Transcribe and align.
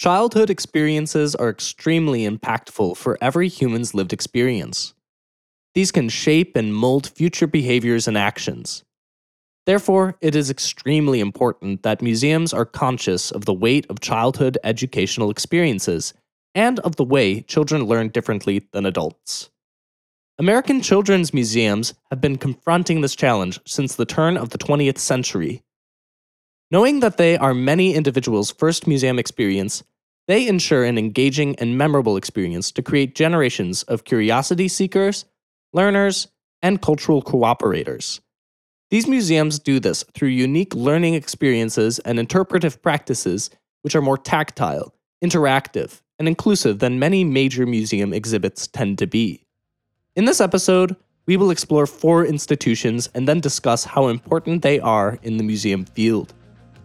Childhood 0.00 0.48
experiences 0.48 1.34
are 1.34 1.50
extremely 1.50 2.26
impactful 2.26 2.96
for 2.96 3.18
every 3.20 3.48
human's 3.48 3.92
lived 3.92 4.14
experience. 4.14 4.94
These 5.74 5.92
can 5.92 6.08
shape 6.08 6.56
and 6.56 6.74
mold 6.74 7.08
future 7.08 7.46
behaviors 7.46 8.08
and 8.08 8.16
actions. 8.16 8.82
Therefore, 9.66 10.16
it 10.22 10.34
is 10.34 10.48
extremely 10.48 11.20
important 11.20 11.82
that 11.82 12.00
museums 12.00 12.54
are 12.54 12.64
conscious 12.64 13.30
of 13.30 13.44
the 13.44 13.52
weight 13.52 13.84
of 13.90 14.00
childhood 14.00 14.56
educational 14.64 15.28
experiences 15.28 16.14
and 16.54 16.78
of 16.78 16.96
the 16.96 17.04
way 17.04 17.42
children 17.42 17.84
learn 17.84 18.08
differently 18.08 18.66
than 18.72 18.86
adults. 18.86 19.50
American 20.38 20.80
children's 20.80 21.34
museums 21.34 21.92
have 22.08 22.22
been 22.22 22.38
confronting 22.38 23.02
this 23.02 23.14
challenge 23.14 23.60
since 23.66 23.96
the 23.96 24.06
turn 24.06 24.38
of 24.38 24.48
the 24.48 24.56
20th 24.56 24.96
century. 24.96 25.62
Knowing 26.70 27.00
that 27.00 27.16
they 27.16 27.36
are 27.36 27.52
many 27.52 27.94
individuals' 27.94 28.52
first 28.52 28.86
museum 28.86 29.18
experience, 29.18 29.82
they 30.30 30.46
ensure 30.46 30.84
an 30.84 30.96
engaging 30.96 31.56
and 31.56 31.76
memorable 31.76 32.16
experience 32.16 32.70
to 32.70 32.82
create 32.82 33.16
generations 33.16 33.82
of 33.84 34.04
curiosity 34.04 34.68
seekers, 34.68 35.24
learners, 35.72 36.28
and 36.62 36.80
cultural 36.80 37.20
cooperators. 37.20 38.20
These 38.90 39.08
museums 39.08 39.58
do 39.58 39.80
this 39.80 40.04
through 40.14 40.28
unique 40.28 40.72
learning 40.72 41.14
experiences 41.14 41.98
and 42.00 42.16
interpretive 42.16 42.80
practices 42.80 43.50
which 43.82 43.96
are 43.96 44.02
more 44.02 44.16
tactile, 44.16 44.94
interactive, 45.20 46.00
and 46.20 46.28
inclusive 46.28 46.78
than 46.78 47.00
many 47.00 47.24
major 47.24 47.66
museum 47.66 48.12
exhibits 48.12 48.68
tend 48.68 48.98
to 48.98 49.08
be. 49.08 49.44
In 50.14 50.26
this 50.26 50.40
episode, 50.40 50.94
we 51.26 51.36
will 51.36 51.50
explore 51.50 51.86
four 51.86 52.24
institutions 52.24 53.08
and 53.16 53.26
then 53.26 53.40
discuss 53.40 53.82
how 53.82 54.06
important 54.06 54.62
they 54.62 54.78
are 54.78 55.18
in 55.24 55.38
the 55.38 55.44
museum 55.44 55.84
field. 55.84 56.34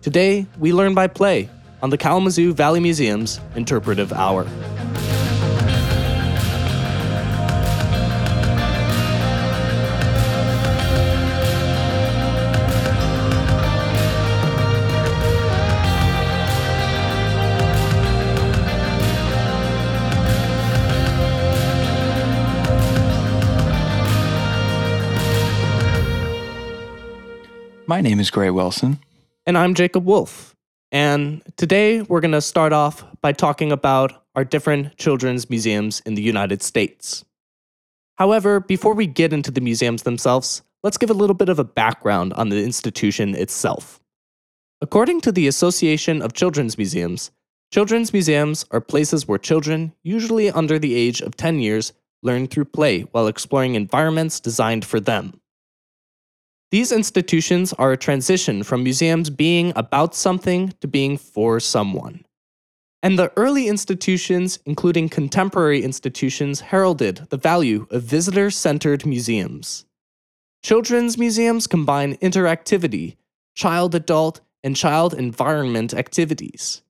Today, 0.02 0.48
we 0.58 0.74
learn 0.74 0.96
by 0.96 1.06
play 1.06 1.48
on 1.86 1.92
the 1.92 1.98
Kalamazoo 2.00 2.52
Valley 2.52 2.80
Museum's 2.80 3.40
Interpretive 3.56 4.12
Hour. 4.12 4.48
My 27.86 28.02
name 28.02 28.20
is 28.20 28.32
Gray 28.32 28.50
Wilson. 28.50 28.98
And 29.46 29.56
I'm 29.56 29.76
Jacob 29.76 30.04
Wolf. 30.04 30.55
And 30.92 31.42
today 31.58 32.02
we're 32.02 32.22
going 32.22 32.32
to 32.32 32.42
start 32.42 32.74
off 32.74 33.04
by 33.22 33.32
talking 33.32 33.72
about 33.72 34.24
our 34.36 34.46
different 34.46 34.98
children's 34.98 35.50
museums 35.50 36.02
in 36.02 36.16
the 36.16 36.22
United 36.22 36.62
States. 36.62 37.26
However, 38.16 38.60
before 38.60 38.94
we 38.94 39.08
get 39.08 39.34
into 39.34 39.52
the 39.52 39.62
museums 39.62 40.04
themselves, 40.04 40.62
let's 40.84 40.98
give 40.98 41.10
a 41.10 41.14
little 41.14 41.34
bit 41.34 41.50
of 41.50 41.60
a 41.60 41.64
background 41.64 42.34
on 42.34 42.50
the 42.50 42.64
institution 42.64 43.36
itself. 43.36 44.00
According 44.82 45.22
to 45.22 45.32
the 45.32 45.48
Association 45.48 46.22
of 46.22 46.34
Children's 46.34 46.78
Museums, 46.78 47.32
children's 47.74 48.14
museums 48.14 48.66
are 48.72 48.82
places 48.82 49.28
where 49.28 49.38
children, 49.38 49.94
usually 50.04 50.52
under 50.52 50.78
the 50.78 50.96
age 50.96 51.22
of 51.22 51.36
10 51.36 51.60
years, 51.60 51.94
learn 52.22 52.48
through 52.48 52.66
play 52.66 53.02
while 53.12 53.28
exploring 53.28 53.76
environments 53.76 54.40
designed 54.40 54.86
for 54.86 55.00
them. 55.00 55.40
These 56.76 56.92
institutions 56.92 57.72
are 57.72 57.94
a 57.94 57.98
transition 57.98 58.62
from 58.62 58.84
museums 58.84 59.30
being 59.30 59.72
about 59.78 60.14
something 60.14 60.74
to 60.82 60.90
being 60.90 61.16
for 61.18 61.62
someone. 61.62 62.26
And 63.02 63.18
the 63.18 63.32
early 63.38 63.70
institutions, 63.70 64.60
including 64.66 65.08
contemporary 65.08 65.82
institutions, 65.82 66.60
heralded 66.60 67.28
the 67.30 67.38
value 67.38 67.88
of 67.92 68.04
visitor 68.04 68.52
centered 68.52 69.06
museums. 69.06 69.86
Children's 70.64 71.18
museums 71.18 71.66
combine 71.66 72.18
interactivity, 72.18 73.16
child 73.56 73.96
adult, 73.96 74.42
and 74.62 74.76
child 74.76 75.14
environment 75.14 75.94
activities. 75.94 76.82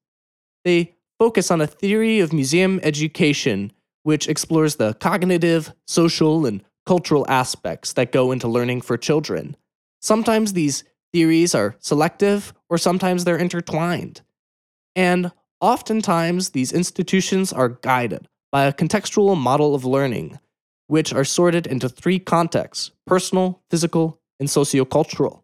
They 0.63 0.95
focus 1.19 1.51
on 1.51 1.61
a 1.61 1.67
theory 1.67 2.21
of 2.21 2.33
museum 2.33 2.79
education 2.81 3.71
which 4.01 4.27
explores 4.27 4.77
the 4.77 4.95
cognitive, 4.95 5.73
social, 5.85 6.47
and 6.47 6.63
cultural 6.87 7.23
aspects 7.29 7.93
that 7.93 8.11
go 8.11 8.31
into 8.31 8.47
learning 8.47 8.81
for 8.81 8.97
children 8.97 9.55
Sometimes 10.05 10.53
these 10.53 10.83
theories 11.13 11.55
are 11.55 11.77
selective, 11.79 12.53
or 12.69 12.77
sometimes 12.77 13.23
they're 13.23 13.39
intertwined. 13.39 14.21
And 14.95 15.31
oftentimes, 15.59 16.51
these 16.51 16.71
institutions 16.71 17.51
are 17.51 17.79
guided 17.81 18.27
by 18.51 18.65
a 18.65 18.71
contextual 18.71 19.35
model 19.35 19.73
of 19.73 19.83
learning, 19.83 20.37
which 20.85 21.11
are 21.11 21.23
sorted 21.23 21.65
into 21.65 21.89
three 21.89 22.19
contexts 22.19 22.91
personal, 23.07 23.63
physical, 23.71 24.21
and 24.39 24.47
sociocultural. 24.47 25.41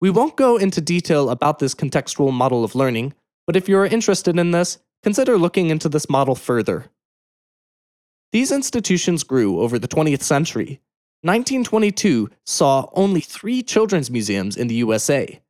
We 0.00 0.10
won't 0.10 0.34
go 0.34 0.56
into 0.56 0.80
detail 0.80 1.30
about 1.30 1.60
this 1.60 1.76
contextual 1.76 2.32
model 2.32 2.64
of 2.64 2.74
learning, 2.74 3.14
but 3.46 3.54
if 3.54 3.68
you're 3.68 3.86
interested 3.86 4.40
in 4.40 4.50
this, 4.50 4.78
consider 5.04 5.38
looking 5.38 5.70
into 5.70 5.88
this 5.88 6.10
model 6.10 6.34
further. 6.34 6.86
These 8.32 8.50
institutions 8.50 9.22
grew 9.22 9.60
over 9.60 9.78
the 9.78 9.86
20th 9.86 10.22
century 10.22 10.80
1922 11.24 12.28
saw 12.44 12.90
only 12.92 13.22
three 13.22 13.62
children's 13.62 14.10
museums 14.10 14.58
in 14.58 14.66
the 14.66 14.74
USA. 14.74 15.40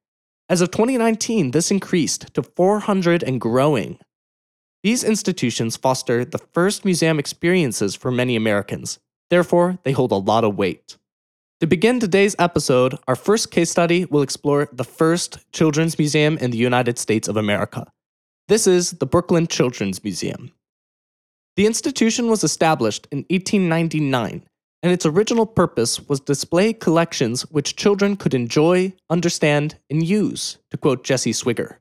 As 0.49 0.61
of 0.61 0.71
2019, 0.71 1.51
this 1.51 1.73
increased 1.73 2.33
to 2.35 2.45
400 2.45 3.25
and 3.25 3.41
growing. 3.41 3.99
These 4.85 5.03
institutions 5.03 5.77
foster 5.77 6.25
the 6.25 6.39
first 6.39 6.85
museum 6.85 7.19
experiences 7.19 7.97
for 7.97 8.13
many 8.13 8.37
Americans, 8.37 9.01
therefore, 9.31 9.81
they 9.83 9.91
hold 9.91 10.13
a 10.13 10.27
lot 10.31 10.45
of 10.45 10.57
weight. 10.57 10.97
To 11.59 11.67
begin 11.67 11.99
today's 11.99 12.37
episode, 12.39 12.97
our 13.09 13.17
first 13.17 13.51
case 13.51 13.73
study 13.73 14.05
will 14.05 14.23
explore 14.23 14.69
the 14.73 14.85
first 14.85 15.39
children's 15.51 15.99
museum 15.99 16.39
in 16.39 16.53
the 16.53 16.59
United 16.59 17.01
States 17.01 17.27
of 17.27 17.37
America. 17.37 17.91
This 18.47 18.69
is 18.69 18.93
the 18.93 19.07
Brooklyn 19.07 19.49
Children's 19.49 20.05
Museum. 20.05 20.53
The 21.57 21.67
institution 21.67 22.29
was 22.29 22.45
established 22.45 23.09
in 23.11 23.25
1899 23.29 24.45
and 24.85 24.93
its 24.93 25.07
original 25.07 25.47
purpose 25.47 25.99
was 26.11 26.21
display 26.21 26.75
collections 26.75 27.41
which 27.51 27.75
children 27.75 28.17
could 28.17 28.35
enjoy, 28.35 28.93
understand, 29.09 29.79
and 29.89 30.07
use, 30.07 30.59
to 30.71 30.77
quote 30.77 31.03
Jesse 31.03 31.33
Swigger. 31.33 31.79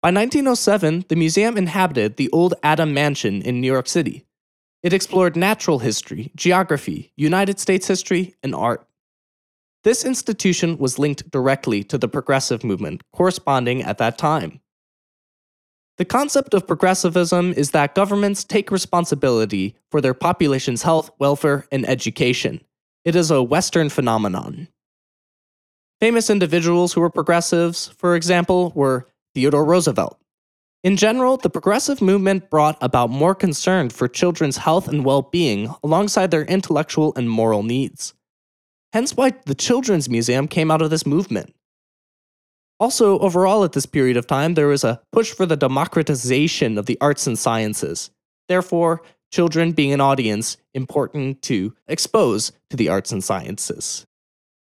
By 0.00 0.12
1907, 0.12 1.06
the 1.08 1.16
museum 1.16 1.56
inhabited 1.56 2.16
the 2.16 2.30
old 2.30 2.54
Adam 2.62 2.94
Mansion 2.94 3.42
in 3.42 3.60
New 3.60 3.66
York 3.66 3.88
City. 3.88 4.24
It 4.84 4.92
explored 4.92 5.34
natural 5.34 5.80
history, 5.80 6.30
geography, 6.36 7.12
United 7.16 7.58
States 7.58 7.88
history, 7.88 8.36
and 8.40 8.54
art. 8.54 8.86
This 9.82 10.04
institution 10.04 10.78
was 10.78 10.96
linked 10.96 11.28
directly 11.32 11.82
to 11.82 11.98
the 11.98 12.06
progressive 12.06 12.62
movement 12.62 13.02
corresponding 13.12 13.82
at 13.82 13.98
that 13.98 14.16
time. 14.16 14.60
The 15.98 16.04
concept 16.04 16.54
of 16.54 16.66
progressivism 16.66 17.52
is 17.54 17.72
that 17.72 17.96
governments 17.96 18.44
take 18.44 18.70
responsibility 18.70 19.74
for 19.90 20.00
their 20.00 20.14
population's 20.14 20.84
health, 20.84 21.10
welfare, 21.18 21.66
and 21.72 21.88
education. 21.88 22.60
It 23.04 23.16
is 23.16 23.32
a 23.32 23.42
Western 23.42 23.88
phenomenon. 23.88 24.68
Famous 26.00 26.30
individuals 26.30 26.92
who 26.92 27.00
were 27.00 27.10
progressives, 27.10 27.88
for 27.88 28.14
example, 28.14 28.70
were 28.76 29.08
Theodore 29.34 29.64
Roosevelt. 29.64 30.20
In 30.84 30.96
general, 30.96 31.36
the 31.36 31.50
progressive 31.50 32.00
movement 32.00 32.48
brought 32.48 32.78
about 32.80 33.10
more 33.10 33.34
concern 33.34 33.90
for 33.90 34.06
children's 34.06 34.58
health 34.58 34.86
and 34.86 35.04
well 35.04 35.22
being 35.22 35.74
alongside 35.82 36.30
their 36.30 36.44
intellectual 36.44 37.12
and 37.16 37.28
moral 37.28 37.64
needs. 37.64 38.14
Hence, 38.92 39.16
why 39.16 39.32
the 39.46 39.56
Children's 39.56 40.08
Museum 40.08 40.46
came 40.46 40.70
out 40.70 40.80
of 40.80 40.90
this 40.90 41.04
movement. 41.04 41.52
Also, 42.80 43.18
overall, 43.18 43.64
at 43.64 43.72
this 43.72 43.86
period 43.86 44.16
of 44.16 44.26
time, 44.26 44.54
there 44.54 44.68
was 44.68 44.84
a 44.84 45.00
push 45.10 45.32
for 45.32 45.46
the 45.46 45.56
democratization 45.56 46.78
of 46.78 46.86
the 46.86 46.98
arts 47.00 47.26
and 47.26 47.38
sciences. 47.38 48.10
Therefore, 48.48 49.02
children 49.32 49.72
being 49.72 49.92
an 49.92 50.00
audience 50.00 50.56
important 50.74 51.42
to 51.42 51.74
expose 51.86 52.52
to 52.70 52.76
the 52.76 52.88
arts 52.88 53.12
and 53.12 53.22
sciences. 53.22 54.06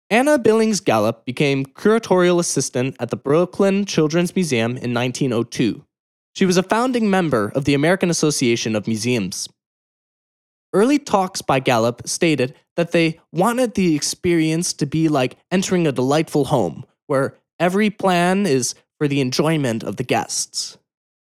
Anna 0.09 0.39
Billings 0.39 0.81
Gallup 0.81 1.25
became 1.25 1.65
curatorial 1.65 2.41
assistant 2.41 2.97
at 2.99 3.11
the 3.11 3.17
Brooklyn 3.17 3.85
Children's 3.85 4.35
Museum 4.35 4.73
in 4.73 4.93
1902. 4.93 5.85
She 6.35 6.47
was 6.47 6.57
a 6.57 6.65
founding 6.65 7.11
member 7.11 7.53
of 7.55 7.65
the 7.65 7.75
American 7.75 8.11
Association 8.11 8.75
of 8.75 8.89
Museums. 8.89 9.49
Early 10.73 10.99
talks 10.99 11.43
by 11.43 11.61
Gallup 11.61 12.03
stated 12.07 12.55
that 12.77 12.93
they 12.93 13.21
wanted 13.33 13.75
the 13.75 13.95
experience 13.95 14.73
to 14.75 14.87
be 14.87 15.09
like 15.09 15.37
entering 15.51 15.87
a 15.87 15.93
delightful 15.93 16.47
home, 16.47 16.85
where 17.07 17.37
Every 17.61 17.91
plan 17.91 18.47
is 18.47 18.75
for 18.99 19.07
the 19.07 19.21
enjoyment 19.21 19.85
of 19.85 19.97
the 19.97 20.03
guests. 20.03 20.79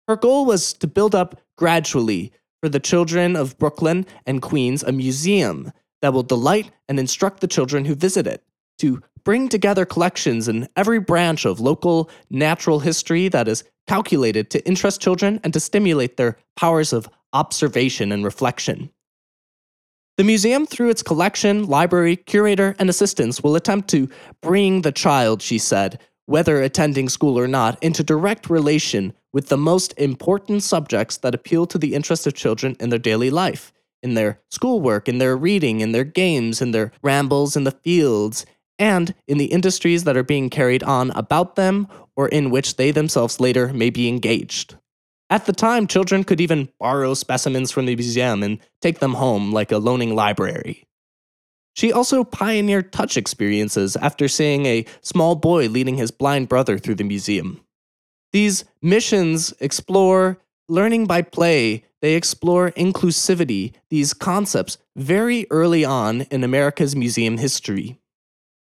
Her 0.09 0.17
goal 0.17 0.45
was 0.45 0.73
to 0.73 0.87
build 0.87 1.15
up 1.15 1.39
gradually 1.57 2.33
for 2.61 2.67
the 2.67 2.81
children 2.81 3.37
of 3.37 3.57
Brooklyn 3.57 4.05
and 4.25 4.41
Queens 4.41 4.83
a 4.83 4.91
museum 4.91 5.71
that 6.01 6.13
will 6.13 6.23
delight 6.23 6.69
and 6.89 6.99
instruct 6.99 7.39
the 7.39 7.47
children 7.47 7.85
who 7.85 7.95
visit 7.95 8.27
it, 8.27 8.43
to 8.79 9.01
bring 9.23 9.49
together 9.49 9.85
collections 9.85 10.47
in 10.47 10.67
every 10.75 10.99
branch 10.99 11.45
of 11.45 11.59
local 11.59 12.09
natural 12.29 12.79
history 12.79 13.29
that 13.29 13.47
is 13.47 13.63
calculated 13.87 14.49
to 14.49 14.65
interest 14.67 15.01
children 15.01 15.39
and 15.43 15.53
to 15.53 15.59
stimulate 15.59 16.17
their 16.17 16.37
powers 16.57 16.91
of 16.91 17.09
observation 17.33 18.11
and 18.11 18.23
reflection. 18.23 18.89
The 20.17 20.23
museum, 20.23 20.65
through 20.65 20.89
its 20.89 21.03
collection, 21.03 21.67
library, 21.67 22.15
curator, 22.15 22.75
and 22.79 22.89
assistants, 22.89 23.43
will 23.43 23.55
attempt 23.55 23.87
to 23.89 24.09
bring 24.41 24.81
the 24.81 24.91
child, 24.91 25.41
she 25.41 25.57
said, 25.57 25.99
whether 26.27 26.61
attending 26.61 27.09
school 27.09 27.39
or 27.39 27.47
not, 27.47 27.81
into 27.81 28.03
direct 28.03 28.49
relation 28.49 29.13
with 29.33 29.47
the 29.47 29.57
most 29.57 29.93
important 29.97 30.61
subjects 30.61 31.17
that 31.17 31.33
appeal 31.33 31.65
to 31.65 31.77
the 31.77 31.95
interest 31.95 32.27
of 32.27 32.35
children 32.35 32.75
in 32.79 32.89
their 32.89 32.99
daily 32.99 33.31
life, 33.31 33.73
in 34.03 34.13
their 34.13 34.39
schoolwork, 34.51 35.09
in 35.09 35.17
their 35.17 35.35
reading, 35.35 35.79
in 35.79 35.91
their 35.91 36.03
games, 36.03 36.61
in 36.61 36.71
their 36.71 36.91
rambles 37.01 37.55
in 37.57 37.63
the 37.63 37.71
fields, 37.71 38.45
and 38.77 39.15
in 39.27 39.37
the 39.37 39.45
industries 39.45 40.03
that 40.03 40.17
are 40.17 40.23
being 40.23 40.49
carried 40.49 40.83
on 40.83 41.11
about 41.11 41.55
them 41.55 41.87
or 42.15 42.27
in 42.27 42.51
which 42.51 42.75
they 42.75 42.91
themselves 42.91 43.39
later 43.39 43.73
may 43.73 43.89
be 43.89 44.07
engaged. 44.07 44.75
At 45.29 45.45
the 45.45 45.53
time, 45.53 45.87
children 45.87 46.23
could 46.23 46.39
even 46.39 46.69
borrow 46.79 47.13
specimens 47.13 47.71
from 47.71 47.85
the 47.85 47.95
museum 47.95 48.43
and 48.43 48.59
take 48.81 48.99
them 48.99 49.15
home 49.15 49.51
like 49.51 49.71
a 49.71 49.77
loaning 49.77 50.15
library. 50.15 50.86
She 51.77 51.93
also 51.93 52.23
pioneered 52.23 52.91
touch 52.91 53.17
experiences 53.17 53.95
after 53.97 54.27
seeing 54.27 54.65
a 54.65 54.85
small 55.01 55.35
boy 55.35 55.67
leading 55.67 55.95
his 55.95 56.09
blind 56.09 56.49
brother 56.49 56.79
through 56.79 56.95
the 56.95 57.03
museum. 57.03 57.61
These 58.33 58.65
missions 58.81 59.53
explore 59.59 60.39
learning 60.67 61.05
by 61.05 61.21
play, 61.21 61.83
they 62.01 62.15
explore 62.15 62.71
inclusivity, 62.71 63.73
these 63.91 64.15
concepts 64.15 64.79
very 64.95 65.45
early 65.51 65.85
on 65.85 66.21
in 66.31 66.43
America's 66.43 66.95
museum 66.95 67.37
history. 67.37 67.99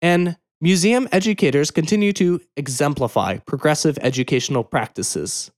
And 0.01 0.37
museum 0.61 1.09
educators 1.11 1.69
continue 1.69 2.13
to 2.13 2.39
exemplify 2.55 3.39
progressive 3.39 3.99
educational 4.01 4.63
practices. 4.63 5.51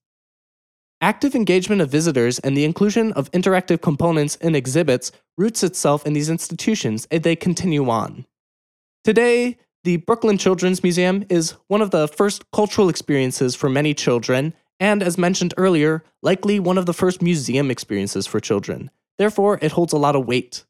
Active 1.04 1.36
engagement 1.36 1.82
of 1.82 1.90
visitors 1.90 2.40
and 2.40 2.56
the 2.56 2.64
inclusion 2.64 3.12
of 3.12 3.30
interactive 3.32 3.82
components 3.82 4.38
in 4.38 4.56
exhibits 4.56 5.12
roots 5.38 5.62
itself 5.62 6.06
in 6.06 6.14
these 6.14 6.30
institutions 6.30 7.10
and 7.12 7.24
they 7.24 7.36
continue 7.36 7.90
on. 7.90 8.26
Today, 9.04 9.58
the 9.84 9.98
Brooklyn 9.98 10.38
Children's 10.38 10.82
Museum 10.82 11.26
is 11.28 11.56
one 11.68 11.82
of 11.82 11.92
the 11.92 12.08
first 12.08 12.50
cultural 12.54 12.88
experiences 12.88 13.54
for 13.54 13.68
many 13.68 13.94
children, 13.94 14.54
and 14.80 15.04
as 15.04 15.18
mentioned 15.18 15.54
earlier, 15.58 16.06
likely 16.22 16.58
one 16.58 16.78
of 16.78 16.86
the 16.86 16.94
first 16.94 17.22
museum 17.22 17.70
experiences 17.70 18.26
for 18.26 18.40
children. 18.40 18.90
Therefore, 19.18 19.60
it 19.62 19.74
holds 19.74 19.92
a 19.92 19.98
lot 19.98 20.16
of 20.16 20.26
weight. 20.26 20.64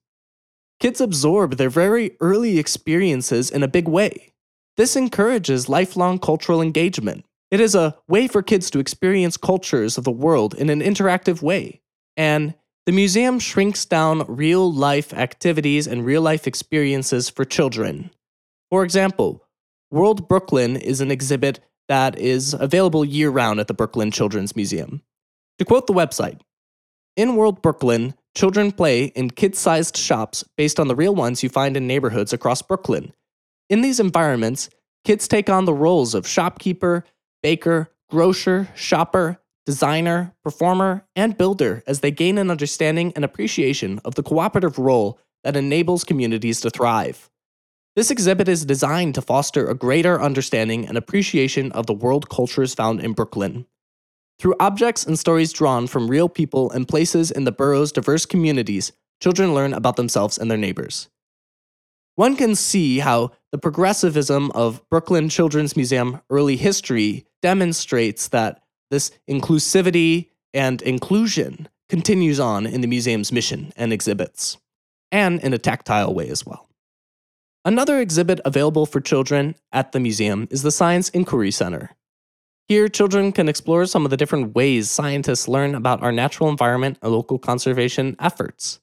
Kids 0.80 1.00
absorb 1.00 1.58
their 1.58 1.70
very 1.70 2.18
early 2.22 2.58
experiences 2.58 3.52
in 3.52 3.62
a 3.62 3.68
big 3.68 3.88
way. 3.88 4.34
This 4.78 4.96
encourages 4.96 5.70
lifelong 5.70 6.18
cultural 6.18 6.60
engagement. 6.60 7.24
It 7.54 7.62
is 7.62 7.76
a 7.76 7.96
way 8.08 8.28
for 8.28 8.42
kids 8.42 8.72
to 8.72 8.80
experience 8.80 9.38
cultures 9.38 10.00
of 10.00 10.06
the 10.06 10.12
world 10.12 10.56
in 10.56 10.72
an 10.72 10.82
interactive 10.82 11.44
way. 11.44 11.82
And 12.18 12.56
the 12.88 12.92
museum 12.92 13.38
shrinks 13.38 13.86
down 13.86 14.26
real 14.28 14.74
life 14.74 15.14
activities 15.14 15.86
and 15.86 16.04
real 16.04 16.24
life 16.24 16.48
experiences 16.48 17.30
for 17.30 17.46
children. 17.46 18.10
For 18.72 18.84
example, 18.84 19.46
World 19.92 20.28
Brooklyn 20.28 20.76
is 20.78 21.00
an 21.00 21.12
exhibit 21.12 21.60
that 21.88 22.18
is 22.18 22.56
available 22.56 23.06
year 23.06 23.30
round 23.30 23.60
at 23.60 23.68
the 23.68 23.76
Brooklyn 23.76 24.10
Children's 24.10 24.56
Museum. 24.56 25.04
To 25.60 25.66
quote 25.66 25.86
the 25.86 25.94
website, 25.94 26.42
in 27.16 27.36
World 27.36 27.62
Brooklyn, 27.62 28.16
children 28.36 28.72
play 28.72 29.06
in 29.14 29.30
kid 29.30 29.56
sized 29.56 29.96
shops 29.96 30.44
based 30.58 30.80
on 30.80 30.88
the 30.88 30.96
real 30.96 31.14
ones 31.14 31.44
you 31.44 31.50
find 31.50 31.78
in 31.78 31.86
neighborhoods 31.86 32.34
across 32.34 32.64
Brooklyn. 32.64 33.14
In 33.70 33.82
these 33.82 34.00
environments, 34.00 34.72
kids 35.06 35.28
take 35.28 35.52
on 35.52 35.66
the 35.66 35.74
roles 35.76 36.16
of 36.16 36.28
shopkeeper, 36.28 37.06
baker, 37.44 37.92
grocer, 38.10 38.70
shopper, 38.74 39.40
designer, 39.66 40.34
performer, 40.44 41.06
and 41.16 41.38
builder 41.38 41.84
as 41.86 42.00
they 42.00 42.12
gain 42.12 42.38
an 42.38 42.50
understanding 42.50 43.14
and 43.16 43.24
appreciation 43.24 44.00
of 44.04 44.16
the 44.16 44.24
cooperative 44.24 44.80
role 44.80 45.20
that 45.44 45.56
enables 45.56 46.04
communities 46.04 46.62
to 46.62 46.70
thrive. 46.70 47.30
This 47.96 48.10
exhibit 48.10 48.48
is 48.48 48.66
designed 48.66 49.14
to 49.16 49.22
foster 49.22 49.68
a 49.68 49.76
greater 49.76 50.20
understanding 50.20 50.88
and 50.88 50.98
appreciation 50.98 51.72
of 51.74 51.86
the 51.86 51.94
world 51.94 52.30
cultures 52.30 52.74
found 52.74 53.02
in 53.02 53.14
Brooklyn. 53.14 53.68
Through 54.40 54.56
objects 54.60 55.06
and 55.06 55.20
stories 55.20 55.54
drawn 55.54 55.86
from 55.86 56.10
real 56.10 56.28
people 56.28 56.72
and 56.72 56.88
places 56.88 57.30
in 57.30 57.44
the 57.44 57.52
borough's 57.52 57.92
diverse 57.92 58.26
communities, 58.26 58.92
children 59.22 59.54
learn 59.54 59.74
about 59.74 59.96
themselves 59.96 60.40
and 60.40 60.50
their 60.50 60.58
neighbors. 60.58 61.08
One 62.16 62.36
can 62.36 62.56
see 62.56 63.00
how 63.00 63.32
the 63.52 63.58
progressivism 63.58 64.52
of 64.52 64.88
Brooklyn 64.90 65.30
Children's 65.30 65.76
Museum 65.76 66.22
early 66.30 66.58
history 66.58 67.26
demonstrates 67.42 68.28
that 68.30 68.62
this 68.92 69.12
inclusivity 69.30 70.30
and 70.54 70.82
inclusion 70.84 71.68
continues 71.90 72.40
on 72.40 72.68
in 72.68 72.82
the 72.82 72.88
museum's 72.88 73.32
mission 73.32 73.74
and 73.76 73.92
exhibits, 73.92 74.58
and 75.12 75.40
in 75.42 75.54
a 75.54 75.58
tactile 75.58 76.14
way 76.14 76.30
as 76.30 76.46
well. 76.46 76.70
Another 77.66 78.00
exhibit 78.00 78.40
available 78.46 78.86
for 78.86 79.00
children 79.00 79.56
at 79.72 79.92
the 79.92 80.00
museum 80.00 80.48
is 80.52 80.62
the 80.62 80.72
Science 80.72 81.10
Inquiry 81.10 81.50
Center. 81.50 81.92
Here, 82.68 82.88
children 82.88 83.32
can 83.32 83.50
explore 83.50 83.86
some 83.86 84.06
of 84.06 84.12
the 84.12 84.18
different 84.18 84.54
ways 84.54 84.90
scientists 84.90 85.48
learn 85.48 85.74
about 85.74 86.04
our 86.04 86.12
natural 86.12 86.50
environment 86.50 86.98
and 87.02 87.12
local 87.12 87.40
conservation 87.40 88.16
efforts. 88.20 88.80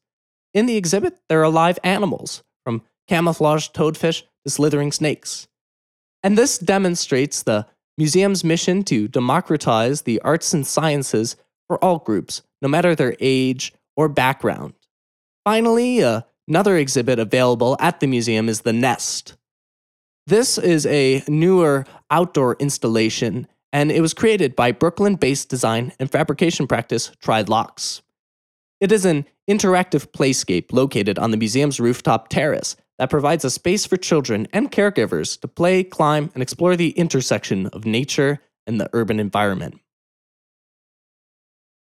In 0.52 0.66
the 0.66 0.76
exhibit, 0.76 1.18
there 1.28 1.42
are 1.42 1.48
live 1.48 1.78
animals, 1.84 2.42
from 2.64 2.82
camouflaged 3.10 3.74
toadfish 3.74 4.22
to 4.44 4.50
slithering 4.50 4.92
snakes. 4.92 5.48
And 6.22 6.38
this 6.38 6.58
demonstrates 6.58 7.42
the 7.42 7.66
museum's 7.98 8.44
mission 8.44 8.84
to 8.84 9.08
democratize 9.08 10.02
the 10.02 10.20
arts 10.20 10.54
and 10.54 10.64
sciences 10.64 11.36
for 11.66 11.82
all 11.84 11.98
groups, 11.98 12.42
no 12.62 12.68
matter 12.68 12.94
their 12.94 13.16
age 13.18 13.74
or 13.96 14.08
background. 14.08 14.74
Finally, 15.44 16.04
uh, 16.04 16.20
another 16.46 16.76
exhibit 16.76 17.18
available 17.18 17.76
at 17.80 17.98
the 17.98 18.06
museum 18.06 18.48
is 18.48 18.60
The 18.60 18.72
Nest. 18.72 19.36
This 20.28 20.56
is 20.56 20.86
a 20.86 21.24
newer 21.26 21.86
outdoor 22.12 22.54
installation, 22.60 23.48
and 23.72 23.90
it 23.90 24.00
was 24.00 24.14
created 24.14 24.54
by 24.54 24.70
Brooklyn 24.70 25.16
based 25.16 25.48
design 25.48 25.92
and 25.98 26.08
fabrication 26.08 26.68
practice 26.68 27.10
Tri-Lox. 27.20 28.02
It 28.80 28.92
is 28.92 29.04
an 29.04 29.26
interactive 29.48 30.12
playscape 30.12 30.72
located 30.72 31.18
on 31.18 31.32
the 31.32 31.36
museum's 31.36 31.80
rooftop 31.80 32.28
terrace 32.28 32.76
that 33.00 33.08
provides 33.08 33.46
a 33.46 33.50
space 33.50 33.86
for 33.86 33.96
children 33.96 34.46
and 34.52 34.70
caregivers 34.70 35.40
to 35.40 35.48
play, 35.48 35.82
climb, 35.82 36.30
and 36.34 36.42
explore 36.42 36.76
the 36.76 36.90
intersection 36.90 37.66
of 37.68 37.86
nature 37.86 38.40
and 38.66 38.78
the 38.78 38.90
urban 38.92 39.18
environment. 39.18 39.80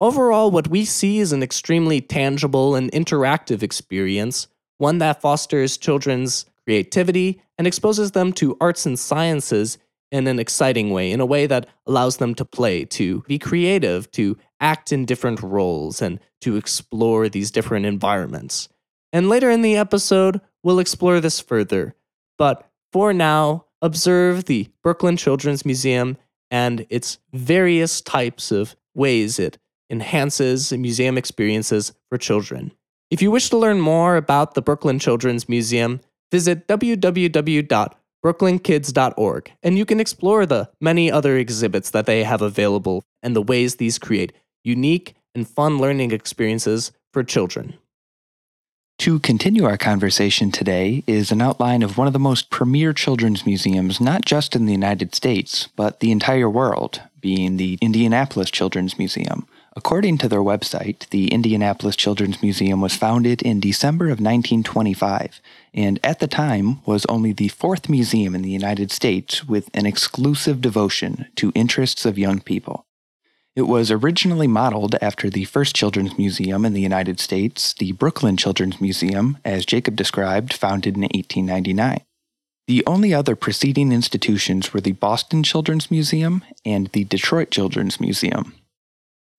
Overall, 0.01 0.51
what 0.51 0.69
we 0.69 0.87
see 0.87 1.19
is 1.19 1.31
an 1.31 1.43
extremely 1.43 2.01
tangible 2.01 2.75
and 2.75 2.91
interactive 2.93 3.63
experience, 3.63 4.47
one 4.79 4.97
that 4.97 5.21
fosters 5.21 5.77
children's 5.77 6.47
creativity 6.65 7.43
and 7.59 7.67
exposes 7.67 8.13
them 8.13 8.33
to 8.33 8.57
arts 8.59 8.87
and 8.87 8.99
sciences 8.99 9.77
in 10.11 10.27
an 10.27 10.39
exciting 10.39 10.89
way, 10.89 11.13
in 11.13 11.21
a 11.21 11.27
way 11.27 11.47
that 11.47 11.67
allows 11.87 12.17
them 12.17 12.35
to 12.37 12.47
play, 12.47 12.87
to 12.87 13.21
be 13.29 13.39
creative, 13.39 14.11
to 14.13 14.39
act 14.59 14.91
in 14.91 15.05
different 15.05 15.43
roles, 15.43 16.01
and 16.01 16.19
to 16.41 16.57
explore 16.57 17.29
these 17.29 17.51
different 17.51 17.85
environments. 17.85 18.71
And 19.15 19.29
later 19.29 19.49
in 19.49 19.63
the 19.63 19.77
episode, 19.77 20.41
we'll 20.65 20.81
explore 20.81 21.21
this 21.21 21.39
further. 21.39 21.95
But 22.37 22.69
for 22.93 23.13
now, 23.13 23.67
observe 23.81 24.47
the 24.47 24.69
Brooklyn 24.83 25.17
Children's 25.17 25.65
Museum 25.65 26.17
and 26.51 26.85
its 26.91 27.19
various 27.33 28.01
types 28.01 28.51
of 28.51 28.75
ways 28.93 29.39
it 29.39 29.57
enhances 29.89 30.73
museum 30.73 31.17
experiences 31.17 31.93
for 32.09 32.19
children. 32.19 32.73
If 33.09 33.23
you 33.23 33.31
wish 33.31 33.51
to 33.51 33.57
learn 33.57 33.81
more 33.81 34.17
about 34.17 34.55
the 34.55 34.63
Brooklyn 34.63 34.99
Children's 34.99 35.49
Museum, 35.49 36.01
visit 36.33 36.67
www.brooklynkids.org 36.67 39.53
and 39.63 39.79
you 39.79 39.85
can 39.85 40.01
explore 40.01 40.45
the 40.45 40.71
many 40.81 41.13
other 41.13 41.37
exhibits 41.37 41.91
that 41.91 42.07
they 42.07 42.25
have 42.25 42.43
available 42.43 43.05
and 43.23 43.37
the 43.37 43.43
ways 43.43 43.77
these 43.77 44.01
create 44.01 44.33
unique 44.65 45.15
and 45.37 45.49
fun 45.49 45.79
learning 45.79 46.11
experiences 46.11 46.91
for 47.13 47.23
children. 47.23 47.79
To 48.99 49.19
continue 49.19 49.65
our 49.65 49.77
conversation 49.77 50.51
today 50.51 51.03
is 51.07 51.31
an 51.31 51.43
outline 51.43 51.83
of 51.83 51.99
one 51.99 52.07
of 52.07 52.13
the 52.13 52.19
most 52.19 52.49
premier 52.49 52.93
children's 52.93 53.45
museums, 53.45 54.01
not 54.01 54.25
just 54.25 54.57
in 54.57 54.67
the 54.67 54.73
United 54.73 55.15
States, 55.15 55.69
but 55.77 56.01
the 56.01 56.11
entire 56.11 56.49
world, 56.49 57.03
being 57.21 57.57
the 57.57 57.77
Indianapolis 57.83 58.51
Children's 58.51 58.97
Museum. 58.97 59.47
According 59.77 60.19
to 60.19 60.29
their 60.29 60.41
website, 60.41 61.09
the 61.11 61.27
Indianapolis 61.33 61.97
Children's 61.97 62.41
Museum 62.41 62.81
was 62.81 62.97
founded 62.97 63.43
in 63.43 63.59
December 63.59 64.07
of 64.07 64.21
1925, 64.21 65.41
and 65.75 65.99
at 66.05 66.21
the 66.21 66.29
time 66.29 66.81
was 66.87 67.05
only 67.07 67.33
the 67.33 67.49
fourth 67.49 67.89
museum 67.89 68.35
in 68.35 68.43
the 68.43 68.51
United 68.51 68.93
States 68.93 69.45
with 69.45 69.69
an 69.75 69.85
exclusive 69.85 70.61
devotion 70.61 71.27
to 71.35 71.53
interests 71.57 72.07
of 72.07 72.17
young 72.17 72.41
people. 72.41 72.87
It 73.57 73.69
was 73.69 73.93
originally 73.93 74.49
modeled 74.49 74.97
after 75.01 75.31
the 75.31 75.45
first 75.45 75.77
children's 75.77 76.19
museum 76.19 76.65
in 76.65 76.73
the 76.73 76.81
United 76.81 77.21
States, 77.21 77.73
the 77.73 77.93
Brooklyn 77.93 78.37
Children's 78.37 78.81
Museum, 78.81 79.39
as 79.45 79.65
Jacob 79.65 79.95
described, 79.95 80.53
founded 80.53 80.97
in 80.97 81.03
1899. 81.03 82.01
The 82.67 82.85
only 82.85 83.15
other 83.15 83.37
preceding 83.37 83.93
institutions 83.93 84.73
were 84.73 84.81
the 84.81 84.93
Boston 84.93 85.45
Children's 85.45 85.89
Museum 85.89 86.43
and 86.65 86.89
the 86.89 87.05
Detroit 87.05 87.53
Children's 87.53 88.01
Museum. 88.01 88.55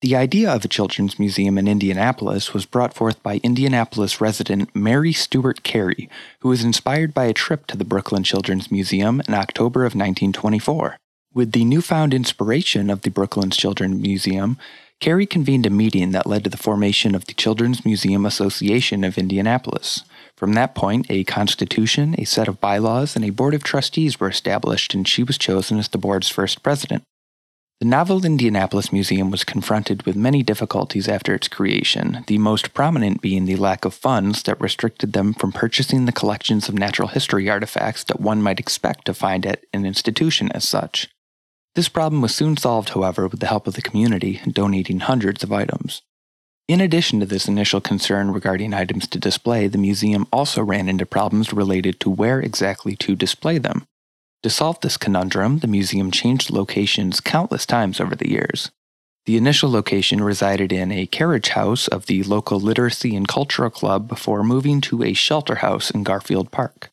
The 0.01 0.15
idea 0.15 0.53
of 0.53 0.63
a 0.63 0.69
children's 0.69 1.17
museum 1.17 1.57
in 1.57 1.67
Indianapolis 1.67 2.53
was 2.53 2.65
brought 2.65 2.93
forth 2.93 3.21
by 3.23 3.41
Indianapolis 3.43 4.21
resident 4.21 4.73
Mary 4.75 5.11
Stewart 5.11 5.63
Carey, 5.63 6.07
who 6.39 6.49
was 6.49 6.63
inspired 6.63 7.13
by 7.13 7.25
a 7.25 7.33
trip 7.33 7.65
to 7.67 7.77
the 7.77 7.85
Brooklyn 7.85 8.23
Children's 8.23 8.71
Museum 8.71 9.21
in 9.27 9.33
October 9.33 9.81
of 9.81 9.95
1924. 9.95 10.97
With 11.35 11.51
the 11.51 11.65
newfound 11.65 12.13
inspiration 12.13 12.89
of 12.89 13.01
the 13.01 13.11
Brooklyn 13.11 13.49
Children's 13.49 14.01
Museum, 14.01 14.57
Carey 15.01 15.25
convened 15.25 15.65
a 15.65 15.69
meeting 15.69 16.11
that 16.11 16.25
led 16.25 16.45
to 16.45 16.49
the 16.49 16.55
formation 16.55 17.13
of 17.13 17.25
the 17.25 17.33
Children's 17.33 17.83
Museum 17.83 18.25
Association 18.25 19.03
of 19.03 19.17
Indianapolis. 19.17 20.03
From 20.37 20.53
that 20.53 20.75
point, 20.75 21.07
a 21.09 21.25
constitution, 21.25 22.15
a 22.17 22.23
set 22.23 22.47
of 22.47 22.61
bylaws, 22.61 23.17
and 23.17 23.25
a 23.25 23.31
board 23.31 23.53
of 23.53 23.65
trustees 23.65 24.17
were 24.17 24.29
established, 24.29 24.93
and 24.93 25.05
she 25.05 25.23
was 25.23 25.37
chosen 25.37 25.77
as 25.77 25.89
the 25.89 25.97
board's 25.97 26.29
first 26.29 26.63
president. 26.63 27.03
The 27.81 27.85
novel 27.85 28.25
Indianapolis 28.25 28.93
Museum 28.93 29.29
was 29.29 29.43
confronted 29.43 30.03
with 30.05 30.15
many 30.15 30.41
difficulties 30.41 31.09
after 31.09 31.35
its 31.35 31.49
creation, 31.49 32.23
the 32.27 32.37
most 32.37 32.73
prominent 32.73 33.19
being 33.19 33.43
the 33.43 33.57
lack 33.57 33.83
of 33.83 33.93
funds 33.93 34.43
that 34.43 34.61
restricted 34.61 35.11
them 35.11 35.33
from 35.33 35.51
purchasing 35.51 36.05
the 36.05 36.13
collections 36.13 36.69
of 36.69 36.75
natural 36.75 37.09
history 37.09 37.49
artifacts 37.49 38.05
that 38.05 38.21
one 38.21 38.41
might 38.41 38.61
expect 38.61 39.03
to 39.03 39.13
find 39.13 39.45
at 39.45 39.65
an 39.73 39.85
institution 39.85 40.49
as 40.53 40.65
such. 40.65 41.09
This 41.75 41.89
problem 41.89 42.21
was 42.21 42.33
soon 42.33 42.55
solved, 42.55 42.89
however, 42.89 43.27
with 43.27 43.41
the 43.41 43.47
help 43.47 43.67
of 43.67 43.73
the 43.73 43.81
community, 43.81 44.41
donating 44.49 45.01
hundreds 45.01 45.43
of 45.43 45.51
items. 45.51 46.01
In 46.69 46.81
addition 46.81 47.19
to 47.19 47.25
this 47.25 47.47
initial 47.47 47.81
concern 47.81 48.31
regarding 48.31 48.73
items 48.73 49.07
to 49.09 49.19
display, 49.19 49.67
the 49.67 49.77
museum 49.77 50.25
also 50.31 50.63
ran 50.63 50.87
into 50.87 51.05
problems 51.05 51.53
related 51.53 51.99
to 51.99 52.09
where 52.09 52.39
exactly 52.39 52.95
to 52.95 53.15
display 53.15 53.57
them. 53.57 53.85
To 54.41 54.49
solve 54.49 54.79
this 54.79 54.97
conundrum, 54.97 55.59
the 55.59 55.67
museum 55.67 56.11
changed 56.11 56.49
locations 56.49 57.19
countless 57.19 57.65
times 57.65 57.99
over 57.99 58.15
the 58.15 58.29
years. 58.29 58.71
The 59.25 59.37
initial 59.37 59.69
location 59.69 60.23
resided 60.23 60.71
in 60.71 60.91
a 60.91 61.07
carriage 61.07 61.49
house 61.49 61.87
of 61.87 62.05
the 62.05 62.23
local 62.23 62.59
literacy 62.59 63.15
and 63.15 63.27
cultural 63.27 63.69
club 63.69 64.07
before 64.07 64.43
moving 64.43 64.81
to 64.81 65.03
a 65.03 65.13
shelter 65.13 65.55
house 65.55 65.91
in 65.91 66.03
Garfield 66.03 66.51
Park. 66.51 66.89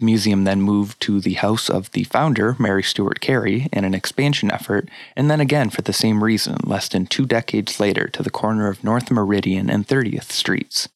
The 0.00 0.06
museum 0.06 0.44
then 0.44 0.62
moved 0.62 0.98
to 1.02 1.20
the 1.20 1.34
house 1.34 1.68
of 1.68 1.90
the 1.90 2.04
founder, 2.04 2.56
Mary 2.58 2.82
Stewart 2.82 3.20
Carey, 3.20 3.68
in 3.70 3.84
an 3.84 3.92
expansion 3.92 4.50
effort, 4.50 4.88
and 5.14 5.30
then 5.30 5.40
again 5.40 5.68
for 5.68 5.82
the 5.82 5.92
same 5.92 6.24
reason, 6.24 6.56
less 6.64 6.88
than 6.88 7.04
two 7.04 7.26
decades 7.26 7.78
later, 7.78 8.08
to 8.08 8.22
the 8.22 8.30
corner 8.30 8.68
of 8.68 8.82
North 8.82 9.10
Meridian 9.10 9.68
and 9.68 9.86
30th 9.86 10.32
Streets. 10.32 10.88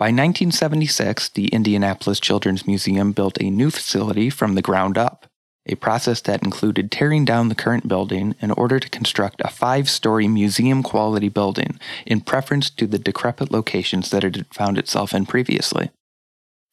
By 0.00 0.06
1976, 0.06 1.28
the 1.28 1.46
Indianapolis 1.48 2.18
Children's 2.18 2.66
Museum 2.66 3.12
built 3.12 3.40
a 3.40 3.50
new 3.50 3.70
facility 3.70 4.30
from 4.30 4.56
the 4.56 4.62
ground 4.62 4.98
up 4.98 5.26
a 5.66 5.76
process 5.76 6.20
that 6.22 6.42
included 6.42 6.90
tearing 6.90 7.24
down 7.24 7.48
the 7.48 7.54
current 7.54 7.86
building 7.86 8.34
in 8.40 8.50
order 8.52 8.80
to 8.80 8.88
construct 8.88 9.40
a 9.44 9.48
five 9.48 9.88
story 9.88 10.26
museum 10.26 10.82
quality 10.82 11.28
building 11.28 11.78
in 12.06 12.20
preference 12.20 12.70
to 12.70 12.88
the 12.88 12.98
decrepit 12.98 13.52
locations 13.52 14.10
that 14.10 14.24
it 14.24 14.34
had 14.34 14.52
found 14.52 14.78
itself 14.78 15.14
in 15.14 15.26
previously. 15.26 15.90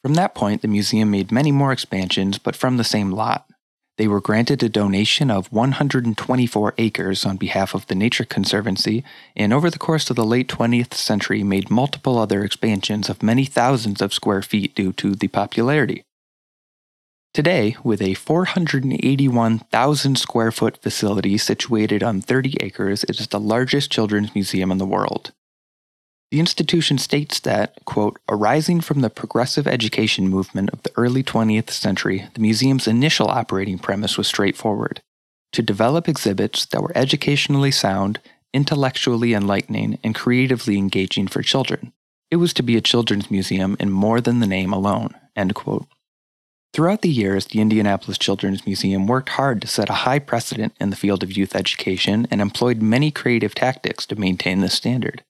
From 0.03 0.13
that 0.13 0.35
point, 0.35 0.61
the 0.61 0.67
museum 0.67 1.11
made 1.11 1.31
many 1.31 1.51
more 1.51 1.71
expansions, 1.71 2.37
but 2.37 2.55
from 2.55 2.77
the 2.77 2.83
same 2.83 3.11
lot. 3.11 3.45
They 3.97 4.07
were 4.07 4.21
granted 4.21 4.61
a 4.61 4.69
donation 4.69 5.31
of 5.31 5.51
124 5.51 6.75
acres 6.77 7.25
on 7.25 7.37
behalf 7.37 7.73
of 7.73 7.87
the 7.87 7.95
Nature 7.95 8.25
Conservancy, 8.25 9.03
and 9.35 9.51
over 9.51 9.71
the 9.71 9.79
course 9.79 10.11
of 10.11 10.15
the 10.15 10.23
late 10.23 10.47
20th 10.47 10.93
century 10.93 11.43
made 11.43 11.71
multiple 11.71 12.19
other 12.19 12.43
expansions 12.43 13.09
of 13.09 13.23
many 13.23 13.45
thousands 13.45 13.99
of 13.99 14.13
square 14.13 14.43
feet 14.43 14.75
due 14.75 14.93
to 14.93 15.15
the 15.15 15.27
popularity. 15.27 16.03
Today, 17.33 17.75
with 17.83 18.01
a 18.01 18.13
481,000 18.13 20.17
square 20.17 20.51
foot 20.51 20.81
facility 20.81 21.37
situated 21.37 22.03
on 22.03 22.21
30 22.21 22.57
acres, 22.61 23.03
it 23.03 23.19
is 23.19 23.27
the 23.27 23.39
largest 23.39 23.91
children's 23.91 24.33
museum 24.35 24.71
in 24.71 24.77
the 24.77 24.85
world. 24.85 25.33
The 26.29 26.39
institution 26.41 26.97
states 26.97 27.39
that, 27.41 27.85
quote, 27.85 28.19
arising 28.27 28.81
from 28.81 28.99
the 28.99 29.09
progressive 29.09 29.65
education 29.65 30.27
movement 30.27 30.69
of 30.71 30.83
the 30.83 30.91
early 30.97 31.23
20th 31.23 31.69
century, 31.69 32.27
the 32.33 32.41
museum's 32.41 32.87
initial 32.87 33.29
operating 33.29 33.79
premise 33.79 34.17
was 34.17 34.27
straightforward 34.27 35.01
to 35.53 35.61
develop 35.61 36.09
exhibits 36.09 36.65
that 36.65 36.81
were 36.81 36.91
educationally 36.95 37.71
sound, 37.71 38.19
intellectually 38.53 39.33
enlightening, 39.33 39.97
and 40.03 40.13
creatively 40.13 40.77
engaging 40.77 41.27
for 41.27 41.41
children. 41.41 41.93
It 42.29 42.35
was 42.35 42.53
to 42.55 42.63
be 42.63 42.75
a 42.75 42.81
children's 42.81 43.31
museum 43.31 43.77
in 43.79 43.89
more 43.89 44.19
than 44.19 44.39
the 44.39 44.47
name 44.47 44.73
alone, 44.73 45.15
end 45.35 45.55
quote. 45.55 45.87
Throughout 46.73 47.01
the 47.01 47.09
years, 47.09 47.45
the 47.45 47.61
Indianapolis 47.61 48.17
Children's 48.17 48.65
Museum 48.65 49.07
worked 49.07 49.29
hard 49.29 49.61
to 49.61 49.67
set 49.67 49.89
a 49.89 50.03
high 50.03 50.19
precedent 50.19 50.75
in 50.79 50.89
the 50.89 50.97
field 50.97 51.23
of 51.23 51.35
youth 51.35 51.55
education 51.55 52.27
and 52.29 52.41
employed 52.41 52.81
many 52.81 53.09
creative 53.09 53.55
tactics 53.55 54.05
to 54.07 54.19
maintain 54.19 54.59
this 54.59 54.73
standard. 54.73 55.23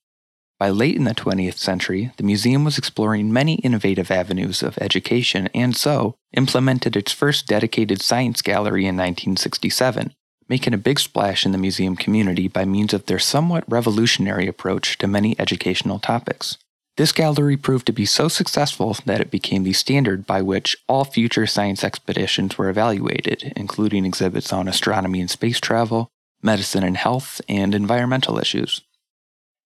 By 0.58 0.70
late 0.70 0.96
in 0.96 1.04
the 1.04 1.14
20th 1.14 1.56
century, 1.56 2.10
the 2.16 2.24
museum 2.24 2.64
was 2.64 2.78
exploring 2.78 3.32
many 3.32 3.54
innovative 3.56 4.10
avenues 4.10 4.60
of 4.60 4.76
education 4.78 5.48
and 5.54 5.76
so 5.76 6.16
implemented 6.36 6.96
its 6.96 7.12
first 7.12 7.46
dedicated 7.46 8.02
science 8.02 8.42
gallery 8.42 8.82
in 8.82 8.96
1967, 8.96 10.12
making 10.48 10.74
a 10.74 10.78
big 10.78 10.98
splash 10.98 11.46
in 11.46 11.52
the 11.52 11.58
museum 11.58 11.94
community 11.94 12.48
by 12.48 12.64
means 12.64 12.92
of 12.92 13.06
their 13.06 13.20
somewhat 13.20 13.62
revolutionary 13.68 14.48
approach 14.48 14.98
to 14.98 15.06
many 15.06 15.38
educational 15.38 16.00
topics. 16.00 16.58
This 16.96 17.12
gallery 17.12 17.56
proved 17.56 17.86
to 17.86 17.92
be 17.92 18.04
so 18.04 18.26
successful 18.26 18.96
that 19.06 19.20
it 19.20 19.30
became 19.30 19.62
the 19.62 19.72
standard 19.72 20.26
by 20.26 20.42
which 20.42 20.76
all 20.88 21.04
future 21.04 21.46
science 21.46 21.84
expeditions 21.84 22.58
were 22.58 22.68
evaluated, 22.68 23.52
including 23.54 24.04
exhibits 24.04 24.52
on 24.52 24.66
astronomy 24.66 25.20
and 25.20 25.30
space 25.30 25.60
travel, 25.60 26.08
medicine 26.42 26.82
and 26.82 26.96
health, 26.96 27.40
and 27.48 27.76
environmental 27.76 28.40
issues. 28.40 28.80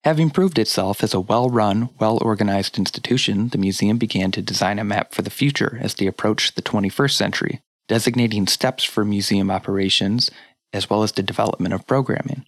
Having 0.05 0.31
proved 0.31 0.59
itself 0.59 1.05
as 1.05 1.15
a 1.15 1.21
well 1.21 1.49
run, 1.49 1.89
well 2.01 2.19
organized 2.23 2.77
institution, 2.77 3.49
the 3.49 3.59
museum 3.59 3.99
began 3.99 4.33
to 4.33 4.43
design 4.43 4.81
a 4.81 4.85
map 4.85 5.15
for 5.15 5.23
the 5.23 5.31
future 5.31 5.79
as 5.81 5.95
they 5.95 6.09
approached 6.09 6.57
the 6.57 6.63
21st 6.63 7.13
century, 7.13 7.61
designating 7.87 8.49
steps 8.49 8.83
for 8.83 9.05
museum 9.05 9.49
operations 9.51 10.31
as 10.73 10.91
well 10.91 11.03
as 11.03 11.13
the 11.13 11.23
development 11.23 11.75
of 11.75 11.87
programming. 11.87 12.45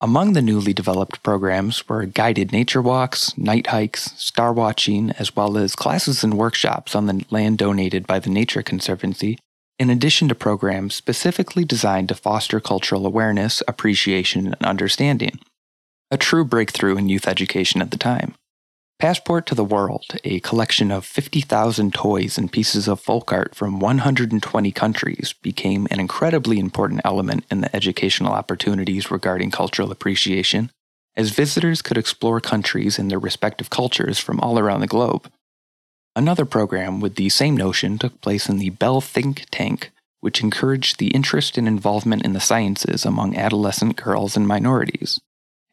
Among 0.00 0.32
the 0.32 0.40
newly 0.40 0.72
developed 0.72 1.22
programs 1.22 1.86
were 1.86 2.06
guided 2.06 2.52
nature 2.52 2.80
walks, 2.80 3.36
night 3.36 3.66
hikes, 3.66 4.12
star 4.16 4.50
watching, 4.50 5.10
as 5.18 5.36
well 5.36 5.58
as 5.58 5.76
classes 5.76 6.24
and 6.24 6.38
workshops 6.38 6.94
on 6.94 7.04
the 7.04 7.22
land 7.28 7.58
donated 7.58 8.06
by 8.06 8.18
the 8.18 8.30
Nature 8.30 8.62
Conservancy, 8.62 9.38
in 9.78 9.90
addition 9.90 10.28
to 10.28 10.34
programs 10.34 10.94
specifically 10.94 11.64
designed 11.64 12.08
to 12.08 12.14
foster 12.14 12.60
cultural 12.60 13.06
awareness, 13.06 13.62
appreciation, 13.68 14.46
and 14.46 14.64
understanding. 14.64 15.38
A 16.12 16.16
true 16.16 16.44
breakthrough 16.44 16.96
in 16.96 17.08
youth 17.08 17.28
education 17.28 17.80
at 17.80 17.92
the 17.92 17.96
time. 17.96 18.34
Passport 18.98 19.46
to 19.46 19.54
the 19.54 19.64
World, 19.64 20.06
a 20.24 20.40
collection 20.40 20.90
of 20.90 21.04
50,000 21.04 21.94
toys 21.94 22.36
and 22.36 22.50
pieces 22.50 22.88
of 22.88 23.00
folk 23.00 23.32
art 23.32 23.54
from 23.54 23.78
120 23.78 24.72
countries, 24.72 25.34
became 25.40 25.86
an 25.88 26.00
incredibly 26.00 26.58
important 26.58 27.00
element 27.04 27.44
in 27.48 27.60
the 27.60 27.74
educational 27.76 28.32
opportunities 28.32 29.08
regarding 29.08 29.52
cultural 29.52 29.92
appreciation, 29.92 30.72
as 31.16 31.30
visitors 31.30 31.80
could 31.80 31.96
explore 31.96 32.40
countries 32.40 32.98
and 32.98 33.08
their 33.08 33.20
respective 33.20 33.70
cultures 33.70 34.18
from 34.18 34.40
all 34.40 34.58
around 34.58 34.80
the 34.80 34.88
globe. 34.88 35.30
Another 36.16 36.44
program 36.44 36.98
with 36.98 37.14
the 37.14 37.28
same 37.28 37.56
notion 37.56 37.98
took 37.98 38.20
place 38.20 38.48
in 38.48 38.58
the 38.58 38.70
Bell 38.70 39.00
Think 39.00 39.46
Tank, 39.52 39.92
which 40.18 40.42
encouraged 40.42 40.98
the 40.98 41.12
interest 41.12 41.56
and 41.56 41.68
involvement 41.68 42.24
in 42.24 42.32
the 42.32 42.40
sciences 42.40 43.06
among 43.06 43.36
adolescent 43.36 43.94
girls 43.94 44.36
and 44.36 44.48
minorities. 44.48 45.20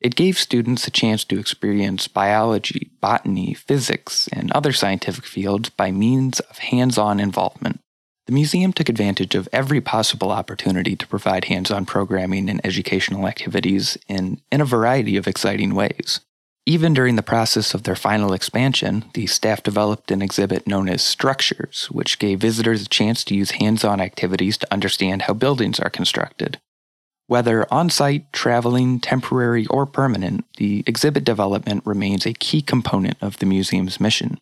It 0.07 0.15
gave 0.15 0.39
students 0.39 0.87
a 0.87 0.91
chance 0.91 1.25
to 1.25 1.37
experience 1.37 2.07
biology, 2.07 2.91
botany, 3.01 3.53
physics, 3.53 4.29
and 4.31 4.49
other 4.53 4.71
scientific 4.71 5.25
fields 5.25 5.67
by 5.67 5.91
means 5.91 6.39
of 6.39 6.59
hands 6.59 6.97
on 6.97 7.19
involvement. 7.19 7.81
The 8.25 8.31
museum 8.31 8.71
took 8.71 8.87
advantage 8.87 9.35
of 9.35 9.49
every 9.51 9.81
possible 9.81 10.31
opportunity 10.31 10.95
to 10.95 11.07
provide 11.07 11.43
hands 11.51 11.71
on 11.71 11.85
programming 11.85 12.49
and 12.49 12.65
educational 12.65 13.27
activities 13.27 13.97
in, 14.07 14.39
in 14.49 14.61
a 14.61 14.65
variety 14.65 15.17
of 15.17 15.27
exciting 15.27 15.75
ways. 15.75 16.21
Even 16.65 16.93
during 16.93 17.17
the 17.17 17.21
process 17.21 17.73
of 17.73 17.83
their 17.83 17.93
final 17.93 18.31
expansion, 18.31 19.03
the 19.13 19.27
staff 19.27 19.61
developed 19.61 20.09
an 20.09 20.21
exhibit 20.21 20.65
known 20.65 20.87
as 20.87 21.03
Structures, 21.03 21.87
which 21.91 22.17
gave 22.17 22.39
visitors 22.39 22.81
a 22.81 22.87
chance 22.87 23.25
to 23.25 23.35
use 23.35 23.51
hands 23.51 23.83
on 23.83 23.99
activities 23.99 24.57
to 24.59 24.73
understand 24.73 25.23
how 25.23 25.33
buildings 25.33 25.81
are 25.81 25.89
constructed. 25.89 26.61
Whether 27.27 27.71
on 27.71 27.89
site, 27.89 28.31
traveling, 28.31 29.01
temporary, 29.01 29.67
or 29.67 29.85
permanent, 29.85 30.45
the 30.55 30.83
exhibit 30.87 31.25
development 31.25 31.85
remains 31.85 32.25
a 32.25 32.33
key 32.33 32.61
component 32.61 33.17
of 33.21 33.37
the 33.39 33.45
museum's 33.45 33.99
mission. 33.99 34.39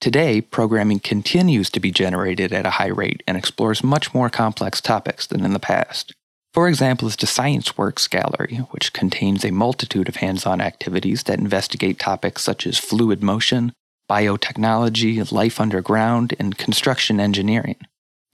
Today, 0.00 0.42
programming 0.42 1.00
continues 1.00 1.70
to 1.70 1.80
be 1.80 1.90
generated 1.90 2.52
at 2.52 2.66
a 2.66 2.70
high 2.70 2.88
rate 2.88 3.22
and 3.26 3.36
explores 3.36 3.82
much 3.82 4.12
more 4.12 4.28
complex 4.28 4.80
topics 4.80 5.26
than 5.26 5.44
in 5.44 5.54
the 5.54 5.58
past. 5.58 6.12
For 6.52 6.68
example, 6.68 7.08
is 7.08 7.16
the 7.16 7.26
Science 7.26 7.78
Works 7.78 8.06
Gallery, 8.06 8.58
which 8.72 8.92
contains 8.92 9.44
a 9.44 9.50
multitude 9.50 10.08
of 10.08 10.16
hands 10.16 10.44
on 10.44 10.60
activities 10.60 11.22
that 11.24 11.38
investigate 11.38 11.98
topics 11.98 12.42
such 12.42 12.66
as 12.66 12.78
fluid 12.78 13.22
motion, 13.22 13.72
biotechnology, 14.10 15.32
life 15.32 15.60
underground, 15.60 16.34
and 16.38 16.58
construction 16.58 17.20
engineering. 17.20 17.76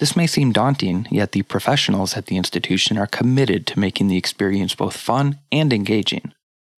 This 0.00 0.16
may 0.16 0.26
seem 0.26 0.52
daunting, 0.52 1.06
yet 1.10 1.32
the 1.32 1.42
professionals 1.42 2.16
at 2.16 2.26
the 2.26 2.36
institution 2.36 2.98
are 2.98 3.06
committed 3.06 3.66
to 3.68 3.78
making 3.78 4.08
the 4.08 4.16
experience 4.16 4.74
both 4.74 4.96
fun 4.96 5.38
and 5.52 5.72
engaging. 5.72 6.32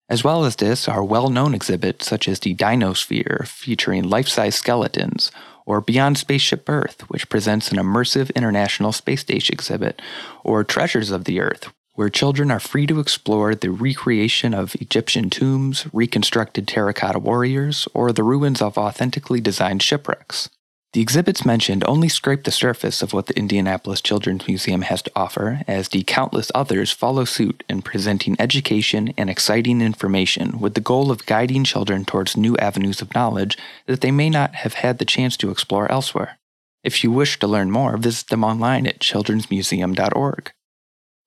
As 0.08 0.22
well 0.22 0.44
as 0.44 0.56
this 0.56 0.86
are 0.86 1.02
well 1.02 1.30
known 1.30 1.54
exhibits 1.54 2.06
such 2.06 2.28
as 2.28 2.40
the 2.40 2.54
Dinosphere, 2.54 3.46
featuring 3.46 4.04
life 4.04 4.28
size 4.28 4.54
skeletons, 4.54 5.32
or 5.64 5.80
Beyond 5.80 6.16
Spaceship 6.16 6.68
Earth, 6.68 7.02
which 7.08 7.28
presents 7.28 7.72
an 7.72 7.78
immersive 7.78 8.32
international 8.34 8.92
space 8.92 9.22
station 9.22 9.54
exhibit, 9.54 10.00
or 10.44 10.62
Treasures 10.62 11.10
of 11.10 11.24
the 11.24 11.40
Earth, 11.40 11.72
where 11.94 12.08
children 12.08 12.50
are 12.50 12.60
free 12.60 12.86
to 12.86 13.00
explore 13.00 13.54
the 13.54 13.70
recreation 13.70 14.54
of 14.54 14.76
Egyptian 14.76 15.30
tombs, 15.30 15.86
reconstructed 15.92 16.68
terracotta 16.68 17.18
warriors, 17.18 17.88
or 17.94 18.12
the 18.12 18.22
ruins 18.22 18.62
of 18.62 18.78
authentically 18.78 19.40
designed 19.40 19.82
shipwrecks. 19.82 20.50
The 20.92 21.02
exhibits 21.02 21.44
mentioned 21.44 21.84
only 21.86 22.08
scrape 22.08 22.44
the 22.44 22.50
surface 22.50 23.02
of 23.02 23.12
what 23.12 23.26
the 23.26 23.36
Indianapolis 23.36 24.00
Children's 24.00 24.46
Museum 24.46 24.82
has 24.82 25.02
to 25.02 25.12
offer, 25.14 25.60
as 25.68 25.88
the 25.88 26.02
countless 26.04 26.50
others 26.54 26.90
follow 26.90 27.24
suit 27.24 27.64
in 27.68 27.82
presenting 27.82 28.36
education 28.38 29.12
and 29.18 29.28
exciting 29.28 29.82
information 29.82 30.58
with 30.58 30.74
the 30.74 30.80
goal 30.80 31.10
of 31.10 31.26
guiding 31.26 31.64
children 31.64 32.04
towards 32.04 32.36
new 32.36 32.56
avenues 32.56 33.02
of 33.02 33.14
knowledge 33.14 33.58
that 33.86 34.00
they 34.00 34.10
may 34.10 34.30
not 34.30 34.54
have 34.54 34.74
had 34.74 34.98
the 34.98 35.04
chance 35.04 35.36
to 35.36 35.50
explore 35.50 35.90
elsewhere. 35.92 36.38
If 36.82 37.02
you 37.02 37.10
wish 37.10 37.38
to 37.40 37.46
learn 37.46 37.70
more, 37.70 37.96
visit 37.96 38.28
them 38.28 38.44
online 38.44 38.86
at 38.86 39.00
childrensmuseum.org. 39.00 40.52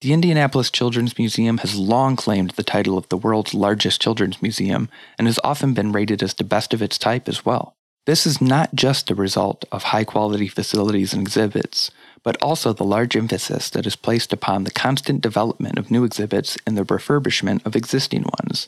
The 0.01 0.13
Indianapolis 0.13 0.71
Children's 0.71 1.17
Museum 1.17 1.57
has 1.57 1.75
long 1.75 2.15
claimed 2.15 2.51
the 2.51 2.63
title 2.63 2.97
of 2.97 3.09
the 3.09 3.17
world's 3.17 3.53
largest 3.53 4.01
children's 4.01 4.41
museum 4.41 4.87
and 5.17 5.27
has 5.27 5.39
often 5.43 5.73
been 5.73 5.91
rated 5.91 6.23
as 6.23 6.33
the 6.33 6.45
best 6.45 6.73
of 6.73 6.81
its 6.81 6.97
type 6.97 7.27
as 7.27 7.45
well. 7.45 7.75
This 8.09 8.25
is 8.25 8.41
not 8.41 8.73
just 8.73 9.11
a 9.11 9.13
result 9.13 9.65
of 9.71 9.83
high 9.83 10.03
quality 10.03 10.47
facilities 10.47 11.13
and 11.13 11.21
exhibits, 11.21 11.91
but 12.23 12.41
also 12.41 12.73
the 12.73 12.83
large 12.83 13.15
emphasis 13.15 13.69
that 13.69 13.85
is 13.85 13.95
placed 13.95 14.33
upon 14.33 14.63
the 14.63 14.71
constant 14.71 15.21
development 15.21 15.77
of 15.77 15.91
new 15.91 16.03
exhibits 16.03 16.57
and 16.65 16.75
the 16.75 16.83
refurbishment 16.83 17.63
of 17.67 17.75
existing 17.75 18.23
ones. 18.23 18.67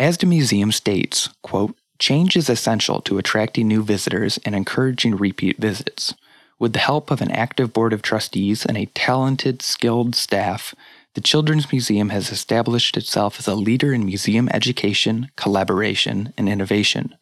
As 0.00 0.18
the 0.18 0.26
museum 0.26 0.72
states, 0.72 1.28
quote, 1.44 1.76
change 2.00 2.34
is 2.36 2.50
essential 2.50 3.00
to 3.02 3.18
attracting 3.18 3.68
new 3.68 3.84
visitors 3.84 4.40
and 4.44 4.52
encouraging 4.52 5.14
repeat 5.14 5.58
visits. 5.58 6.14
With 6.58 6.72
the 6.72 6.80
help 6.80 7.12
of 7.12 7.20
an 7.20 7.30
active 7.30 7.72
board 7.72 7.92
of 7.92 8.02
trustees 8.02 8.66
and 8.66 8.76
a 8.76 8.86
talented, 8.86 9.62
skilled 9.62 10.16
staff, 10.16 10.74
the 11.14 11.20
Children's 11.20 11.70
Museum 11.70 12.08
has 12.08 12.32
established 12.32 12.96
itself 12.96 13.38
as 13.38 13.46
a 13.46 13.54
leader 13.54 13.92
in 13.92 14.04
museum 14.04 14.48
education, 14.48 15.30
collaboration, 15.36 16.34
and 16.36 16.48
innovation. 16.48 17.14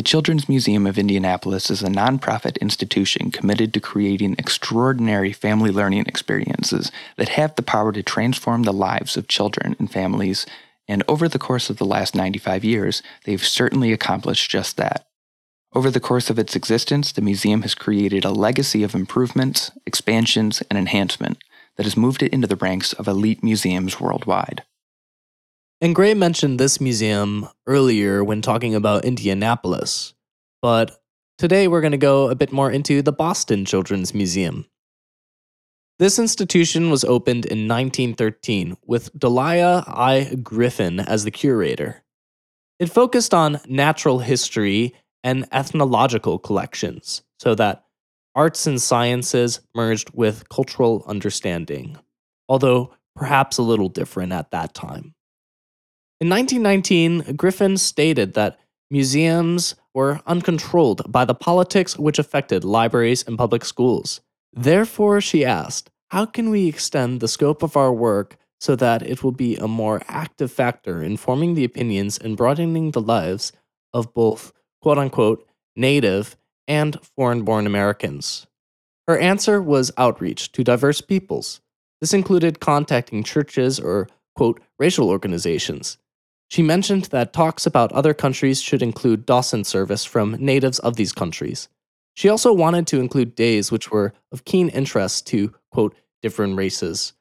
The 0.00 0.04
Children's 0.04 0.48
Museum 0.48 0.86
of 0.86 0.98
Indianapolis 0.98 1.70
is 1.70 1.82
a 1.82 1.88
nonprofit 1.88 2.58
institution 2.62 3.30
committed 3.30 3.74
to 3.74 3.80
creating 3.80 4.34
extraordinary 4.38 5.30
family 5.30 5.70
learning 5.70 6.06
experiences 6.06 6.90
that 7.18 7.28
have 7.28 7.54
the 7.54 7.62
power 7.62 7.92
to 7.92 8.02
transform 8.02 8.62
the 8.62 8.72
lives 8.72 9.18
of 9.18 9.28
children 9.28 9.76
and 9.78 9.92
families, 9.92 10.46
and 10.88 11.04
over 11.06 11.28
the 11.28 11.38
course 11.38 11.68
of 11.68 11.76
the 11.76 11.84
last 11.84 12.14
95 12.14 12.64
years, 12.64 13.02
they've 13.24 13.46
certainly 13.46 13.92
accomplished 13.92 14.50
just 14.50 14.78
that. 14.78 15.04
Over 15.74 15.90
the 15.90 16.00
course 16.00 16.30
of 16.30 16.38
its 16.38 16.56
existence, 16.56 17.12
the 17.12 17.20
museum 17.20 17.60
has 17.60 17.74
created 17.74 18.24
a 18.24 18.30
legacy 18.30 18.82
of 18.82 18.94
improvements, 18.94 19.70
expansions, 19.84 20.62
and 20.70 20.78
enhancement 20.78 21.36
that 21.76 21.84
has 21.84 21.94
moved 21.94 22.22
it 22.22 22.32
into 22.32 22.46
the 22.46 22.56
ranks 22.56 22.94
of 22.94 23.06
elite 23.06 23.44
museums 23.44 24.00
worldwide. 24.00 24.62
And 25.82 25.94
Gray 25.94 26.12
mentioned 26.12 26.60
this 26.60 26.78
museum 26.78 27.48
earlier 27.66 28.22
when 28.22 28.42
talking 28.42 28.74
about 28.74 29.06
Indianapolis, 29.06 30.12
but 30.60 31.02
today 31.38 31.68
we're 31.68 31.80
going 31.80 31.92
to 31.92 31.96
go 31.96 32.28
a 32.28 32.34
bit 32.34 32.52
more 32.52 32.70
into 32.70 33.00
the 33.00 33.12
Boston 33.12 33.64
Children's 33.64 34.12
Museum. 34.12 34.66
This 35.98 36.18
institution 36.18 36.90
was 36.90 37.02
opened 37.02 37.46
in 37.46 37.66
1913 37.66 38.76
with 38.84 39.10
Delia 39.18 39.82
I. 39.86 40.36
Griffin 40.42 41.00
as 41.00 41.24
the 41.24 41.30
curator. 41.30 42.02
It 42.78 42.90
focused 42.90 43.32
on 43.32 43.60
natural 43.66 44.18
history 44.18 44.94
and 45.24 45.46
ethnological 45.50 46.38
collections 46.38 47.22
so 47.38 47.54
that 47.54 47.84
arts 48.34 48.66
and 48.66 48.82
sciences 48.82 49.60
merged 49.74 50.10
with 50.12 50.46
cultural 50.50 51.04
understanding, 51.06 51.96
although 52.50 52.92
perhaps 53.16 53.56
a 53.56 53.62
little 53.62 53.88
different 53.88 54.32
at 54.32 54.50
that 54.50 54.74
time. 54.74 55.14
In 56.20 56.28
1919, 56.28 57.34
Griffin 57.34 57.78
stated 57.78 58.34
that 58.34 58.60
museums 58.90 59.74
were 59.94 60.20
uncontrolled 60.26 61.10
by 61.10 61.24
the 61.24 61.34
politics 61.34 61.98
which 61.98 62.18
affected 62.18 62.62
libraries 62.62 63.22
and 63.26 63.38
public 63.38 63.64
schools. 63.64 64.20
Therefore, 64.52 65.22
she 65.22 65.46
asked, 65.46 65.88
how 66.08 66.26
can 66.26 66.50
we 66.50 66.68
extend 66.68 67.20
the 67.20 67.28
scope 67.28 67.62
of 67.62 67.74
our 67.74 67.90
work 67.90 68.36
so 68.60 68.76
that 68.76 69.00
it 69.00 69.24
will 69.24 69.32
be 69.32 69.56
a 69.56 69.66
more 69.66 70.02
active 70.08 70.52
factor 70.52 71.02
in 71.02 71.16
forming 71.16 71.54
the 71.54 71.64
opinions 71.64 72.18
and 72.18 72.36
broadening 72.36 72.90
the 72.90 73.00
lives 73.00 73.52
of 73.94 74.12
both 74.12 74.52
quote 74.82 74.98
unquote 74.98 75.48
native 75.74 76.36
and 76.68 76.98
foreign 77.16 77.44
born 77.44 77.66
Americans. 77.66 78.46
Her 79.08 79.16
answer 79.16 79.62
was 79.62 79.90
outreach 79.96 80.52
to 80.52 80.62
diverse 80.62 81.00
peoples. 81.00 81.62
This 82.02 82.12
included 82.12 82.60
contacting 82.60 83.22
churches 83.22 83.80
or 83.80 84.06
quote 84.36 84.60
racial 84.78 85.08
organizations. 85.08 85.96
She 86.50 86.62
mentioned 86.62 87.04
that 87.06 87.32
talks 87.32 87.64
about 87.64 87.92
other 87.92 88.12
countries 88.12 88.60
should 88.60 88.82
include 88.82 89.24
Dawson 89.24 89.62
service 89.62 90.04
from 90.04 90.32
natives 90.32 90.80
of 90.80 90.96
these 90.96 91.12
countries. 91.12 91.68
She 92.14 92.28
also 92.28 92.52
wanted 92.52 92.88
to 92.88 92.98
include 92.98 93.36
days 93.36 93.70
which 93.70 93.92
were 93.92 94.12
of 94.32 94.44
keen 94.44 94.68
interest 94.68 95.28
to, 95.28 95.54
quote, 95.70 95.94
different 96.22 96.56
races. 96.56 97.12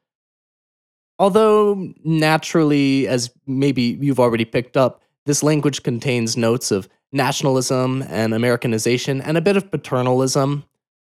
Although, 1.20 1.94
naturally, 2.04 3.08
as 3.08 3.30
maybe 3.46 3.98
you've 4.02 4.20
already 4.20 4.46
picked 4.46 4.76
up, 4.76 5.02
this 5.28 5.44
language 5.44 5.84
contains 5.84 6.36
notes 6.36 6.72
of 6.72 6.90
nationalism 7.12 8.02
and 8.10 8.34
Americanization 8.34 9.22
and 9.22 9.38
a 9.38 9.42
bit 9.42 9.58
of 9.58 9.70
paternalism, 9.70 10.64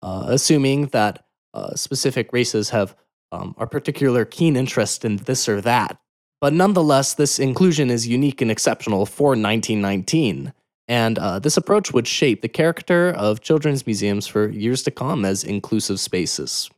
uh, 0.04 0.26
assuming 0.28 0.88
that 0.88 1.26
uh, 1.56 1.74
specific 1.74 2.32
races 2.32 2.70
have 2.70 2.96
um, 3.32 3.56
a 3.58 3.66
particular 3.66 4.24
keen 4.24 4.56
interest 4.56 5.04
in 5.04 5.18
this 5.18 5.50
or 5.50 5.62
that. 5.62 5.98
But 6.44 6.52
nonetheless, 6.52 7.14
this 7.14 7.40
inclusion 7.40 7.90
is 7.90 8.06
unique 8.06 8.42
and 8.42 8.52
exceptional 8.52 9.06
for 9.06 9.28
1919. 9.28 10.52
And 10.90 11.18
uh, 11.18 11.40
this 11.40 11.56
approach 11.56 11.94
would 11.94 12.06
shape 12.06 12.42
the 12.42 12.50
character 12.50 13.12
of 13.12 13.40
children's 13.40 13.86
museums 13.86 14.28
for 14.28 14.50
years 14.50 14.84
to 14.84 14.92
come 14.92 15.24
as 15.24 15.46
inclusive 15.46 16.02
spaces. 16.02 16.70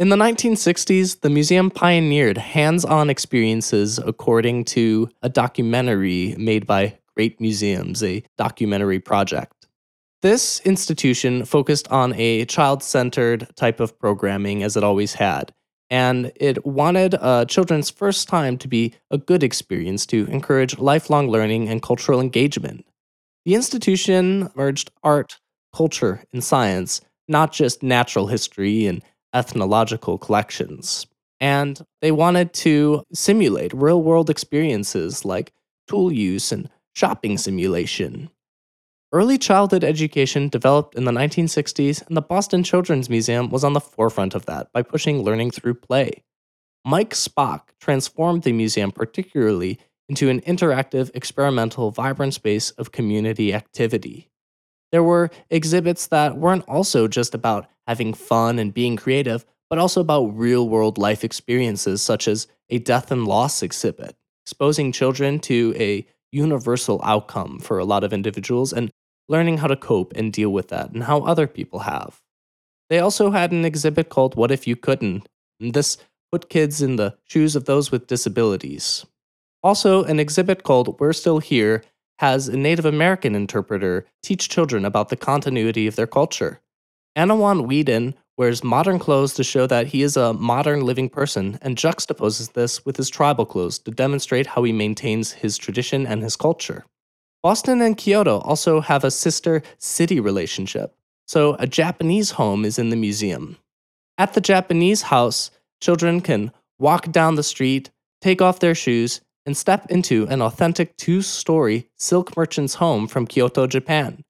In 0.00 0.08
the 0.08 0.16
1960s, 0.16 1.20
the 1.20 1.30
museum 1.30 1.70
pioneered 1.70 2.38
hands 2.38 2.84
on 2.84 3.08
experiences 3.08 4.00
according 4.00 4.64
to 4.64 5.08
a 5.22 5.28
documentary 5.28 6.34
made 6.36 6.66
by 6.66 6.98
Great 7.14 7.40
Museums, 7.40 8.02
a 8.02 8.24
documentary 8.36 8.98
project. 8.98 9.68
This 10.22 10.58
institution 10.64 11.44
focused 11.44 11.86
on 11.92 12.14
a 12.14 12.46
child 12.46 12.82
centered 12.82 13.46
type 13.54 13.78
of 13.78 13.96
programming 13.96 14.64
as 14.64 14.76
it 14.76 14.82
always 14.82 15.14
had, 15.14 15.54
and 15.94 16.32
it 16.34 16.66
wanted 16.66 17.14
uh, 17.14 17.44
children's 17.44 17.88
first 17.88 18.26
time 18.26 18.58
to 18.58 18.66
be 18.66 18.92
a 19.12 19.16
good 19.16 19.44
experience 19.44 20.04
to 20.06 20.26
encourage 20.26 20.76
lifelong 20.76 21.30
learning 21.30 21.68
and 21.68 21.82
cultural 21.82 22.20
engagement. 22.20 22.84
The 23.44 23.54
institution 23.54 24.50
merged 24.56 24.90
art, 25.04 25.38
culture, 25.72 26.24
and 26.32 26.42
science, 26.42 27.00
not 27.28 27.52
just 27.52 27.84
natural 27.84 28.26
history 28.26 28.86
and 28.86 29.04
ethnological 29.32 30.18
collections. 30.18 31.06
And 31.38 31.80
they 32.02 32.10
wanted 32.10 32.52
to 32.54 33.04
simulate 33.12 33.72
real 33.72 34.02
world 34.02 34.28
experiences 34.28 35.24
like 35.24 35.52
tool 35.86 36.10
use 36.10 36.50
and 36.50 36.68
shopping 36.96 37.38
simulation. 37.38 38.30
Early 39.14 39.38
childhood 39.38 39.84
education 39.84 40.48
developed 40.48 40.96
in 40.96 41.04
the 41.04 41.12
1960s, 41.12 42.04
and 42.04 42.16
the 42.16 42.20
Boston 42.20 42.64
Children's 42.64 43.08
Museum 43.08 43.48
was 43.48 43.62
on 43.62 43.72
the 43.72 43.80
forefront 43.80 44.34
of 44.34 44.46
that 44.46 44.72
by 44.72 44.82
pushing 44.82 45.22
learning 45.22 45.52
through 45.52 45.74
play. 45.74 46.24
Mike 46.84 47.10
Spock 47.10 47.68
transformed 47.78 48.42
the 48.42 48.52
museum 48.52 48.90
particularly 48.90 49.78
into 50.08 50.28
an 50.28 50.40
interactive, 50.40 51.12
experimental, 51.14 51.92
vibrant 51.92 52.34
space 52.34 52.72
of 52.72 52.90
community 52.90 53.54
activity. 53.54 54.32
There 54.90 55.04
were 55.04 55.30
exhibits 55.48 56.08
that 56.08 56.36
weren't 56.36 56.68
also 56.68 57.06
just 57.06 57.36
about 57.36 57.68
having 57.86 58.14
fun 58.14 58.58
and 58.58 58.74
being 58.74 58.96
creative, 58.96 59.44
but 59.70 59.78
also 59.78 60.00
about 60.00 60.36
real 60.36 60.68
world 60.68 60.98
life 60.98 61.22
experiences, 61.22 62.02
such 62.02 62.26
as 62.26 62.48
a 62.68 62.80
death 62.80 63.12
and 63.12 63.28
loss 63.28 63.62
exhibit, 63.62 64.16
exposing 64.44 64.90
children 64.90 65.38
to 65.38 65.72
a 65.78 66.04
universal 66.32 67.00
outcome 67.04 67.60
for 67.60 67.78
a 67.78 67.84
lot 67.84 68.02
of 68.02 68.12
individuals 68.12 68.72
and 68.72 68.90
learning 69.28 69.58
how 69.58 69.66
to 69.66 69.76
cope 69.76 70.12
and 70.14 70.32
deal 70.32 70.50
with 70.50 70.68
that 70.68 70.90
and 70.90 71.04
how 71.04 71.20
other 71.20 71.46
people 71.46 71.80
have. 71.80 72.20
They 72.90 72.98
also 72.98 73.30
had 73.30 73.52
an 73.52 73.64
exhibit 73.64 74.08
called 74.08 74.36
What 74.36 74.50
If 74.50 74.66
You 74.66 74.76
Couldn't? 74.76 75.28
And 75.60 75.72
this 75.72 75.96
put 76.30 76.50
kids 76.50 76.82
in 76.82 76.96
the 76.96 77.16
shoes 77.24 77.56
of 77.56 77.64
those 77.64 77.90
with 77.90 78.06
disabilities. 78.06 79.06
Also, 79.62 80.04
an 80.04 80.20
exhibit 80.20 80.62
called 80.62 80.98
We're 81.00 81.12
Still 81.12 81.38
Here 81.38 81.82
has 82.18 82.48
a 82.48 82.56
Native 82.56 82.84
American 82.84 83.34
interpreter 83.34 84.06
teach 84.22 84.48
children 84.48 84.84
about 84.84 85.08
the 85.08 85.16
continuity 85.16 85.86
of 85.86 85.96
their 85.96 86.06
culture. 86.06 86.60
Anawan 87.16 87.66
Whedon 87.66 88.14
wears 88.36 88.64
modern 88.64 88.98
clothes 88.98 89.34
to 89.34 89.44
show 89.44 89.66
that 89.66 89.88
he 89.88 90.02
is 90.02 90.16
a 90.16 90.32
modern 90.34 90.80
living 90.80 91.08
person 91.08 91.58
and 91.62 91.76
juxtaposes 91.76 92.52
this 92.52 92.84
with 92.84 92.96
his 92.96 93.08
tribal 93.08 93.46
clothes 93.46 93.78
to 93.78 93.90
demonstrate 93.90 94.48
how 94.48 94.64
he 94.64 94.72
maintains 94.72 95.32
his 95.32 95.56
tradition 95.56 96.06
and 96.06 96.22
his 96.22 96.36
culture. 96.36 96.84
Boston 97.44 97.82
and 97.82 97.94
Kyoto 97.94 98.38
also 98.38 98.80
have 98.80 99.04
a 99.04 99.10
sister 99.10 99.62
city 99.76 100.18
relationship, 100.18 100.94
so 101.26 101.56
a 101.58 101.66
Japanese 101.66 102.30
home 102.30 102.64
is 102.64 102.78
in 102.78 102.88
the 102.88 102.96
museum. 102.96 103.58
At 104.16 104.32
the 104.32 104.40
Japanese 104.40 105.02
house, 105.02 105.50
children 105.78 106.22
can 106.22 106.52
walk 106.78 107.12
down 107.12 107.34
the 107.34 107.42
street, 107.42 107.90
take 108.22 108.40
off 108.40 108.60
their 108.60 108.74
shoes, 108.74 109.20
and 109.44 109.54
step 109.54 109.84
into 109.90 110.26
an 110.28 110.40
authentic 110.40 110.96
two 110.96 111.20
story 111.20 111.90
silk 111.98 112.34
merchant's 112.34 112.76
home 112.76 113.06
from 113.06 113.26
Kyoto, 113.26 113.66
Japan. 113.66 114.24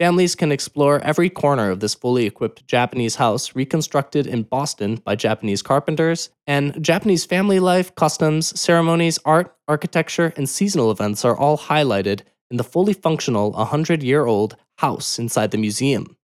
Families 0.00 0.34
can 0.34 0.50
explore 0.50 1.00
every 1.00 1.28
corner 1.28 1.70
of 1.70 1.80
this 1.80 1.94
fully 1.94 2.24
equipped 2.24 2.66
Japanese 2.66 3.16
house 3.16 3.54
reconstructed 3.54 4.26
in 4.26 4.44
Boston 4.44 4.96
by 5.04 5.16
Japanese 5.16 5.60
carpenters, 5.60 6.30
and 6.46 6.82
Japanese 6.82 7.26
family 7.26 7.60
life, 7.60 7.94
customs, 7.94 8.58
ceremonies, 8.58 9.18
art, 9.26 9.54
architecture, 9.66 10.32
and 10.34 10.48
seasonal 10.48 10.90
events 10.90 11.26
are 11.26 11.36
all 11.36 11.58
highlighted 11.58 12.22
in 12.50 12.56
the 12.56 12.64
fully 12.64 12.92
functional 12.92 13.52
100 13.52 14.02
year 14.02 14.26
old 14.26 14.56
house 14.78 15.18
inside 15.18 15.50
the 15.50 15.58
museum. 15.58 16.16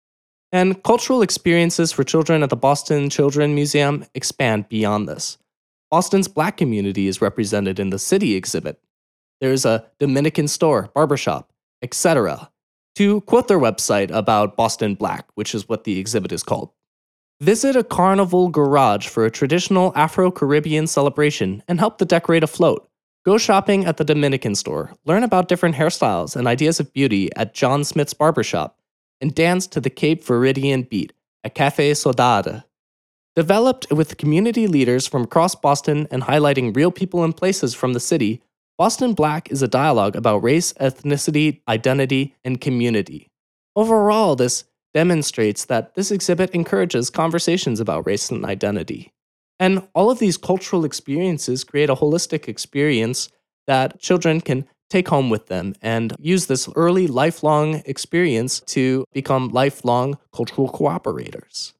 And 0.50 0.82
cultural 0.82 1.22
experiences 1.22 1.92
for 1.92 2.04
children 2.04 2.42
at 2.42 2.50
the 2.50 2.56
Boston 2.56 3.08
Children 3.08 3.54
Museum 3.54 4.04
expand 4.14 4.68
beyond 4.68 5.08
this. 5.08 5.38
Boston's 5.90 6.28
black 6.28 6.56
community 6.56 7.06
is 7.06 7.22
represented 7.22 7.78
in 7.78 7.90
the 7.90 7.98
city 7.98 8.34
exhibit. 8.34 8.80
There's 9.40 9.64
a 9.64 9.86
Dominican 9.98 10.48
store, 10.48 10.90
barbershop, 10.94 11.52
etc 11.82 12.52
to 12.94 13.22
quote 13.22 13.48
their 13.48 13.58
website 13.58 14.10
about 14.10 14.56
Boston 14.56 14.94
Black, 14.94 15.28
which 15.34 15.54
is 15.54 15.68
what 15.68 15.84
the 15.84 15.98
exhibit 15.98 16.32
is 16.32 16.42
called. 16.42 16.70
Visit 17.40 17.74
a 17.74 17.82
carnival 17.82 18.48
garage 18.48 19.08
for 19.08 19.24
a 19.24 19.30
traditional 19.30 19.92
Afro 19.96 20.30
Caribbean 20.30 20.86
celebration 20.86 21.62
and 21.66 21.80
help 21.80 21.98
to 21.98 22.04
decorate 22.04 22.44
a 22.44 22.46
float. 22.46 22.88
Go 23.24 23.38
shopping 23.38 23.84
at 23.84 23.98
the 23.98 24.04
Dominican 24.04 24.56
store, 24.56 24.94
learn 25.04 25.22
about 25.22 25.46
different 25.46 25.76
hairstyles 25.76 26.34
and 26.34 26.48
ideas 26.48 26.80
of 26.80 26.92
beauty 26.92 27.30
at 27.36 27.54
John 27.54 27.84
Smith's 27.84 28.14
barbershop, 28.14 28.80
and 29.20 29.32
dance 29.32 29.68
to 29.68 29.80
the 29.80 29.90
Cape 29.90 30.24
Verdean 30.24 30.88
beat 30.88 31.12
at 31.44 31.54
Cafe 31.54 31.92
Saudade. 31.92 32.64
Developed 33.36 33.86
with 33.92 34.16
community 34.16 34.66
leaders 34.66 35.06
from 35.06 35.22
across 35.22 35.54
Boston 35.54 36.08
and 36.10 36.24
highlighting 36.24 36.74
real 36.74 36.90
people 36.90 37.22
and 37.22 37.36
places 37.36 37.74
from 37.74 37.92
the 37.92 38.00
city, 38.00 38.42
Boston 38.76 39.14
Black 39.14 39.52
is 39.52 39.62
a 39.62 39.68
dialogue 39.68 40.16
about 40.16 40.42
race, 40.42 40.72
ethnicity, 40.74 41.60
identity, 41.68 42.34
and 42.44 42.60
community. 42.60 43.30
Overall, 43.76 44.34
this 44.34 44.64
demonstrates 44.92 45.66
that 45.66 45.94
this 45.94 46.10
exhibit 46.10 46.50
encourages 46.50 47.08
conversations 47.08 47.78
about 47.78 48.04
race 48.04 48.30
and 48.30 48.44
identity. 48.44 49.12
And 49.58 49.86
all 49.94 50.10
of 50.10 50.18
these 50.18 50.36
cultural 50.36 50.84
experiences 50.84 51.64
create 51.64 51.90
a 51.90 51.94
holistic 51.94 52.48
experience 52.48 53.28
that 53.66 54.00
children 54.00 54.40
can 54.40 54.66
take 54.90 55.08
home 55.08 55.30
with 55.30 55.46
them 55.46 55.74
and 55.80 56.14
use 56.18 56.46
this 56.46 56.68
early 56.76 57.06
lifelong 57.06 57.82
experience 57.86 58.60
to 58.60 59.04
become 59.12 59.48
lifelong 59.48 60.18
cultural 60.34 60.68
cooperators. 60.68 61.72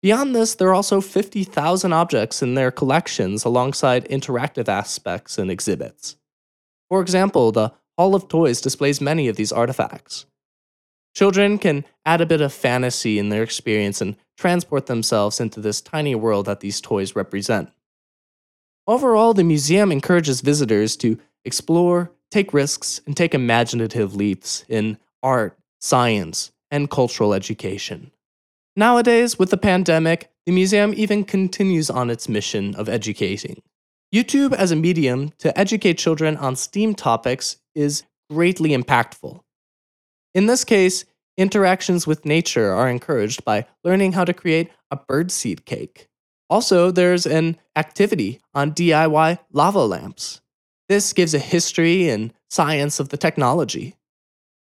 Beyond 0.00 0.34
this, 0.34 0.54
there 0.54 0.68
are 0.68 0.74
also 0.74 1.00
50,000 1.00 1.92
objects 1.92 2.40
in 2.40 2.54
their 2.54 2.70
collections 2.70 3.44
alongside 3.44 4.08
interactive 4.08 4.68
aspects 4.68 5.38
and 5.38 5.50
exhibits. 5.50 6.16
For 6.88 7.00
example, 7.00 7.50
the 7.50 7.72
Hall 7.98 8.14
of 8.14 8.28
Toys 8.28 8.60
displays 8.60 9.00
many 9.00 9.26
of 9.26 9.34
these 9.34 9.50
artifacts. 9.50 10.24
Children 11.16 11.58
can 11.58 11.84
add 12.06 12.20
a 12.20 12.26
bit 12.26 12.40
of 12.40 12.52
fantasy 12.52 13.18
in 13.18 13.28
their 13.28 13.42
experience 13.42 14.00
and 14.00 14.14
transport 14.38 14.86
themselves 14.86 15.40
into 15.40 15.60
this 15.60 15.80
tiny 15.80 16.14
world 16.14 16.46
that 16.46 16.60
these 16.60 16.80
toys 16.80 17.16
represent. 17.16 17.70
Overall, 18.86 19.34
the 19.34 19.44
museum 19.44 19.92
encourages 19.92 20.40
visitors 20.40 20.96
to 20.96 21.18
explore, 21.44 22.12
take 22.30 22.54
risks, 22.54 23.00
and 23.04 23.16
take 23.16 23.34
imaginative 23.34 24.14
leaps 24.14 24.64
in 24.68 24.96
art, 25.22 25.58
science, 25.80 26.52
and 26.70 26.88
cultural 26.88 27.34
education. 27.34 28.12
Nowadays, 28.76 29.38
with 29.38 29.50
the 29.50 29.56
pandemic, 29.56 30.30
the 30.46 30.52
museum 30.52 30.94
even 30.96 31.24
continues 31.24 31.90
on 31.90 32.08
its 32.08 32.28
mission 32.28 32.74
of 32.76 32.88
educating. 32.88 33.60
YouTube 34.14 34.54
as 34.54 34.70
a 34.70 34.76
medium 34.76 35.32
to 35.38 35.58
educate 35.58 35.98
children 35.98 36.36
on 36.36 36.56
STEAM 36.56 36.94
topics 36.94 37.56
is 37.74 38.04
greatly 38.30 38.70
impactful. 38.70 39.40
In 40.34 40.46
this 40.46 40.64
case, 40.64 41.04
interactions 41.38 42.06
with 42.06 42.26
nature 42.26 42.72
are 42.72 42.90
encouraged 42.90 43.44
by 43.44 43.64
learning 43.84 44.12
how 44.12 44.24
to 44.24 44.34
create 44.34 44.70
a 44.90 44.96
birdseed 44.96 45.64
cake. 45.64 46.08
Also, 46.50 46.90
there's 46.90 47.26
an 47.26 47.56
activity 47.76 48.40
on 48.54 48.72
DIY 48.72 49.38
lava 49.52 49.84
lamps. 49.84 50.40
This 50.88 51.12
gives 51.12 51.34
a 51.34 51.38
history 51.38 52.08
and 52.08 52.32
science 52.50 52.98
of 52.98 53.10
the 53.10 53.16
technology. 53.16 53.94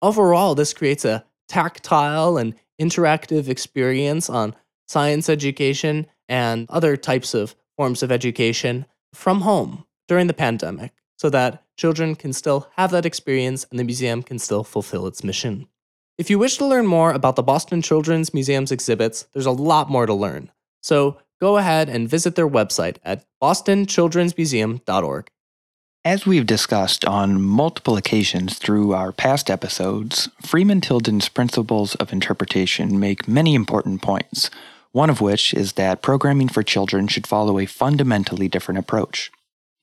Overall, 0.02 0.54
this 0.54 0.74
creates 0.74 1.04
a 1.04 1.24
tactile 1.48 2.37
and 2.37 2.54
interactive 2.80 3.48
experience 3.48 4.28
on 4.28 4.54
science 4.88 5.28
education 5.28 6.06
and 6.28 6.68
other 6.70 6.96
types 6.96 7.34
of 7.34 7.54
forms 7.76 8.02
of 8.02 8.10
education 8.10 8.87
from 9.12 9.42
home 9.42 9.84
during 10.08 10.26
the 10.26 10.34
pandemic 10.34 10.92
so 11.18 11.30
that 11.30 11.62
children 11.76 12.16
can 12.16 12.32
still 12.32 12.68
have 12.76 12.90
that 12.90 13.06
experience 13.06 13.66
and 13.70 13.78
the 13.78 13.84
museum 13.84 14.22
can 14.22 14.38
still 14.38 14.64
fulfill 14.64 15.06
its 15.06 15.22
mission. 15.22 15.68
If 16.16 16.31
you 16.31 16.38
wish 16.38 16.59
to 16.59 16.66
learn 16.66 16.87
more 16.87 17.11
about 17.11 17.35
the 17.35 17.42
Boston 17.42 17.83
Children's 17.83 18.33
Museum's 18.33 18.70
exhibits, 18.70 19.27
there's 19.33 19.46
a 19.46 19.50
lot 19.50 19.90
more 19.90 20.07
to 20.07 20.14
learn. 20.14 20.53
So 20.81 21.18
go 21.40 21.57
ahead 21.57 21.88
and 21.88 22.09
visit 22.09 22.37
their 22.37 22.48
website 22.48 22.98
at 23.05 23.24
bostonchildrensmuseum.org. 23.42 25.27
As 26.05 26.24
we've 26.24 26.46
discussed 26.46 27.05
on 27.05 27.42
multiple 27.42 27.96
occasions 27.96 28.59
through 28.59 28.92
our 28.92 29.11
past 29.11 29.50
episodes, 29.50 30.29
Freeman 30.40 30.81
Tilden's 30.81 31.29
principles 31.29 31.96
of 31.96 32.12
interpretation 32.12 33.00
make 33.00 33.27
many 33.27 33.57
important 33.57 34.00
points, 34.00 34.50
one 34.92 35.11
of 35.11 35.20
which 35.20 35.53
is 35.53 35.72
that 35.72 36.00
programming 36.00 36.48
for 36.48 36.62
children 36.62 37.09
should 37.09 37.27
follow 37.27 37.59
a 37.59 37.66
fundamentally 37.66 38.46
different 38.46 38.79
approach. 38.79 39.33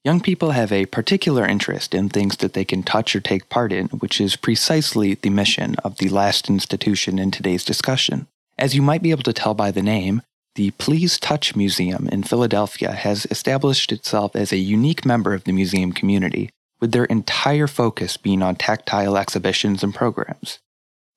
Young 0.04 0.20
people 0.20 0.50
have 0.50 0.72
a 0.72 0.88
particular 0.88 1.46
interest 1.46 1.94
in 1.94 2.10
things 2.10 2.38
that 2.38 2.54
they 2.54 2.66
can 2.66 2.82
touch 2.82 3.16
or 3.16 3.20
take 3.20 3.50
part 3.50 3.72
in, 3.72 3.86
which 3.90 4.20
is 4.20 4.36
precisely 4.36 5.14
the 5.14 5.30
mission 5.30 5.76
of 5.84 5.98
the 5.98 6.10
last 6.10 6.50
institution 6.50 7.20
in 7.20 7.30
today's 7.30 7.64
discussion. 7.64 8.26
As 8.58 8.74
you 8.74 8.82
might 8.82 9.04
be 9.04 9.12
able 9.12 9.22
to 9.22 9.34
tell 9.34 9.54
by 9.54 9.70
the 9.70 9.84
name, 9.84 10.24
the 10.56 10.72
Please 10.72 11.20
Touch 11.20 11.56
Museum 11.56 12.10
in 12.12 12.24
Philadelphia 12.24 12.94
has 12.94 13.28
established 13.30 13.92
itself 13.92 14.36
as 14.36 14.52
a 14.52 14.58
unique 14.58 15.06
member 15.06 15.36
of 15.36 15.44
the 15.44 15.52
museum 15.52 15.92
community, 15.92 16.50
with 16.80 16.94
their 16.94 17.06
entire 17.06 17.68
focus 17.68 18.18
being 18.18 18.42
on 18.42 18.56
tactile 18.56 19.16
exhibitions 19.16 19.84
and 19.84 19.94
programs. 19.94 20.58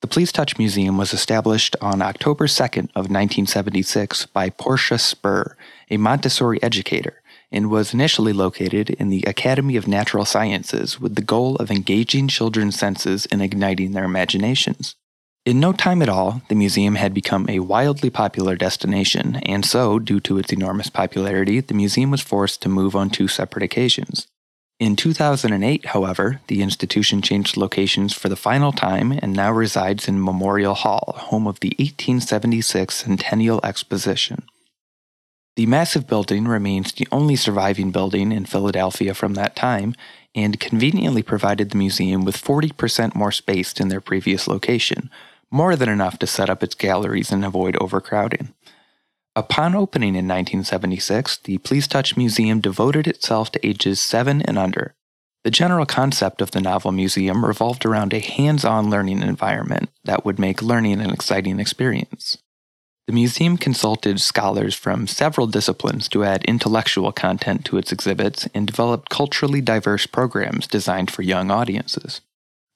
The 0.02 0.08
Please 0.08 0.30
Touch 0.30 0.58
Museum 0.58 0.98
was 0.98 1.14
established 1.14 1.74
on 1.80 2.02
October 2.02 2.46
2nd 2.46 2.90
of 2.90 3.08
1976 3.08 4.26
by 4.26 4.50
Portia 4.50 4.96
Sperr, 4.96 5.54
a 5.90 5.96
Montessori 5.96 6.62
educator, 6.62 7.22
and 7.54 7.70
was 7.70 7.94
initially 7.94 8.32
located 8.32 8.90
in 8.90 9.08
the 9.08 9.24
Academy 9.26 9.76
of 9.76 9.88
Natural 9.88 10.26
Sciences 10.26 11.00
with 11.00 11.14
the 11.14 11.22
goal 11.22 11.56
of 11.56 11.70
engaging 11.70 12.28
children's 12.28 12.78
senses 12.78 13.26
and 13.26 13.40
igniting 13.40 13.92
their 13.92 14.04
imaginations. 14.04 14.96
In 15.46 15.60
no 15.60 15.72
time 15.72 16.02
at 16.02 16.08
all, 16.08 16.42
the 16.48 16.54
museum 16.54 16.96
had 16.96 17.14
become 17.14 17.46
a 17.48 17.60
wildly 17.60 18.10
popular 18.10 18.56
destination, 18.56 19.36
and 19.36 19.64
so, 19.64 19.98
due 19.98 20.18
to 20.20 20.38
its 20.38 20.52
enormous 20.52 20.90
popularity, 20.90 21.60
the 21.60 21.74
museum 21.74 22.10
was 22.10 22.22
forced 22.22 22.60
to 22.62 22.68
move 22.68 22.96
on 22.96 23.08
two 23.08 23.28
separate 23.28 23.62
occasions. 23.62 24.26
In 24.80 24.96
2008, 24.96 25.86
however, 25.86 26.40
the 26.48 26.60
institution 26.60 27.22
changed 27.22 27.56
locations 27.56 28.12
for 28.12 28.28
the 28.28 28.36
final 28.36 28.72
time 28.72 29.12
and 29.12 29.32
now 29.32 29.52
resides 29.52 30.08
in 30.08 30.22
Memorial 30.22 30.74
Hall, 30.74 31.14
home 31.16 31.46
of 31.46 31.60
the 31.60 31.76
1876 31.78 32.94
Centennial 32.94 33.60
Exposition. 33.62 34.44
The 35.56 35.66
massive 35.66 36.08
building 36.08 36.48
remains 36.48 36.92
the 36.92 37.06
only 37.12 37.36
surviving 37.36 37.92
building 37.92 38.32
in 38.32 38.44
Philadelphia 38.44 39.14
from 39.14 39.34
that 39.34 39.54
time 39.54 39.94
and 40.34 40.58
conveniently 40.58 41.22
provided 41.22 41.70
the 41.70 41.76
museum 41.76 42.24
with 42.24 42.42
40% 42.42 43.14
more 43.14 43.30
space 43.30 43.72
than 43.72 43.86
their 43.86 44.00
previous 44.00 44.48
location, 44.48 45.10
more 45.52 45.76
than 45.76 45.88
enough 45.88 46.18
to 46.18 46.26
set 46.26 46.50
up 46.50 46.64
its 46.64 46.74
galleries 46.74 47.30
and 47.30 47.44
avoid 47.44 47.76
overcrowding. 47.80 48.52
Upon 49.36 49.76
opening 49.76 50.10
in 50.10 50.26
1976, 50.26 51.38
the 51.38 51.58
Please 51.58 51.86
Touch 51.86 52.16
Museum 52.16 52.60
devoted 52.60 53.06
itself 53.06 53.52
to 53.52 53.66
ages 53.66 54.00
7 54.00 54.42
and 54.42 54.58
under. 54.58 54.96
The 55.44 55.50
general 55.52 55.86
concept 55.86 56.40
of 56.40 56.52
the 56.52 56.60
Novel 56.60 56.90
Museum 56.90 57.44
revolved 57.44 57.84
around 57.84 58.12
a 58.12 58.18
hands 58.18 58.64
on 58.64 58.90
learning 58.90 59.22
environment 59.22 59.90
that 60.04 60.24
would 60.24 60.38
make 60.38 60.62
learning 60.62 61.00
an 61.00 61.10
exciting 61.10 61.60
experience. 61.60 62.38
The 63.06 63.12
museum 63.12 63.58
consulted 63.58 64.18
scholars 64.18 64.74
from 64.74 65.06
several 65.06 65.46
disciplines 65.46 66.08
to 66.08 66.24
add 66.24 66.42
intellectual 66.44 67.12
content 67.12 67.66
to 67.66 67.76
its 67.76 67.92
exhibits 67.92 68.48
and 68.54 68.66
developed 68.66 69.10
culturally 69.10 69.60
diverse 69.60 70.06
programs 70.06 70.66
designed 70.66 71.10
for 71.10 71.20
young 71.20 71.50
audiences. 71.50 72.22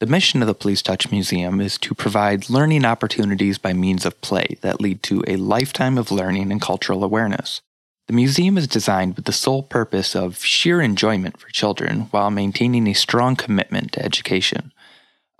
The 0.00 0.06
mission 0.06 0.42
of 0.42 0.46
the 0.46 0.54
Please 0.54 0.82
Touch 0.82 1.10
Museum 1.10 1.62
is 1.62 1.78
to 1.78 1.94
provide 1.94 2.50
learning 2.50 2.84
opportunities 2.84 3.56
by 3.56 3.72
means 3.72 4.04
of 4.04 4.20
play 4.20 4.58
that 4.60 4.82
lead 4.82 5.02
to 5.04 5.24
a 5.26 5.36
lifetime 5.36 5.96
of 5.96 6.12
learning 6.12 6.52
and 6.52 6.60
cultural 6.60 7.02
awareness. 7.02 7.62
The 8.06 8.12
museum 8.12 8.56
is 8.58 8.68
designed 8.68 9.16
with 9.16 9.24
the 9.24 9.32
sole 9.32 9.62
purpose 9.62 10.14
of 10.14 10.44
sheer 10.44 10.80
enjoyment 10.80 11.40
for 11.40 11.48
children 11.48 12.02
while 12.10 12.30
maintaining 12.30 12.86
a 12.86 12.94
strong 12.94 13.34
commitment 13.34 13.92
to 13.92 14.04
education. 14.04 14.72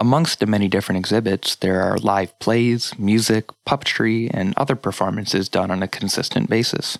Amongst 0.00 0.38
the 0.38 0.46
many 0.46 0.68
different 0.68 1.00
exhibits, 1.00 1.56
there 1.56 1.82
are 1.82 1.98
live 1.98 2.38
plays, 2.38 2.96
music, 2.98 3.46
puppetry, 3.66 4.30
and 4.32 4.54
other 4.56 4.76
performances 4.76 5.48
done 5.48 5.72
on 5.72 5.82
a 5.82 5.88
consistent 5.88 6.48
basis. 6.48 6.98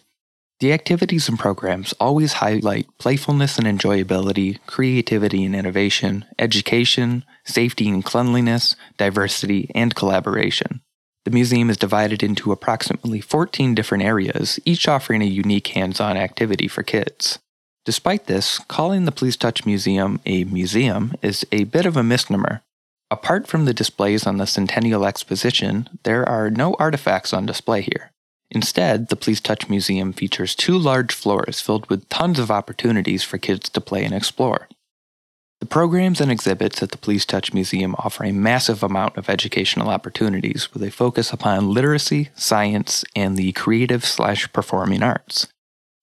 The 0.59 0.73
activities 0.73 1.29
and 1.29 1.39
programs 1.39 1.95
always 2.01 2.35
highlight 2.35 2.89
playfulness 2.99 3.57
and 3.57 3.69
enjoyability, 3.69 4.59
creativity 4.67 5.45
and 5.45 5.55
innovation, 5.55 6.25
education, 6.41 7.25
safety 7.45 7.89
and 7.89 8.05
cleanliness, 8.05 8.75
diversity, 8.97 9.71
and 9.77 9.95
collaboration. 9.95 10.81
The 11.25 11.31
museum 11.31 11.71
is 11.71 11.77
divided 11.77 12.25
into 12.25 12.51
approximately 12.51 13.21
14 13.21 13.77
different 13.77 14.03
areas, 14.03 14.59
each 14.65 14.89
offering 14.89 15.23
a 15.23 15.27
unique 15.27 15.69
hands 15.69 16.01
on 16.01 16.17
activity 16.17 16.67
for 16.67 16.83
kids. 16.83 17.39
Despite 17.85 18.27
this, 18.27 18.59
calling 18.59 19.05
the 19.05 19.13
Please 19.13 19.37
Touch 19.37 19.65
Museum 19.65 20.21
a 20.27 20.43
museum 20.45 21.15
is 21.23 21.47
a 21.53 21.65
bit 21.65 21.87
of 21.87 21.97
a 21.97 22.03
misnomer. 22.03 22.63
Apart 23.11 23.47
from 23.47 23.65
the 23.65 23.73
displays 23.73 24.27
on 24.27 24.37
the 24.37 24.47
Centennial 24.47 25.07
Exposition, 25.07 25.89
there 26.03 26.29
are 26.29 26.51
no 26.51 26.75
artifacts 26.79 27.33
on 27.33 27.47
display 27.47 27.81
here. 27.81 28.13
Instead, 28.51 29.09
the 29.09 29.17
Please 29.17 29.41
Touch 29.41 29.69
Museum 29.69 30.13
features 30.13 30.55
two 30.55 30.77
large 30.77 31.15
floors 31.15 31.61
filled 31.61 31.89
with 31.89 32.09
tons 32.09 32.39
of 32.39 32.51
opportunities 32.51 33.23
for 33.23 33.39
kids 33.39 33.69
to 33.71 33.81
play 33.81 34.05
and 34.05 34.15
explore. 34.15 34.69
The 35.61 35.67
programs 35.67 36.21
and 36.21 36.31
exhibits 36.31 36.83
at 36.83 36.91
the 36.91 36.99
Please 36.99 37.25
Touch 37.25 37.53
Museum 37.53 37.95
offer 37.99 38.25
a 38.25 38.33
massive 38.33 38.83
amount 38.83 39.17
of 39.17 39.29
educational 39.29 39.89
opportunities 39.89 40.73
with 40.73 40.83
a 40.83 40.91
focus 40.91 41.33
upon 41.33 41.73
literacy, 41.73 42.29
science, 42.35 43.05
and 43.17 43.37
the 43.37 43.53
creative 43.53 44.05
slash 44.05 44.53
performing 44.53 45.03
arts. 45.03 45.49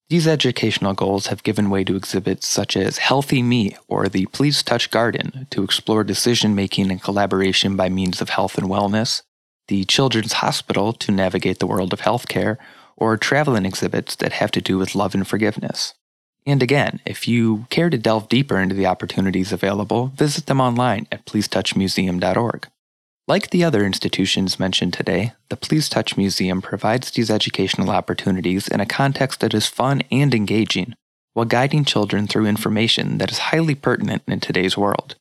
These 0.08 0.28
educational 0.28 0.94
goals 0.94 1.26
have 1.26 1.42
given 1.42 1.68
way 1.68 1.82
to 1.82 1.96
exhibits 1.96 2.46
such 2.46 2.76
as 2.76 2.98
Healthy 2.98 3.42
Me 3.42 3.76
or 3.88 4.08
the 4.08 4.26
Please 4.26 4.62
Touch 4.62 4.92
Garden 4.92 5.48
to 5.50 5.64
explore 5.64 6.04
decision 6.04 6.54
making 6.54 6.92
and 6.92 7.02
collaboration 7.02 7.74
by 7.74 7.88
means 7.88 8.20
of 8.20 8.28
health 8.28 8.56
and 8.56 8.68
wellness, 8.68 9.22
the 9.66 9.84
Children's 9.84 10.34
Hospital 10.34 10.92
to 10.92 11.10
navigate 11.10 11.58
the 11.58 11.66
world 11.66 11.92
of 11.92 12.02
healthcare, 12.02 12.56
or 12.96 13.16
traveling 13.16 13.66
exhibits 13.66 14.14
that 14.16 14.34
have 14.34 14.52
to 14.52 14.60
do 14.60 14.78
with 14.78 14.94
love 14.94 15.12
and 15.12 15.26
forgiveness. 15.26 15.94
And 16.46 16.62
again, 16.62 17.00
if 17.04 17.26
you 17.26 17.66
care 17.70 17.90
to 17.90 17.98
delve 17.98 18.28
deeper 18.28 18.60
into 18.60 18.76
the 18.76 18.86
opportunities 18.86 19.52
available, 19.52 20.12
visit 20.14 20.46
them 20.46 20.60
online 20.60 21.08
at 21.10 21.26
pleasetouchmuseum.org. 21.26 22.68
Like 23.28 23.50
the 23.50 23.64
other 23.64 23.84
institutions 23.84 24.60
mentioned 24.60 24.92
today, 24.92 25.32
the 25.48 25.56
Please 25.56 25.88
Touch 25.88 26.16
Museum 26.16 26.62
provides 26.62 27.10
these 27.10 27.28
educational 27.28 27.90
opportunities 27.90 28.68
in 28.68 28.78
a 28.78 28.86
context 28.86 29.40
that 29.40 29.52
is 29.52 29.66
fun 29.66 30.02
and 30.12 30.32
engaging, 30.32 30.94
while 31.32 31.44
guiding 31.44 31.84
children 31.84 32.28
through 32.28 32.46
information 32.46 33.18
that 33.18 33.32
is 33.32 33.50
highly 33.50 33.74
pertinent 33.74 34.22
in 34.28 34.38
today's 34.38 34.78
world. 34.78 35.16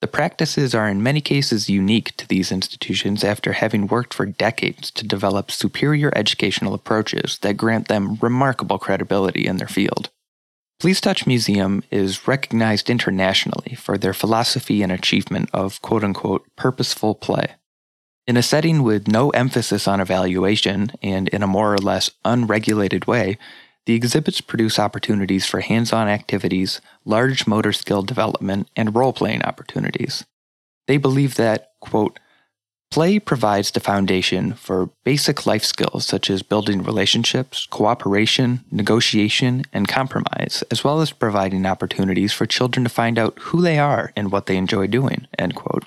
The 0.00 0.06
practices 0.06 0.72
are 0.72 0.88
in 0.88 1.02
many 1.02 1.20
cases 1.20 1.68
unique 1.68 2.16
to 2.18 2.28
these 2.28 2.52
institutions 2.52 3.24
after 3.24 3.54
having 3.54 3.88
worked 3.88 4.14
for 4.14 4.24
decades 4.24 4.92
to 4.92 5.04
develop 5.04 5.50
superior 5.50 6.12
educational 6.14 6.74
approaches 6.74 7.38
that 7.38 7.56
grant 7.56 7.88
them 7.88 8.18
remarkable 8.22 8.78
credibility 8.78 9.48
in 9.48 9.56
their 9.56 9.66
field. 9.66 10.10
Please 10.80 11.00
Touch 11.00 11.26
Museum 11.26 11.82
is 11.90 12.28
recognized 12.28 12.88
internationally 12.88 13.74
for 13.74 13.98
their 13.98 14.14
philosophy 14.14 14.80
and 14.80 14.92
achievement 14.92 15.50
of 15.52 15.82
quote 15.82 16.04
unquote 16.04 16.46
purposeful 16.54 17.16
play. 17.16 17.56
In 18.28 18.36
a 18.36 18.44
setting 18.44 18.84
with 18.84 19.08
no 19.08 19.30
emphasis 19.30 19.88
on 19.88 20.00
evaluation 20.00 20.92
and 21.02 21.26
in 21.30 21.42
a 21.42 21.48
more 21.48 21.74
or 21.74 21.78
less 21.78 22.12
unregulated 22.24 23.08
way, 23.08 23.38
the 23.86 23.94
exhibits 23.94 24.40
produce 24.40 24.78
opportunities 24.78 25.46
for 25.46 25.62
hands 25.62 25.92
on 25.92 26.06
activities, 26.06 26.80
large 27.04 27.48
motor 27.48 27.72
skill 27.72 28.02
development, 28.02 28.70
and 28.76 28.94
role 28.94 29.12
playing 29.12 29.42
opportunities. 29.42 30.26
They 30.86 30.96
believe 30.96 31.34
that, 31.34 31.72
quote, 31.80 32.20
Play 32.90 33.18
provides 33.18 33.70
the 33.70 33.80
foundation 33.80 34.54
for 34.54 34.88
basic 35.04 35.44
life 35.46 35.62
skills 35.62 36.06
such 36.06 36.30
as 36.30 36.42
building 36.42 36.82
relationships, 36.82 37.66
cooperation, 37.66 38.64
negotiation, 38.70 39.64
and 39.74 39.86
compromise, 39.86 40.64
as 40.70 40.82
well 40.82 41.02
as 41.02 41.12
providing 41.12 41.66
opportunities 41.66 42.32
for 42.32 42.46
children 42.46 42.84
to 42.84 42.90
find 42.90 43.18
out 43.18 43.38
who 43.40 43.60
they 43.60 43.78
are 43.78 44.12
and 44.16 44.32
what 44.32 44.46
they 44.46 44.56
enjoy 44.56 44.86
doing. 44.86 45.26
End 45.38 45.54
quote. 45.54 45.84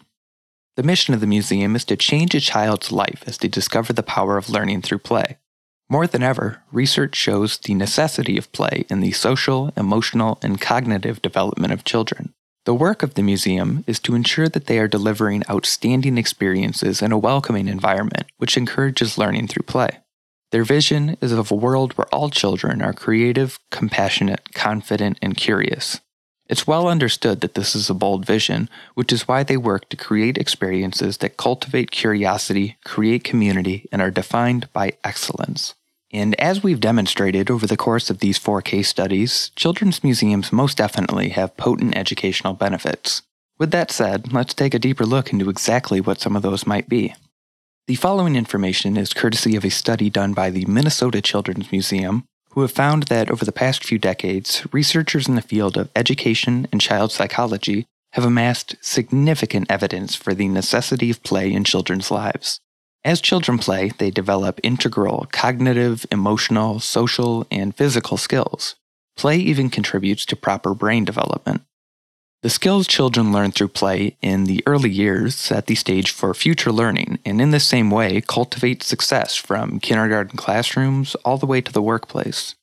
The 0.78 0.84
mission 0.84 1.16
of 1.16 1.22
the 1.22 1.28
museum 1.28 1.76
is 1.76 1.86
to 1.86 1.98
change 1.98 2.36
a 2.36 2.40
child's 2.40 2.92
life 2.92 3.24
as 3.26 3.40
they 3.40 3.48
discover 3.48 3.94
the 3.94 4.04
power 4.04 4.38
of 4.38 4.50
learning 4.50 4.84
through 4.84 5.00
play. 5.00 5.38
More 5.90 6.08
than 6.08 6.24
ever, 6.24 6.62
research 6.72 7.16
shows 7.16 7.58
the 7.58 7.74
necessity 7.74 8.38
of 8.38 8.52
play 8.52 8.86
in 8.90 9.02
the 9.02 9.12
social, 9.12 9.74
emotional, 9.76 10.40
and 10.42 10.62
cognitive 10.62 11.22
development 11.22 11.74
of 11.74 11.84
children. 11.84 12.34
The 12.66 12.76
work 12.76 13.02
of 13.02 13.16
the 13.16 13.24
museum 13.24 13.84
is 13.88 14.00
to 14.02 14.14
ensure 14.14 14.48
that 14.48 14.68
they 14.68 14.78
are 14.78 14.88
delivering 14.88 15.44
outstanding 15.50 16.20
experiences 16.20 17.02
in 17.02 17.12
a 17.12 17.18
welcoming 17.18 17.68
environment 17.68 18.28
which 18.38 18.56
encourages 18.56 19.18
learning 19.18 19.48
through 19.48 19.64
play. 19.64 19.98
Their 20.52 20.64
vision 20.64 21.18
is 21.22 21.32
of 21.32 21.50
a 21.50 21.56
world 21.56 21.94
where 21.94 22.14
all 22.14 22.30
children 22.30 22.84
are 22.84 22.94
creative, 22.94 23.58
compassionate, 23.72 24.54
confident, 24.54 25.18
and 25.24 25.36
curious. 25.36 26.02
It's 26.48 26.68
well 26.68 26.88
understood 26.88 27.42
that 27.42 27.56
this 27.56 27.74
is 27.74 27.90
a 27.90 27.96
bold 27.96 28.26
vision, 28.26 28.70
which 28.94 29.12
is 29.12 29.28
why 29.28 29.42
they 29.42 29.58
work 29.58 29.90
to 29.90 29.98
create 29.98 30.38
experiences 30.38 31.18
that 31.18 31.38
cultivate 31.38 31.90
curiosity, 31.90 32.78
create 32.86 33.24
community, 33.24 33.88
and 33.92 34.04
are 34.04 34.12
defined 34.12 34.72
by 34.72 34.94
excellence. 35.04 35.74
And 36.14 36.36
as 36.40 36.62
we've 36.62 36.80
demonstrated 36.80 37.50
over 37.50 37.66
the 37.66 37.78
course 37.78 38.10
of 38.10 38.20
these 38.20 38.38
four 38.38 38.62
case 38.62 38.90
studies, 38.90 39.52
children's 39.56 40.04
museums 40.04 40.52
most 40.52 40.78
definitely 40.78 41.30
have 41.30 41.56
potent 41.56 41.96
educational 41.96 42.54
benefits. 42.54 43.22
With 43.58 43.72
that 43.72 43.92
said, 43.92 44.34
let's 44.34 44.54
take 44.54 44.74
a 44.74 44.80
deeper 44.80 45.06
look 45.06 45.32
into 45.32 45.50
exactly 45.50 46.02
what 46.02 46.20
some 46.20 46.36
of 46.36 46.42
those 46.42 46.68
might 46.68 46.90
be. 46.90 47.16
The 47.88 47.96
following 47.96 48.36
information 48.36 48.98
is 48.98 49.14
courtesy 49.14 49.56
of 49.56 49.64
a 49.64 49.70
study 49.70 50.10
done 50.10 50.34
by 50.34 50.50
the 50.50 50.66
Minnesota 50.66 51.22
Children's 51.22 51.72
Museum, 51.72 52.26
who 52.52 52.62
have 52.62 52.72
found 52.72 53.04
that 53.04 53.32
over 53.32 53.46
the 53.46 53.52
past 53.52 53.84
few 53.84 53.98
decades, 53.98 54.66
researchers 54.74 55.28
in 55.28 55.36
the 55.36 55.42
field 55.42 55.78
of 55.78 55.90
education 55.96 56.68
and 56.72 56.82
child 56.82 57.12
psychology 57.12 57.86
have 58.14 58.26
amassed 58.26 58.76
significant 58.82 59.72
evidence 59.72 60.16
for 60.16 60.34
the 60.34 60.48
necessity 60.48 61.10
of 61.10 61.24
play 61.24 61.52
in 61.52 61.64
children's 61.64 62.12
lives. 62.12 62.60
As 63.04 63.20
children 63.20 63.58
play, 63.58 63.92
they 63.98 64.12
develop 64.12 64.60
integral 64.62 65.28
cognitive, 65.32 66.06
emotional, 66.12 66.80
social, 66.80 67.48
and 67.50 67.76
physical 67.76 68.18
skills. 68.18 68.76
Play 69.18 69.38
even 69.38 69.70
contributes 69.70 70.26
to 70.28 70.36
proper 70.36 70.76
brain 70.76 71.04
development. 71.04 71.64
The 72.44 72.50
skills 72.50 72.88
children 72.88 73.32
learn 73.32 73.52
through 73.52 73.70
play 73.70 74.18
in 74.22 74.46
the 74.46 74.64
early 74.66 74.90
years 74.90 75.36
set 75.36 75.68
the 75.68 75.76
stage 75.76 76.12
for 76.12 76.34
future 76.34 76.72
learning, 76.72 77.20
and 77.26 77.42
in 77.42 77.52
the 77.52 77.60
same 77.60 77.92
way, 77.92 78.22
cultivate 78.22 78.82
success 78.82 79.36
from 79.36 79.80
kindergarten 79.80 80.38
classrooms 80.38 81.16
all 81.26 81.38
the 81.38 81.46
way 81.46 81.62
to 81.62 81.72
the 81.72 81.82
workplace. 81.84 82.56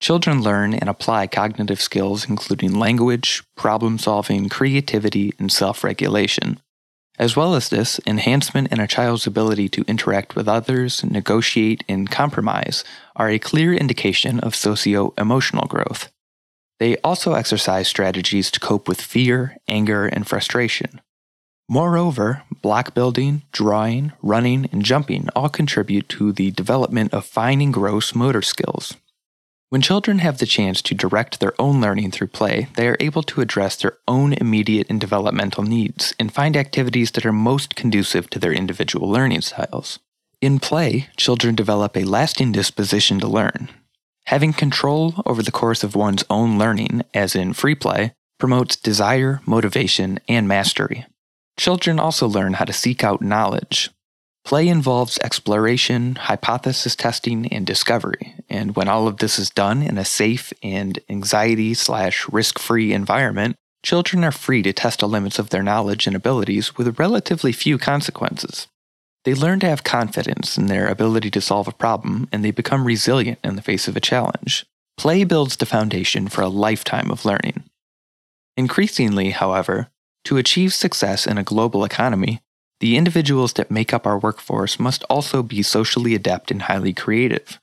Children 0.00 0.42
learn 0.42 0.74
and 0.74 0.88
apply 0.88 1.26
cognitive 1.26 1.80
skills 1.80 2.28
including 2.28 2.74
language, 2.78 3.42
problem 3.56 3.98
solving, 3.98 4.48
creativity, 4.48 5.32
and 5.38 5.50
self 5.50 5.82
regulation. 5.82 6.60
As 7.18 7.34
well 7.34 7.56
as 7.56 7.68
this, 7.68 8.00
enhancement 8.06 8.70
in 8.70 8.78
a 8.78 8.86
child's 8.86 9.26
ability 9.26 9.68
to 9.70 9.84
interact 9.88 10.36
with 10.36 10.46
others, 10.46 11.02
negotiate, 11.02 11.82
and 11.88 12.08
compromise 12.08 12.84
are 13.16 13.28
a 13.28 13.40
clear 13.40 13.74
indication 13.74 14.38
of 14.40 14.54
socio 14.54 15.12
emotional 15.18 15.66
growth. 15.66 16.12
They 16.78 16.96
also 16.98 17.34
exercise 17.34 17.88
strategies 17.88 18.52
to 18.52 18.60
cope 18.60 18.86
with 18.86 19.00
fear, 19.00 19.56
anger, 19.66 20.06
and 20.06 20.28
frustration. 20.28 21.00
Moreover, 21.68 22.44
block 22.62 22.94
building, 22.94 23.42
drawing, 23.50 24.12
running, 24.22 24.68
and 24.70 24.84
jumping 24.84 25.28
all 25.34 25.48
contribute 25.48 26.08
to 26.10 26.32
the 26.32 26.52
development 26.52 27.12
of 27.12 27.26
fine 27.26 27.60
and 27.60 27.74
gross 27.74 28.14
motor 28.14 28.42
skills, 28.42 28.94
when 29.70 29.82
children 29.82 30.20
have 30.20 30.38
the 30.38 30.46
chance 30.46 30.80
to 30.80 30.94
direct 30.94 31.40
their 31.40 31.52
own 31.60 31.80
learning 31.80 32.10
through 32.10 32.28
play, 32.28 32.68
they 32.76 32.88
are 32.88 32.96
able 33.00 33.22
to 33.22 33.42
address 33.42 33.76
their 33.76 33.98
own 34.08 34.32
immediate 34.32 34.86
and 34.88 34.98
developmental 34.98 35.62
needs 35.62 36.14
and 36.18 36.32
find 36.32 36.56
activities 36.56 37.10
that 37.10 37.26
are 37.26 37.32
most 37.32 37.74
conducive 37.74 38.30
to 38.30 38.38
their 38.38 38.52
individual 38.52 39.10
learning 39.10 39.42
styles. 39.42 39.98
In 40.40 40.58
play, 40.58 41.08
children 41.16 41.54
develop 41.54 41.96
a 41.96 42.04
lasting 42.04 42.52
disposition 42.52 43.20
to 43.20 43.26
learn. 43.26 43.68
Having 44.26 44.54
control 44.54 45.14
over 45.26 45.42
the 45.42 45.50
course 45.50 45.84
of 45.84 45.94
one's 45.94 46.24
own 46.30 46.58
learning, 46.58 47.02
as 47.12 47.34
in 47.34 47.52
free 47.52 47.74
play, 47.74 48.12
promotes 48.38 48.76
desire, 48.76 49.40
motivation, 49.46 50.18
and 50.28 50.48
mastery. 50.48 51.06
Children 51.58 51.98
also 51.98 52.26
learn 52.26 52.54
how 52.54 52.64
to 52.64 52.72
seek 52.72 53.02
out 53.02 53.20
knowledge, 53.20 53.90
Play 54.44 54.68
involves 54.68 55.18
exploration, 55.22 56.14
hypothesis 56.14 56.96
testing, 56.96 57.46
and 57.52 57.66
discovery. 57.66 58.34
And 58.48 58.74
when 58.74 58.88
all 58.88 59.06
of 59.06 59.18
this 59.18 59.38
is 59.38 59.50
done 59.50 59.82
in 59.82 59.98
a 59.98 60.04
safe 60.04 60.52
and 60.62 60.98
anxiety 61.10 61.74
slash 61.74 62.26
risk 62.30 62.58
free 62.58 62.92
environment, 62.92 63.56
children 63.84 64.24
are 64.24 64.32
free 64.32 64.62
to 64.62 64.72
test 64.72 65.00
the 65.00 65.08
limits 65.08 65.38
of 65.38 65.50
their 65.50 65.62
knowledge 65.62 66.06
and 66.06 66.16
abilities 66.16 66.76
with 66.76 66.98
relatively 66.98 67.52
few 67.52 67.76
consequences. 67.78 68.66
They 69.24 69.34
learn 69.34 69.60
to 69.60 69.68
have 69.68 69.84
confidence 69.84 70.56
in 70.56 70.66
their 70.66 70.88
ability 70.88 71.30
to 71.32 71.40
solve 71.40 71.68
a 71.68 71.72
problem, 71.72 72.28
and 72.32 72.42
they 72.42 72.50
become 72.50 72.86
resilient 72.86 73.38
in 73.44 73.56
the 73.56 73.62
face 73.62 73.86
of 73.86 73.96
a 73.96 74.00
challenge. 74.00 74.64
Play 74.96 75.24
builds 75.24 75.56
the 75.56 75.66
foundation 75.66 76.28
for 76.28 76.40
a 76.40 76.48
lifetime 76.48 77.10
of 77.10 77.24
learning. 77.24 77.64
Increasingly, 78.56 79.30
however, 79.30 79.88
to 80.24 80.38
achieve 80.38 80.74
success 80.74 81.26
in 81.26 81.38
a 81.38 81.44
global 81.44 81.84
economy, 81.84 82.40
the 82.80 82.96
individuals 82.96 83.54
that 83.54 83.70
make 83.70 83.92
up 83.92 84.06
our 84.06 84.18
workforce 84.18 84.78
must 84.78 85.02
also 85.04 85.42
be 85.42 85.62
socially 85.62 86.14
adept 86.14 86.50
and 86.50 86.62
highly 86.62 86.92
creative. 86.92 87.58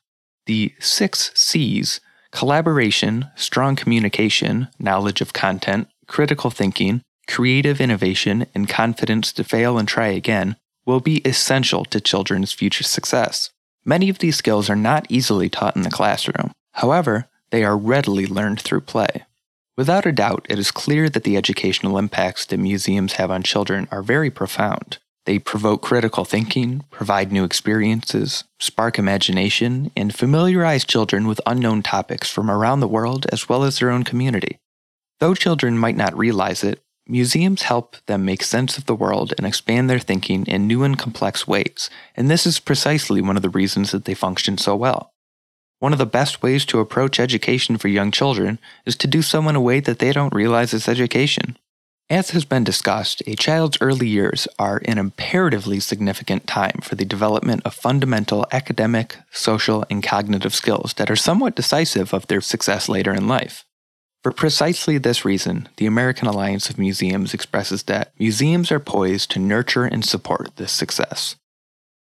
The 0.46 0.74
six 0.80 1.32
C's 1.34 2.02
collaboration, 2.32 3.30
strong 3.36 3.78
communication, 3.78 4.68
knowledge 4.78 5.22
of 5.22 5.32
content, 5.32 5.88
critical 6.06 6.50
thinking, 6.50 7.02
creative 7.28 7.80
innovation, 7.80 8.46
and 8.54 8.68
confidence 8.68 9.32
to 9.34 9.44
fail 9.44 9.78
and 9.78 9.88
try 9.88 10.08
again 10.08 10.58
will 10.86 11.00
be 11.00 11.26
essential 11.26 11.86
to 11.86 12.02
children's 12.02 12.52
future 12.52 12.84
success. 12.84 13.52
Many 13.86 14.10
of 14.10 14.20
these 14.20 14.36
skills 14.36 14.70
are 14.70 14.76
not 14.76 15.06
easily 15.10 15.50
taught 15.50 15.76
in 15.76 15.84
the 15.84 15.90
classroom. 15.90 16.52
However, 16.74 17.30
they 17.52 17.64
are 17.64 17.78
readily 17.78 18.28
learned 18.28 18.60
through 18.60 18.82
play. 18.82 19.24
Without 19.78 20.06
a 20.06 20.12
doubt, 20.12 20.46
it 20.50 20.60
is 20.60 20.72
clear 20.72 21.10
that 21.10 21.24
the 21.24 21.38
educational 21.38 21.98
impacts 21.98 22.46
that 22.46 22.58
museums 22.58 23.14
have 23.14 23.32
on 23.32 23.44
children 23.44 23.88
are 23.92 24.02
very 24.02 24.30
profound. 24.30 24.98
They 25.26 25.40
provoke 25.40 25.82
critical 25.82 26.24
thinking, 26.24 26.84
provide 26.92 27.32
new 27.32 27.44
experiences, 27.44 28.44
spark 28.60 29.00
imagination, 29.00 29.92
and 29.98 30.14
familiarize 30.14 30.86
children 30.86 31.28
with 31.28 31.42
unknown 31.48 31.82
topics 31.82 32.30
from 32.30 32.50
around 32.50 32.80
the 32.80 32.88
world 32.88 33.26
as 33.32 33.50
well 33.50 33.64
as 33.64 33.80
their 33.80 33.90
own 33.90 34.04
community. 34.04 34.60
Though 35.20 35.34
children 35.34 35.80
might 35.80 35.96
not 35.96 36.18
realize 36.18 36.64
it, 36.64 36.84
museums 37.08 37.64
help 37.64 37.98
them 38.06 38.24
make 38.24 38.44
sense 38.44 38.78
of 38.78 38.86
the 38.86 38.96
world 38.96 39.34
and 39.38 39.48
expand 39.48 39.90
their 39.90 40.00
thinking 40.00 40.46
in 40.46 40.68
new 40.68 40.84
and 40.84 40.98
complex 40.98 41.48
ways, 41.48 41.90
and 42.16 42.30
this 42.30 42.46
is 42.46 42.60
precisely 42.60 43.22
one 43.22 43.36
of 43.36 43.42
the 43.42 43.50
reasons 43.50 43.92
that 43.92 44.06
they 44.06 44.14
function 44.14 44.58
so 44.60 44.76
well. 44.76 45.12
One 45.80 45.92
of 45.92 46.00
the 46.00 46.06
best 46.06 46.44
ways 46.44 46.66
to 46.66 46.80
approach 46.80 47.20
education 47.20 47.78
for 47.78 47.88
young 47.88 48.12
children 48.12 48.60
is 48.86 48.96
to 48.98 49.08
do 49.08 49.22
so 49.22 49.48
in 49.50 49.56
a 49.56 49.62
way 49.62 49.80
that 49.80 50.00
they 50.00 50.12
don't 50.12 50.34
realize 50.34 50.74
it's 50.74 50.88
education. 50.88 51.58
As 52.10 52.30
has 52.32 52.46
been 52.46 52.64
discussed, 52.64 53.24
a 53.26 53.36
child's 53.36 53.80
early 53.82 54.08
years 54.08 54.48
are 54.60 54.80
an 54.86 55.00
imperatively 55.00 55.80
significant 55.80 56.46
time 56.46 56.80
for 56.84 56.94
the 56.94 57.04
development 57.04 57.64
of 57.66 57.74
fundamental 57.74 58.46
academic, 58.52 59.18
social, 59.32 59.84
and 59.90 60.04
cognitive 60.04 60.54
skills 60.54 60.94
that 60.98 61.10
are 61.10 61.16
somewhat 61.16 61.56
decisive 61.56 62.14
of 62.14 62.28
their 62.28 62.42
success 62.42 62.88
later 62.88 63.12
in 63.12 63.28
life. 63.28 63.66
For 64.22 64.32
precisely 64.32 65.00
this 65.00 65.26
reason, 65.26 65.68
the 65.78 65.88
American 65.88 66.28
Alliance 66.28 66.70
of 66.70 66.78
Museums 66.78 67.34
expresses 67.34 67.84
that 67.84 68.12
museums 68.20 68.72
are 68.72 68.80
poised 68.80 69.32
to 69.32 69.40
nurture 69.40 69.86
and 69.86 70.06
support 70.06 70.58
this 70.58 70.72
success. 70.72 71.36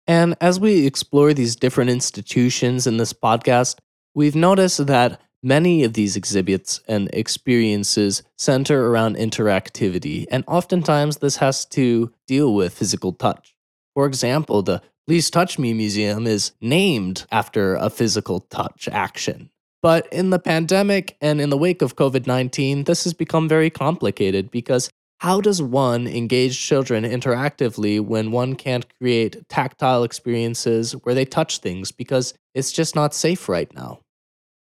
And 0.06 0.36
as 0.40 0.60
we 0.60 0.86
explore 0.86 1.34
these 1.34 1.56
different 1.56 1.90
institutions 1.90 2.86
in 2.86 2.98
this 2.98 3.14
podcast, 3.14 3.80
we've 4.14 4.36
noticed 4.36 4.86
that 4.86 5.20
Many 5.42 5.86
of 5.86 5.94
these 5.94 6.18
exhibits 6.18 6.82
and 6.86 7.10
experiences 7.14 8.24
center 8.38 8.88
around 8.88 9.16
interactivity, 9.16 10.26
and 10.30 10.44
oftentimes 10.48 11.18
this 11.18 11.38
has 11.38 11.66
to 11.68 12.12
deal 12.28 12.54
with 12.54 12.74
physical 12.74 13.14
touch. 13.14 13.56
For 13.94 14.06
example, 14.06 14.62
the 14.62 14.82
Please 15.08 15.30
Touch 15.30 15.58
Me 15.58 15.74
Museum 15.74 16.28
is 16.28 16.52
named 16.60 17.26
after 17.32 17.76
a 17.76 17.90
physical 17.90 18.42
touch 18.42 18.90
action. 18.92 19.50
But 19.82 20.12
in 20.12 20.30
the 20.30 20.40
pandemic 20.40 21.18
and 21.22 21.40
in 21.40 21.50
the 21.50 21.58
wake 21.58 21.82
of 21.82 21.96
COVID 21.96 22.28
19, 22.28 22.84
this 22.84 23.06
has 23.06 23.14
become 23.14 23.48
very 23.48 23.70
complicated 23.70 24.52
because 24.52 24.90
how 25.20 25.40
does 25.40 25.62
one 25.62 26.06
engage 26.06 26.60
children 26.60 27.06
interactively 27.06 28.00
when 28.00 28.32
one 28.32 28.56
can't 28.56 28.86
create 29.00 29.48
tactile 29.48 30.04
experiences 30.04 30.92
where 31.04 31.16
they 31.16 31.26
touch 31.26 31.60
things 31.60 31.92
because 31.92 32.34
it's 32.54 32.72
just 32.72 32.94
not 32.94 33.14
safe 33.14 33.48
right 33.48 33.74
now? 33.74 34.02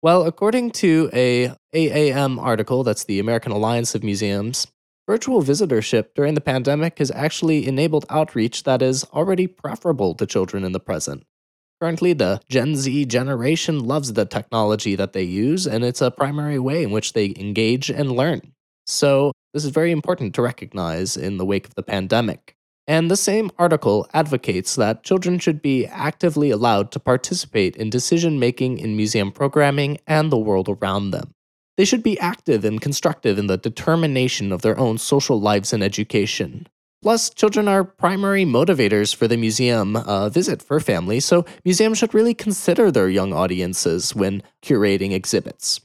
Well, 0.00 0.26
according 0.26 0.70
to 0.72 1.10
a 1.12 1.52
AAM 1.74 2.40
article, 2.40 2.84
that's 2.84 3.04
the 3.04 3.18
American 3.18 3.50
Alliance 3.50 3.96
of 3.96 4.04
Museums, 4.04 4.68
virtual 5.08 5.42
visitorship 5.42 6.14
during 6.14 6.34
the 6.34 6.40
pandemic 6.40 7.00
has 7.00 7.10
actually 7.10 7.66
enabled 7.66 8.06
outreach 8.08 8.62
that 8.62 8.80
is 8.80 9.02
already 9.12 9.48
preferable 9.48 10.14
to 10.14 10.26
children 10.26 10.62
in 10.62 10.70
the 10.70 10.78
present. 10.78 11.24
Currently, 11.80 12.12
the 12.12 12.40
Gen 12.48 12.76
Z 12.76 13.06
generation 13.06 13.80
loves 13.80 14.12
the 14.12 14.24
technology 14.24 14.94
that 14.94 15.14
they 15.14 15.24
use, 15.24 15.66
and 15.66 15.84
it's 15.84 16.00
a 16.00 16.12
primary 16.12 16.60
way 16.60 16.84
in 16.84 16.92
which 16.92 17.14
they 17.14 17.34
engage 17.36 17.90
and 17.90 18.12
learn. 18.12 18.52
So, 18.86 19.32
this 19.52 19.64
is 19.64 19.70
very 19.70 19.90
important 19.90 20.34
to 20.36 20.42
recognize 20.42 21.16
in 21.16 21.38
the 21.38 21.44
wake 21.44 21.66
of 21.66 21.74
the 21.74 21.82
pandemic. 21.82 22.54
And 22.88 23.10
the 23.10 23.18
same 23.18 23.50
article 23.58 24.08
advocates 24.14 24.74
that 24.76 25.04
children 25.04 25.38
should 25.38 25.60
be 25.60 25.84
actively 25.84 26.50
allowed 26.50 26.90
to 26.92 26.98
participate 26.98 27.76
in 27.76 27.90
decision 27.90 28.38
making 28.38 28.78
in 28.78 28.96
museum 28.96 29.30
programming 29.30 29.98
and 30.06 30.32
the 30.32 30.38
world 30.38 30.70
around 30.70 31.10
them. 31.10 31.34
They 31.76 31.84
should 31.84 32.02
be 32.02 32.18
active 32.18 32.64
and 32.64 32.80
constructive 32.80 33.38
in 33.38 33.46
the 33.46 33.58
determination 33.58 34.52
of 34.52 34.62
their 34.62 34.78
own 34.78 34.96
social 34.96 35.38
lives 35.38 35.74
and 35.74 35.84
education. 35.84 36.66
Plus, 37.02 37.28
children 37.28 37.68
are 37.68 37.84
primary 37.84 38.44
motivators 38.44 39.14
for 39.14 39.28
the 39.28 39.36
museum 39.36 39.94
uh, 39.94 40.30
visit 40.30 40.62
for 40.62 40.80
families, 40.80 41.26
so 41.26 41.44
museums 41.66 41.98
should 41.98 42.14
really 42.14 42.34
consider 42.34 42.90
their 42.90 43.10
young 43.10 43.34
audiences 43.34 44.14
when 44.14 44.42
curating 44.64 45.12
exhibits. 45.12 45.80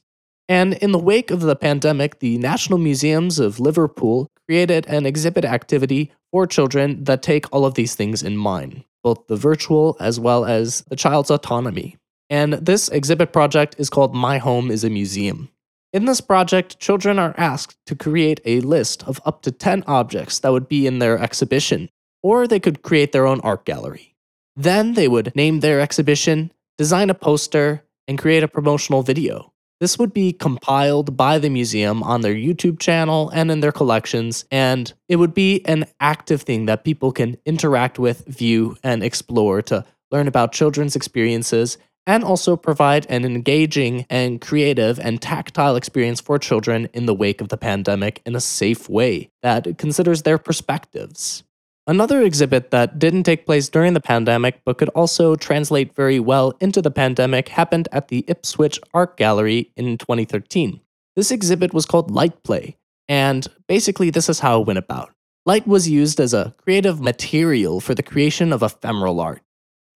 And 0.50 0.74
in 0.76 0.92
the 0.92 1.00
wake 1.00 1.32
of 1.32 1.42
the 1.42 1.56
pandemic, 1.56 2.20
the 2.20 2.38
National 2.38 2.78
Museums 2.78 3.40
of 3.40 3.60
Liverpool 3.60 4.30
created 4.48 4.86
an 4.88 5.06
exhibit 5.06 5.46
activity 5.46 6.12
for 6.32 6.46
children 6.46 7.04
that 7.06 7.22
take 7.22 7.52
all 7.54 7.66
of 7.66 7.76
these 7.76 7.96
things 7.96 8.22
in 8.22 8.36
mind, 8.36 8.84
both 9.04 9.28
the 9.28 9.38
virtual 9.38 9.96
as 10.00 10.20
well 10.20 10.46
as 10.46 10.82
the 10.90 10.96
child's 10.96 11.32
autonomy. 11.32 11.98
And 12.30 12.54
this 12.54 12.90
exhibit 12.90 13.32
project 13.32 13.76
is 13.78 13.90
called 13.90 14.16
My 14.16 14.38
Home 14.40 14.70
is 14.72 14.84
a 14.84 14.90
Museum. 14.90 15.50
In 15.94 16.06
this 16.06 16.22
project, 16.22 16.80
children 16.80 17.20
are 17.20 17.36
asked 17.38 17.78
to 17.86 17.96
create 17.96 18.42
a 18.46 18.62
list 18.62 19.04
of 19.04 19.22
up 19.26 19.44
to 19.44 19.52
10 19.52 19.84
objects 19.86 20.40
that 20.40 20.52
would 20.52 20.68
be 20.68 20.88
in 20.88 20.98
their 20.98 21.20
exhibition, 21.20 21.90
or 22.24 22.48
they 22.48 22.60
could 22.60 22.82
create 22.82 23.12
their 23.12 23.28
own 23.28 23.40
art 23.42 23.64
gallery. 23.64 24.16
Then 24.56 24.96
they 24.96 25.08
would 25.08 25.36
name 25.36 25.60
their 25.60 25.80
exhibition, 25.80 26.52
design 26.80 27.12
a 27.12 27.14
poster, 27.14 27.84
and 28.08 28.18
create 28.18 28.42
a 28.42 28.48
promotional 28.48 29.04
video. 29.04 29.53
This 29.84 30.00
would 30.00 30.14
be 30.14 30.32
compiled 30.32 31.18
by 31.18 31.40
the 31.40 31.50
museum 31.50 32.04
on 32.04 32.22
their 32.22 32.34
YouTube 32.34 32.80
channel 32.80 33.30
and 33.32 33.52
in 33.52 33.60
their 33.60 33.74
collections, 33.74 34.46
and 34.50 34.94
it 35.10 35.18
would 35.18 35.34
be 35.34 35.62
an 35.66 35.88
active 36.00 36.44
thing 36.44 36.68
that 36.68 36.86
people 36.86 37.12
can 37.12 37.36
interact 37.46 38.00
with, 38.00 38.26
view, 38.26 38.78
and 38.82 39.04
explore 39.04 39.62
to 39.64 39.84
learn 40.10 40.30
about 40.30 40.54
children's 40.54 40.96
experiences 40.96 41.78
and 42.08 42.24
also 42.24 42.56
provide 42.56 43.06
an 43.10 43.26
engaging 43.26 44.06
and 44.10 44.40
creative 44.40 45.02
and 45.02 45.22
tactile 45.22 45.76
experience 45.76 46.22
for 46.22 46.40
children 46.40 46.88
in 46.94 47.06
the 47.06 47.14
wake 47.14 47.42
of 47.42 47.50
the 47.50 47.58
pandemic 47.58 48.22
in 48.26 48.38
a 48.38 48.40
safe 48.40 48.88
way 48.88 49.32
that 49.42 49.78
considers 49.78 50.22
their 50.22 50.38
perspectives. 50.38 51.44
Another 51.86 52.22
exhibit 52.22 52.72
that 52.72 52.98
didn't 52.98 53.24
take 53.24 53.46
place 53.46 53.68
during 53.68 53.94
the 53.94 54.00
pandemic 54.00 54.62
but 54.64 54.78
could 54.78 54.88
also 54.90 55.36
translate 55.36 55.94
very 55.94 56.18
well 56.18 56.54
into 56.62 56.82
the 56.82 56.92
pandemic 56.92 57.50
happened 57.50 57.90
at 57.92 58.08
the 58.08 58.24
Ipswich 58.30 58.80
Art 58.94 59.18
Gallery 59.18 59.70
in 59.76 59.98
2013. 59.98 60.80
This 61.18 61.30
exhibit 61.30 61.74
was 61.74 61.86
called 61.86 62.10
Light 62.10 62.42
Play, 62.44 62.78
and 63.10 63.46
basically, 63.68 64.10
this 64.10 64.30
is 64.30 64.40
how 64.40 64.62
it 64.62 64.68
went 64.68 64.80
about. 64.80 65.12
Light 65.46 65.68
was 65.68 65.90
used 65.90 66.22
as 66.22 66.34
a 66.34 66.56
creative 66.58 67.02
material 67.02 67.82
for 67.82 67.94
the 67.94 68.02
creation 68.02 68.54
of 68.54 68.64
ephemeral 68.64 69.20
art. 69.20 69.42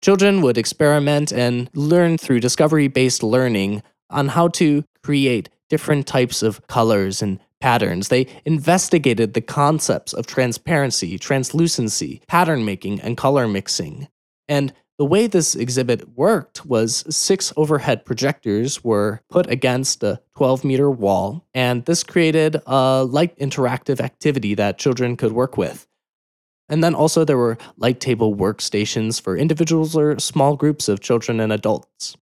Children 0.03 0.43
would 0.43 0.59
experiment 0.59 1.33
and 1.33 1.71
learn 1.73 2.19
through 2.19 2.41
discovery 2.41 2.89
based 2.89 3.23
learning 3.23 3.85
on 4.11 4.29
how 4.29 4.49
to 4.49 4.85
create 5.05 5.51
different 5.71 6.09
types 6.09 6.43
of 6.43 6.67
colors 6.67 7.23
and 7.23 7.39
patterns. 7.61 8.09
They 8.09 8.27
investigated 8.45 9.35
the 9.35 9.41
concepts 9.41 10.13
of 10.13 10.27
transparency, 10.27 11.19
translucency, 11.19 12.23
pattern 12.29 12.65
making, 12.65 13.01
and 13.01 13.17
color 13.17 13.49
mixing. 13.49 14.09
And 14.49 14.73
the 14.99 15.05
way 15.05 15.27
this 15.27 15.55
exhibit 15.55 16.17
worked 16.17 16.65
was 16.65 17.05
six 17.15 17.53
overhead 17.57 18.07
projectors 18.07 18.83
were 18.83 19.21
put 19.29 19.49
against 19.51 20.03
a 20.03 20.21
12 20.37 20.65
meter 20.65 20.91
wall, 20.91 21.47
and 21.53 21.85
this 21.85 22.03
created 22.03 22.57
a 22.67 23.05
light 23.05 23.39
interactive 23.39 24.01
activity 24.01 24.55
that 24.55 24.79
children 24.79 25.17
could 25.17 25.33
work 25.33 25.59
with. 25.59 25.87
And 26.69 26.83
then 26.83 26.95
also 26.95 27.25
there 27.25 27.37
were 27.37 27.59
light 27.77 28.01
table 28.01 28.35
workstations 28.35 29.21
for 29.21 29.37
individuals 29.37 29.95
or 29.95 30.19
small 30.19 30.57
groups 30.57 30.89
of 30.89 31.01
children 31.01 31.41
and 31.41 31.53
adults. 31.53 32.17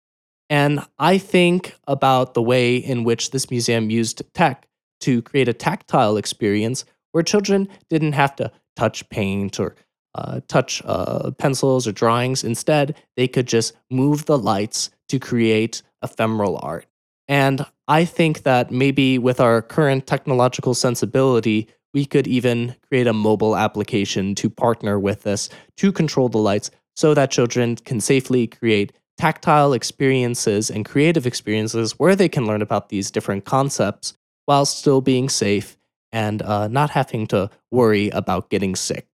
And 0.49 0.81
I 0.99 1.19
think 1.19 1.75
about 1.87 2.35
the 2.35 2.43
way 2.43 2.77
in 2.77 3.05
which 3.05 3.31
this 3.31 3.51
museum 3.51 3.91
used 3.91 4.23
tech 4.35 4.67
to 5.03 5.23
create 5.23 5.49
a 5.49 5.53
tactile 5.53 6.17
experience 6.17 6.85
where 7.13 7.23
children 7.23 7.69
didn't 7.89 8.13
have 8.13 8.35
to 8.37 8.51
touch 8.77 9.09
paint 9.11 9.61
or 9.61 9.77
uh, 10.15 10.41
touch 10.49 10.83
uh, 10.85 11.31
pencils 11.33 11.87
or 11.87 11.93
drawings. 11.93 12.45
Instead, 12.45 12.97
they 13.17 13.29
could 13.29 13.47
just 13.47 13.75
move 13.91 14.27
the 14.27 14.39
lights 14.39 14.91
to 15.09 15.19
create 15.19 15.83
ephemeral 16.03 16.59
art. 16.63 16.87
And 17.29 17.65
I 17.89 18.05
think 18.05 18.43
that 18.43 18.71
maybe 18.71 19.19
with 19.19 19.41
our 19.41 19.63
current 19.63 20.07
technological 20.07 20.75
sensibility, 20.75 21.69
we 21.95 22.05
could 22.05 22.27
even 22.27 22.75
create 22.89 23.07
a 23.07 23.13
mobile 23.13 23.57
application 23.57 24.35
to 24.37 24.51
partner 24.51 24.99
with 24.99 25.23
this 25.23 25.49
to 25.77 25.93
control 25.93 26.29
the 26.29 26.39
lights 26.39 26.71
so 26.97 27.15
that 27.15 27.31
children 27.31 27.77
can 27.77 28.01
safely 28.01 28.47
create 28.47 28.93
tactile 29.19 29.73
experiences 29.73 30.71
and 30.71 30.85
creative 30.85 31.27
experiences 31.27 31.99
where 31.99 32.17
they 32.17 32.29
can 32.29 32.47
learn 32.47 32.63
about 32.63 32.89
these 32.89 33.11
different 33.11 33.45
concepts 33.45 34.15
while 34.47 34.65
still 34.65 35.01
being 35.01 35.29
safe 35.29 35.77
and 36.13 36.43
uh, 36.43 36.69
not 36.69 36.91
having 36.91 37.27
to 37.29 37.51
worry 37.71 38.11
about 38.11 38.51
getting 38.51 38.77
sick. 38.77 39.07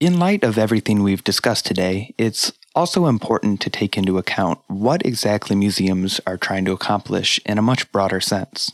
In 0.00 0.18
light 0.18 0.42
of 0.42 0.58
everything 0.58 1.02
we've 1.02 1.22
discussed 1.22 1.64
today, 1.64 2.12
it's 2.18 2.52
also 2.74 3.06
important 3.06 3.60
to 3.60 3.70
take 3.70 3.96
into 3.96 4.18
account 4.18 4.58
what 4.66 5.06
exactly 5.06 5.54
museums 5.54 6.20
are 6.26 6.36
trying 6.36 6.64
to 6.64 6.72
accomplish 6.72 7.38
in 7.46 7.58
a 7.58 7.62
much 7.62 7.90
broader 7.92 8.20
sense. 8.20 8.72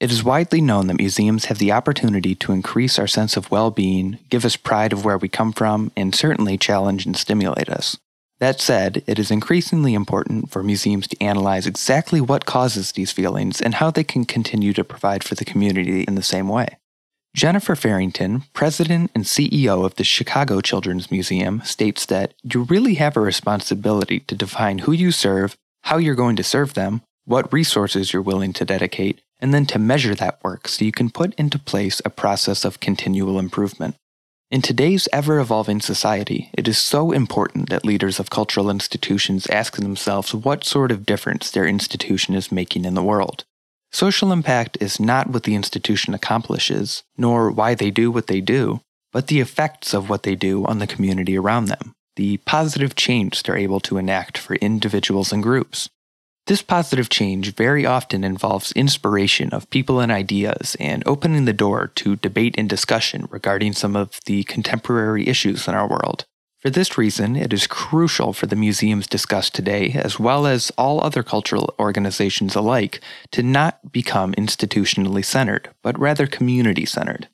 It 0.00 0.10
is 0.10 0.24
widely 0.24 0.60
known 0.60 0.88
that 0.88 0.98
museums 0.98 1.44
have 1.44 1.58
the 1.58 1.70
opportunity 1.70 2.34
to 2.34 2.52
increase 2.52 2.98
our 2.98 3.06
sense 3.06 3.36
of 3.36 3.50
well 3.50 3.70
being, 3.70 4.18
give 4.28 4.44
us 4.44 4.56
pride 4.56 4.92
of 4.92 5.04
where 5.04 5.16
we 5.16 5.28
come 5.28 5.52
from, 5.52 5.92
and 5.96 6.14
certainly 6.14 6.58
challenge 6.58 7.06
and 7.06 7.16
stimulate 7.16 7.68
us. 7.68 7.96
That 8.40 8.60
said, 8.60 9.02
it 9.06 9.18
is 9.18 9.30
increasingly 9.30 9.94
important 9.94 10.50
for 10.50 10.62
museums 10.62 11.06
to 11.08 11.22
analyze 11.22 11.66
exactly 11.66 12.20
what 12.20 12.46
causes 12.46 12.92
these 12.92 13.12
feelings 13.12 13.60
and 13.60 13.76
how 13.76 13.90
they 13.90 14.04
can 14.04 14.24
continue 14.24 14.72
to 14.72 14.84
provide 14.84 15.22
for 15.22 15.34
the 15.34 15.44
community 15.44 16.02
in 16.02 16.14
the 16.14 16.22
same 16.22 16.48
way. 16.48 16.76
Jennifer 17.34 17.74
Farrington, 17.74 18.44
president 18.52 19.10
and 19.14 19.24
CEO 19.24 19.84
of 19.84 19.96
the 19.96 20.04
Chicago 20.04 20.60
Children's 20.60 21.10
Museum, 21.10 21.62
states 21.62 22.06
that 22.06 22.34
you 22.42 22.62
really 22.62 22.94
have 22.94 23.16
a 23.16 23.20
responsibility 23.20 24.20
to 24.20 24.36
define 24.36 24.78
who 24.78 24.92
you 24.92 25.10
serve, 25.10 25.56
how 25.82 25.96
you're 25.96 26.14
going 26.14 26.36
to 26.36 26.44
serve 26.44 26.74
them, 26.74 27.02
what 27.24 27.52
resources 27.52 28.12
you're 28.12 28.22
willing 28.22 28.52
to 28.52 28.64
dedicate, 28.64 29.20
and 29.40 29.52
then 29.52 29.66
to 29.66 29.78
measure 29.78 30.14
that 30.14 30.38
work 30.44 30.68
so 30.68 30.84
you 30.84 30.92
can 30.92 31.10
put 31.10 31.34
into 31.34 31.58
place 31.58 32.00
a 32.04 32.10
process 32.10 32.64
of 32.64 32.80
continual 32.80 33.38
improvement. 33.38 33.96
In 34.50 34.60
today's 34.60 35.08
ever 35.12 35.40
evolving 35.40 35.80
society, 35.80 36.50
it 36.52 36.68
is 36.68 36.78
so 36.78 37.12
important 37.12 37.70
that 37.70 37.84
leaders 37.84 38.20
of 38.20 38.30
cultural 38.30 38.68
institutions 38.68 39.46
ask 39.46 39.76
themselves 39.76 40.34
what 40.34 40.64
sort 40.64 40.92
of 40.92 41.06
difference 41.06 41.50
their 41.50 41.66
institution 41.66 42.34
is 42.34 42.52
making 42.52 42.84
in 42.84 42.94
the 42.94 43.02
world. 43.02 43.44
Social 43.90 44.32
impact 44.32 44.76
is 44.80 45.00
not 45.00 45.30
what 45.30 45.44
the 45.44 45.54
institution 45.54 46.12
accomplishes, 46.12 47.04
nor 47.16 47.50
why 47.50 47.74
they 47.74 47.90
do 47.90 48.10
what 48.10 48.26
they 48.26 48.40
do, 48.40 48.80
but 49.12 49.28
the 49.28 49.40
effects 49.40 49.94
of 49.94 50.10
what 50.10 50.24
they 50.24 50.34
do 50.34 50.64
on 50.66 50.78
the 50.78 50.86
community 50.86 51.38
around 51.38 51.66
them, 51.66 51.94
the 52.16 52.36
positive 52.38 52.94
change 52.94 53.42
they're 53.42 53.56
able 53.56 53.80
to 53.80 53.96
enact 53.96 54.36
for 54.36 54.56
individuals 54.56 55.32
and 55.32 55.42
groups. 55.42 55.88
This 56.46 56.60
positive 56.60 57.08
change 57.08 57.54
very 57.54 57.86
often 57.86 58.22
involves 58.22 58.72
inspiration 58.72 59.48
of 59.50 59.70
people 59.70 59.98
and 59.98 60.12
ideas 60.12 60.76
and 60.78 61.02
opening 61.06 61.46
the 61.46 61.54
door 61.54 61.88
to 61.94 62.16
debate 62.16 62.54
and 62.58 62.68
discussion 62.68 63.26
regarding 63.30 63.72
some 63.72 63.96
of 63.96 64.20
the 64.26 64.44
contemporary 64.44 65.26
issues 65.26 65.66
in 65.66 65.74
our 65.74 65.88
world. 65.88 66.26
For 66.60 66.68
this 66.68 66.98
reason, 66.98 67.34
it 67.34 67.54
is 67.54 67.66
crucial 67.66 68.34
for 68.34 68.44
the 68.44 68.56
museums 68.56 69.06
discussed 69.06 69.54
today, 69.54 69.92
as 69.92 70.20
well 70.20 70.46
as 70.46 70.70
all 70.76 71.02
other 71.02 71.22
cultural 71.22 71.74
organizations 71.78 72.54
alike, 72.54 73.00
to 73.32 73.42
not 73.42 73.90
become 73.90 74.34
institutionally 74.34 75.24
centered, 75.24 75.70
but 75.82 75.98
rather 75.98 76.26
community 76.26 76.84
centered. 76.84 77.28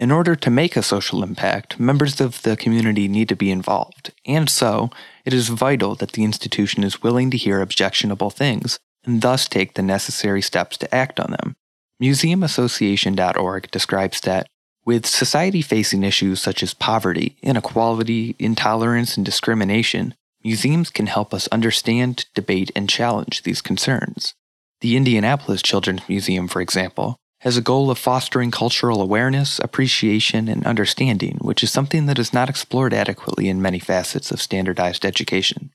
In 0.00 0.12
order 0.12 0.36
to 0.36 0.50
make 0.50 0.76
a 0.76 0.82
social 0.84 1.24
impact, 1.24 1.80
members 1.80 2.20
of 2.20 2.42
the 2.42 2.56
community 2.56 3.08
need 3.08 3.28
to 3.30 3.36
be 3.36 3.50
involved, 3.50 4.12
and 4.24 4.48
so, 4.48 4.90
it 5.28 5.34
is 5.34 5.50
vital 5.50 5.94
that 5.94 6.12
the 6.12 6.24
institution 6.24 6.82
is 6.82 7.02
willing 7.02 7.30
to 7.30 7.36
hear 7.36 7.60
objectionable 7.60 8.30
things 8.30 8.78
and 9.04 9.20
thus 9.20 9.46
take 9.46 9.74
the 9.74 9.82
necessary 9.82 10.40
steps 10.40 10.78
to 10.78 10.94
act 10.94 11.20
on 11.20 11.32
them. 11.32 11.54
MuseumAssociation.org 12.02 13.70
describes 13.70 14.22
that 14.22 14.46
with 14.86 15.04
society 15.04 15.60
facing 15.60 16.02
issues 16.02 16.40
such 16.40 16.62
as 16.62 16.72
poverty, 16.72 17.36
inequality, 17.42 18.36
intolerance, 18.38 19.18
and 19.18 19.26
discrimination, 19.26 20.14
museums 20.42 20.88
can 20.88 21.08
help 21.08 21.34
us 21.34 21.46
understand, 21.48 22.24
debate, 22.34 22.70
and 22.74 22.88
challenge 22.88 23.42
these 23.42 23.60
concerns. 23.60 24.32
The 24.80 24.96
Indianapolis 24.96 25.60
Children's 25.60 26.08
Museum, 26.08 26.48
for 26.48 26.62
example, 26.62 27.18
has 27.40 27.56
a 27.56 27.62
goal 27.62 27.90
of 27.90 27.98
fostering 27.98 28.50
cultural 28.50 29.00
awareness, 29.00 29.58
appreciation, 29.60 30.48
and 30.48 30.66
understanding, 30.66 31.38
which 31.40 31.62
is 31.62 31.70
something 31.70 32.06
that 32.06 32.18
is 32.18 32.32
not 32.32 32.48
explored 32.50 32.92
adequately 32.92 33.48
in 33.48 33.62
many 33.62 33.78
facets 33.78 34.30
of 34.30 34.42
standardized 34.42 35.04
education. 35.04 35.70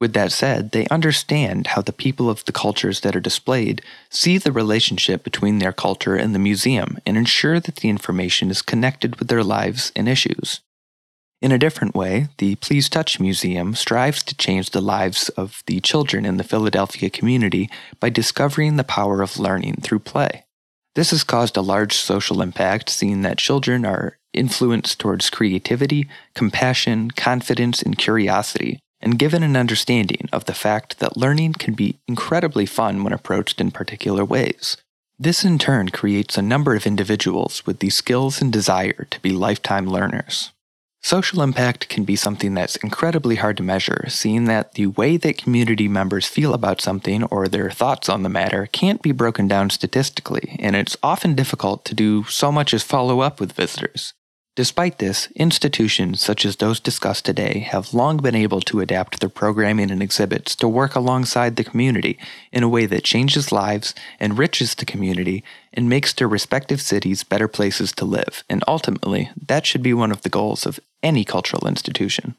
With 0.00 0.12
that 0.14 0.32
said, 0.32 0.72
they 0.72 0.86
understand 0.88 1.68
how 1.68 1.82
the 1.82 1.92
people 1.92 2.28
of 2.28 2.44
the 2.44 2.52
cultures 2.52 3.00
that 3.00 3.14
are 3.14 3.20
displayed 3.20 3.80
see 4.10 4.38
the 4.38 4.52
relationship 4.52 5.22
between 5.22 5.58
their 5.58 5.72
culture 5.72 6.16
and 6.16 6.34
the 6.34 6.38
museum 6.38 6.98
and 7.06 7.16
ensure 7.16 7.60
that 7.60 7.76
the 7.76 7.88
information 7.88 8.50
is 8.50 8.60
connected 8.60 9.16
with 9.16 9.28
their 9.28 9.44
lives 9.44 9.92
and 9.94 10.08
issues. 10.08 10.60
In 11.40 11.52
a 11.52 11.58
different 11.58 11.94
way, 11.94 12.28
the 12.38 12.56
Please 12.56 12.88
Touch 12.88 13.20
Museum 13.20 13.74
strives 13.74 14.22
to 14.24 14.36
change 14.36 14.70
the 14.70 14.80
lives 14.80 15.28
of 15.30 15.62
the 15.66 15.80
children 15.80 16.24
in 16.24 16.38
the 16.38 16.44
Philadelphia 16.44 17.10
community 17.10 17.68
by 18.00 18.08
discovering 18.08 18.76
the 18.76 18.84
power 18.84 19.20
of 19.20 19.38
learning 19.38 19.80
through 19.82 20.00
play. 20.00 20.43
This 20.94 21.10
has 21.10 21.24
caused 21.24 21.56
a 21.56 21.62
large 21.62 21.96
social 21.96 22.40
impact, 22.40 22.88
seeing 22.88 23.22
that 23.22 23.38
children 23.38 23.84
are 23.84 24.16
influenced 24.32 24.98
towards 24.98 25.30
creativity, 25.30 26.08
compassion, 26.34 27.10
confidence, 27.10 27.82
and 27.82 27.98
curiosity, 27.98 28.78
and 29.00 29.18
given 29.18 29.42
an 29.42 29.56
understanding 29.56 30.28
of 30.32 30.44
the 30.44 30.54
fact 30.54 30.98
that 31.00 31.16
learning 31.16 31.54
can 31.54 31.74
be 31.74 31.98
incredibly 32.08 32.64
fun 32.64 33.02
when 33.02 33.12
approached 33.12 33.60
in 33.60 33.70
particular 33.70 34.24
ways. 34.24 34.76
This 35.18 35.44
in 35.44 35.58
turn 35.58 35.90
creates 35.90 36.38
a 36.38 36.42
number 36.42 36.74
of 36.74 36.86
individuals 36.86 37.66
with 37.66 37.80
the 37.80 37.90
skills 37.90 38.40
and 38.40 38.52
desire 38.52 39.06
to 39.10 39.20
be 39.20 39.30
lifetime 39.30 39.86
learners. 39.86 40.50
Social 41.04 41.42
impact 41.42 41.90
can 41.90 42.04
be 42.04 42.16
something 42.16 42.54
that's 42.54 42.76
incredibly 42.76 43.36
hard 43.36 43.58
to 43.58 43.62
measure, 43.62 44.06
seeing 44.08 44.46
that 44.46 44.72
the 44.72 44.86
way 44.86 45.18
that 45.18 45.36
community 45.36 45.86
members 45.86 46.26
feel 46.26 46.54
about 46.54 46.80
something 46.80 47.24
or 47.24 47.46
their 47.46 47.70
thoughts 47.70 48.08
on 48.08 48.22
the 48.22 48.30
matter 48.30 48.70
can't 48.72 49.02
be 49.02 49.12
broken 49.12 49.46
down 49.46 49.68
statistically, 49.68 50.56
and 50.58 50.74
it's 50.74 50.96
often 51.02 51.34
difficult 51.34 51.84
to 51.84 51.94
do 51.94 52.24
so 52.24 52.50
much 52.50 52.72
as 52.72 52.82
follow 52.82 53.20
up 53.20 53.38
with 53.38 53.52
visitors. 53.52 54.14
Despite 54.56 54.98
this, 54.98 55.28
institutions 55.34 56.22
such 56.22 56.46
as 56.46 56.56
those 56.56 56.78
discussed 56.78 57.24
today 57.24 57.58
have 57.58 57.92
long 57.92 58.18
been 58.18 58.36
able 58.36 58.60
to 58.62 58.80
adapt 58.80 59.18
their 59.18 59.28
programming 59.28 59.90
and 59.90 60.00
exhibits 60.00 60.54
to 60.56 60.68
work 60.68 60.94
alongside 60.94 61.56
the 61.56 61.64
community 61.64 62.18
in 62.52 62.62
a 62.62 62.68
way 62.68 62.86
that 62.86 63.02
changes 63.02 63.50
lives, 63.50 63.96
enriches 64.20 64.76
the 64.76 64.84
community, 64.84 65.42
and 65.72 65.88
makes 65.88 66.12
their 66.12 66.28
respective 66.28 66.80
cities 66.80 67.24
better 67.24 67.48
places 67.48 67.90
to 67.92 68.04
live. 68.04 68.44
And 68.48 68.62
ultimately, 68.68 69.30
that 69.48 69.66
should 69.66 69.82
be 69.82 69.92
one 69.92 70.12
of 70.12 70.22
the 70.22 70.28
goals 70.28 70.66
of 70.66 70.78
any 71.04 71.24
cultural 71.24 71.68
institution. 71.68 72.36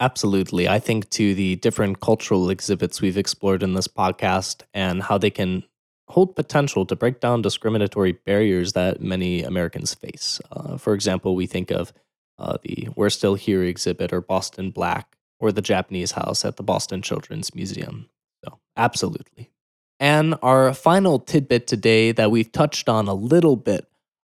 Absolutely. 0.00 0.68
I 0.68 0.78
think 0.78 1.10
to 1.10 1.34
the 1.34 1.56
different 1.56 2.00
cultural 2.00 2.50
exhibits 2.50 3.00
we've 3.00 3.18
explored 3.18 3.62
in 3.62 3.74
this 3.74 3.88
podcast 3.88 4.62
and 4.72 5.02
how 5.02 5.18
they 5.18 5.30
can 5.30 5.64
hold 6.08 6.36
potential 6.36 6.84
to 6.86 6.96
break 6.96 7.20
down 7.20 7.42
discriminatory 7.42 8.12
barriers 8.12 8.72
that 8.72 9.00
many 9.00 9.42
Americans 9.42 9.94
face. 9.94 10.40
Uh, 10.50 10.76
for 10.76 10.94
example, 10.94 11.34
we 11.34 11.46
think 11.46 11.70
of 11.70 11.92
uh, 12.38 12.58
the 12.62 12.88
We're 12.96 13.10
Still 13.10 13.36
Here 13.36 13.62
exhibit 13.62 14.12
or 14.12 14.20
Boston 14.20 14.70
Black 14.70 15.16
or 15.38 15.52
the 15.52 15.62
Japanese 15.62 16.12
house 16.12 16.44
at 16.44 16.56
the 16.56 16.62
Boston 16.62 17.00
Children's 17.00 17.54
Museum. 17.54 18.08
So, 18.44 18.58
absolutely. 18.76 19.50
And 20.00 20.34
our 20.42 20.74
final 20.74 21.18
tidbit 21.18 21.66
today 21.66 22.12
that 22.12 22.30
we've 22.30 22.50
touched 22.50 22.88
on 22.88 23.08
a 23.08 23.14
little 23.14 23.56
bit 23.56 23.86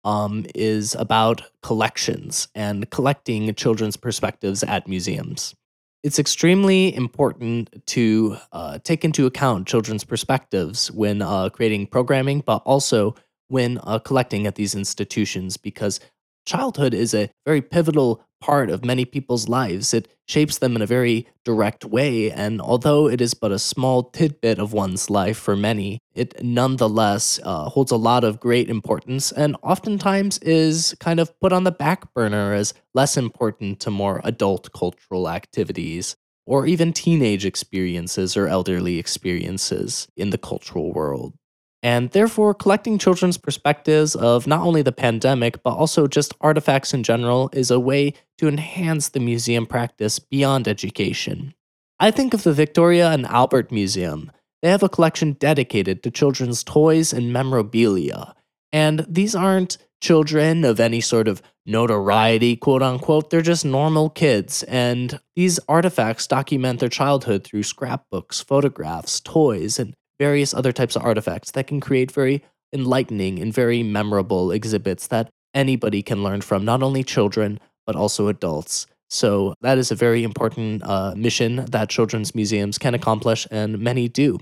um, 0.05 0.47
is 0.55 0.95
about 0.95 1.43
collections 1.63 2.49
and 2.55 2.89
collecting 2.91 3.55
children's 3.55 3.97
perspectives 3.97 4.63
at 4.63 4.89
museums. 4.89 5.55
It's 6.03 6.19
extremely 6.19 6.95
important 6.95 7.87
to 7.87 8.37
uh, 8.51 8.79
take 8.83 9.05
into 9.05 9.27
account 9.27 9.69
children's 9.69 10.03
perspectives 10.03 10.91
when 10.91 11.23
uh, 11.23 11.49
creating 11.51 11.87
programming, 11.87 12.41
but 12.45 12.63
also 12.65 13.15
when 13.49 13.79
uh, 13.85 13.99
collecting 13.99 14.47
at 14.47 14.57
these 14.57 14.75
institutions 14.75 15.57
because 15.57 16.01
childhood 16.47 16.95
is 16.95 17.15
a 17.15 17.31
very 17.47 17.61
pivotal 17.61 18.25
part 18.43 18.69
of 18.69 18.85
many 18.85 19.05
people's 19.05 19.49
lives. 19.49 19.95
It 19.95 20.09
shapes 20.27 20.59
them 20.59 20.75
in 20.75 20.83
a 20.83 20.87
very 20.87 21.27
direct 21.45 21.85
way, 21.85 22.31
and 22.31 22.61
although 22.61 23.09
it 23.09 23.21
is 23.21 23.35
but 23.35 23.53
a 23.53 23.59
small 23.59 24.03
tidbit 24.11 24.59
of 24.59 24.73
one's 24.73 25.09
life 25.09 25.39
for 25.39 25.57
many, 25.57 26.01
it 26.15 26.43
nonetheless 26.43 27.39
uh, 27.45 27.71
holds 27.71 27.93
a 27.93 27.97
lot 27.97 28.25
of 28.25 28.41
great 28.41 28.69
importance 28.69 29.33
and 29.33 29.57
oftentimes 29.63 30.39
is 30.39 30.95
kind 31.01 31.21
of 31.21 31.39
put 31.41 31.53
on 31.53 31.65
the 31.65 31.71
back 31.71 32.13
burner 32.15 32.53
as 32.53 32.75
less 32.95 33.17
important 33.17 33.81
to 33.81 33.91
more 33.91 34.21
adult 34.25 34.73
cultural 34.73 35.29
activities. 35.29 36.17
Or 36.45 36.67
even 36.67 36.93
teenage 36.93 37.47
experiences 37.47 38.37
or 38.37 38.49
elderly 38.49 38.99
experiences 38.99 40.09
in 40.17 40.31
the 40.31 40.39
cultural 40.39 40.93
world. 40.93 41.35
And 41.83 42.11
therefore, 42.11 42.55
collecting 42.55 42.97
children's 42.97 43.37
perspectives 43.37 44.15
of 44.15 44.47
not 44.47 44.61
only 44.61 44.83
the 44.83 44.93
pandemic, 44.93 45.63
but 45.65 45.75
also 45.75 46.07
just 46.07 46.35
artifacts 46.41 46.95
in 46.95 47.03
general 47.03 47.51
is 47.53 47.71
a 47.71 47.81
way 47.81 48.15
to 48.39 48.47
enhance 48.47 49.09
the 49.09 49.21
museum 49.21 49.67
practice 49.67 50.21
beyond 50.21 50.69
education. 50.69 51.55
I 51.99 52.11
think 52.11 52.35
of 52.35 52.45
the 52.45 52.53
Victoria 52.53 53.11
and 53.11 53.27
Albert 53.27 53.73
Museum. 53.73 54.31
they 54.63 54.71
have 54.71 54.83
a 54.85 54.89
collection 54.89 55.33
dedicated 55.33 56.05
to 56.05 56.11
children's 56.11 56.63
toys 56.63 57.13
and 57.13 57.33
memorabilia. 57.33 58.33
And 58.73 59.05
these 59.09 59.35
aren't 59.35 59.77
children 60.01 60.65
of 60.65 60.79
any 60.79 61.01
sort 61.01 61.27
of 61.27 61.43
notoriety, 61.67 62.57
quote 62.57 62.83
unquote. 62.83 63.31
They're 63.31 63.43
just 63.43 63.65
normal 63.65 64.11
kids. 64.11 64.63
And 64.65 65.19
these 65.35 65.59
artifacts 65.69 66.27
document 66.27 66.81
their 66.81 66.89
childhood 66.89 67.45
through 67.45 67.65
scrapbooks, 67.65 68.41
photographs, 68.41 69.21
toys, 69.21 69.79
and 69.79 69.95
various 70.23 70.55
other 70.55 70.73
types 70.73 70.95
of 70.97 71.03
artifacts 71.03 71.51
that 71.53 71.67
can 71.67 71.81
create 71.81 72.13
very 72.13 72.45
enlightening 72.73 73.41
and 73.43 73.53
very 73.53 73.83
memorable 73.83 74.53
exhibits 74.53 75.09
that 75.09 75.29
anybody 75.53 76.01
can 76.01 76.23
learn 76.23 76.41
from, 76.41 76.65
not 76.65 76.81
only 76.81 77.03
children, 77.03 77.59
but 77.87 77.97
also 77.97 78.29
adults. 78.29 78.87
So, 79.11 79.55
that 79.61 79.79
is 79.79 79.91
a 79.91 80.03
very 80.07 80.23
important 80.23 80.83
uh, 80.85 81.13
mission 81.17 81.67
that 81.75 81.91
children's 81.91 82.35
museums 82.35 82.79
can 82.79 82.95
accomplish, 82.95 83.47
and 83.51 83.79
many 83.79 84.09
do. 84.09 84.39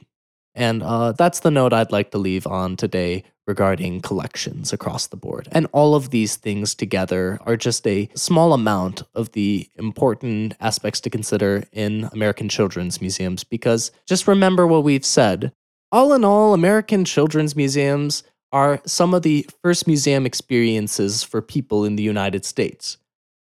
And 0.55 0.83
uh, 0.83 1.12
that's 1.12 1.41
the 1.41 1.51
note 1.51 1.72
I'd 1.72 1.93
like 1.93 2.11
to 2.11 2.18
leave 2.18 2.47
on 2.47 2.76
today 2.76 3.24
regarding 3.47 4.01
collections 4.01 4.72
across 4.72 5.09
the 5.09 5.16
board. 5.16 5.49
And 5.51 5.66
all 5.72 5.95
of 5.95 6.11
these 6.11 6.37
things 6.37 6.74
together 6.74 7.39
are 7.47 7.57
just 7.57 7.87
a 7.87 8.09
small 8.14 8.53
amount 8.53 9.03
of 9.14 9.33
the 9.33 9.68
important 9.76 10.55
aspects 10.61 11.01
to 11.01 11.11
consider 11.11 11.64
in 11.72 12.09
American 12.12 12.49
children's 12.49 13.01
museums 13.01 13.43
because 13.43 13.91
just 14.07 14.28
remember 14.28 14.66
what 14.66 14.85
we've 14.85 15.05
said. 15.05 15.53
All 15.93 16.12
in 16.12 16.24
all, 16.24 16.55
American 16.55 17.05
children's 17.05 17.57
museums 17.57 18.22
are 18.53 18.80
some 18.86 19.12
of 19.12 19.22
the 19.22 19.49
first 19.61 19.88
museum 19.88 20.24
experiences 20.24 21.24
for 21.24 21.43
people 21.43 21.84
in 21.84 21.97
the 21.97 22.03
United 22.03 22.45
States. 22.45 22.97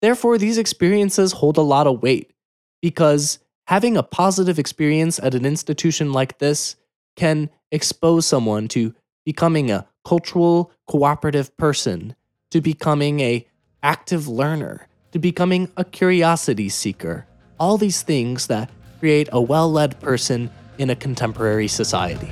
Therefore, 0.00 0.38
these 0.38 0.56
experiences 0.56 1.32
hold 1.32 1.58
a 1.58 1.62
lot 1.62 1.86
of 1.86 2.02
weight 2.02 2.32
because 2.80 3.38
having 3.66 3.96
a 3.96 4.02
positive 4.02 4.58
experience 4.58 5.18
at 5.18 5.34
an 5.34 5.44
institution 5.44 6.12
like 6.12 6.38
this 6.38 6.76
can 7.16 7.50
expose 7.70 8.26
someone 8.26 8.66
to 8.68 8.94
becoming 9.26 9.70
a 9.70 9.86
cultural 10.04 10.72
cooperative 10.88 11.54
person, 11.58 12.14
to 12.50 12.60
becoming 12.60 13.20
a 13.20 13.46
active 13.82 14.26
learner, 14.26 14.88
to 15.12 15.18
becoming 15.18 15.70
a 15.76 15.84
curiosity 15.84 16.70
seeker. 16.70 17.26
All 17.60 17.76
these 17.76 18.02
things 18.02 18.46
that 18.46 18.70
create 19.00 19.28
a 19.32 19.40
well-led 19.40 20.00
person 20.00 20.50
in 20.82 20.90
a 20.90 20.96
contemporary 20.96 21.68
society. 21.68 22.28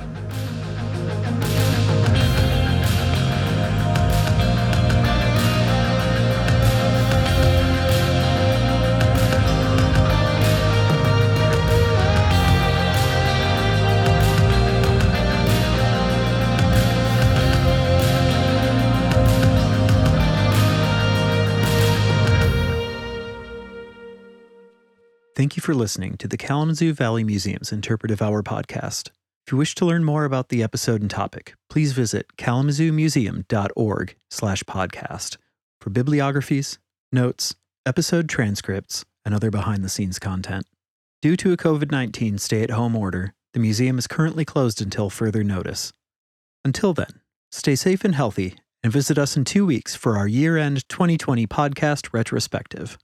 Thank 25.51 25.57
you 25.57 25.63
for 25.63 25.75
listening 25.75 26.15
to 26.15 26.29
the 26.29 26.37
Kalamazoo 26.37 26.93
Valley 26.93 27.25
Museum's 27.25 27.73
Interpretive 27.73 28.21
Hour 28.21 28.41
podcast. 28.41 29.09
If 29.45 29.51
you 29.51 29.57
wish 29.57 29.75
to 29.75 29.85
learn 29.85 30.05
more 30.05 30.23
about 30.23 30.47
the 30.47 30.63
episode 30.63 31.01
and 31.01 31.11
topic, 31.11 31.55
please 31.69 31.91
visit 31.91 32.37
kalamazoomuseum.org 32.37 34.15
slash 34.29 34.63
podcast 34.63 35.35
for 35.81 35.89
bibliographies, 35.89 36.79
notes, 37.11 37.53
episode 37.85 38.29
transcripts, 38.29 39.03
and 39.25 39.35
other 39.35 39.51
behind-the-scenes 39.51 40.19
content. 40.19 40.67
Due 41.21 41.35
to 41.35 41.51
a 41.51 41.57
COVID-19 41.57 42.39
stay-at-home 42.39 42.95
order, 42.95 43.33
the 43.53 43.59
museum 43.59 43.97
is 43.97 44.07
currently 44.07 44.45
closed 44.45 44.81
until 44.81 45.09
further 45.09 45.43
notice. 45.43 45.91
Until 46.63 46.93
then, 46.93 47.19
stay 47.51 47.75
safe 47.75 48.05
and 48.05 48.15
healthy, 48.15 48.55
and 48.83 48.93
visit 48.93 49.17
us 49.17 49.35
in 49.35 49.43
two 49.43 49.65
weeks 49.65 49.97
for 49.97 50.17
our 50.17 50.29
year-end 50.29 50.87
2020 50.87 51.45
podcast 51.45 52.13
retrospective. 52.13 52.97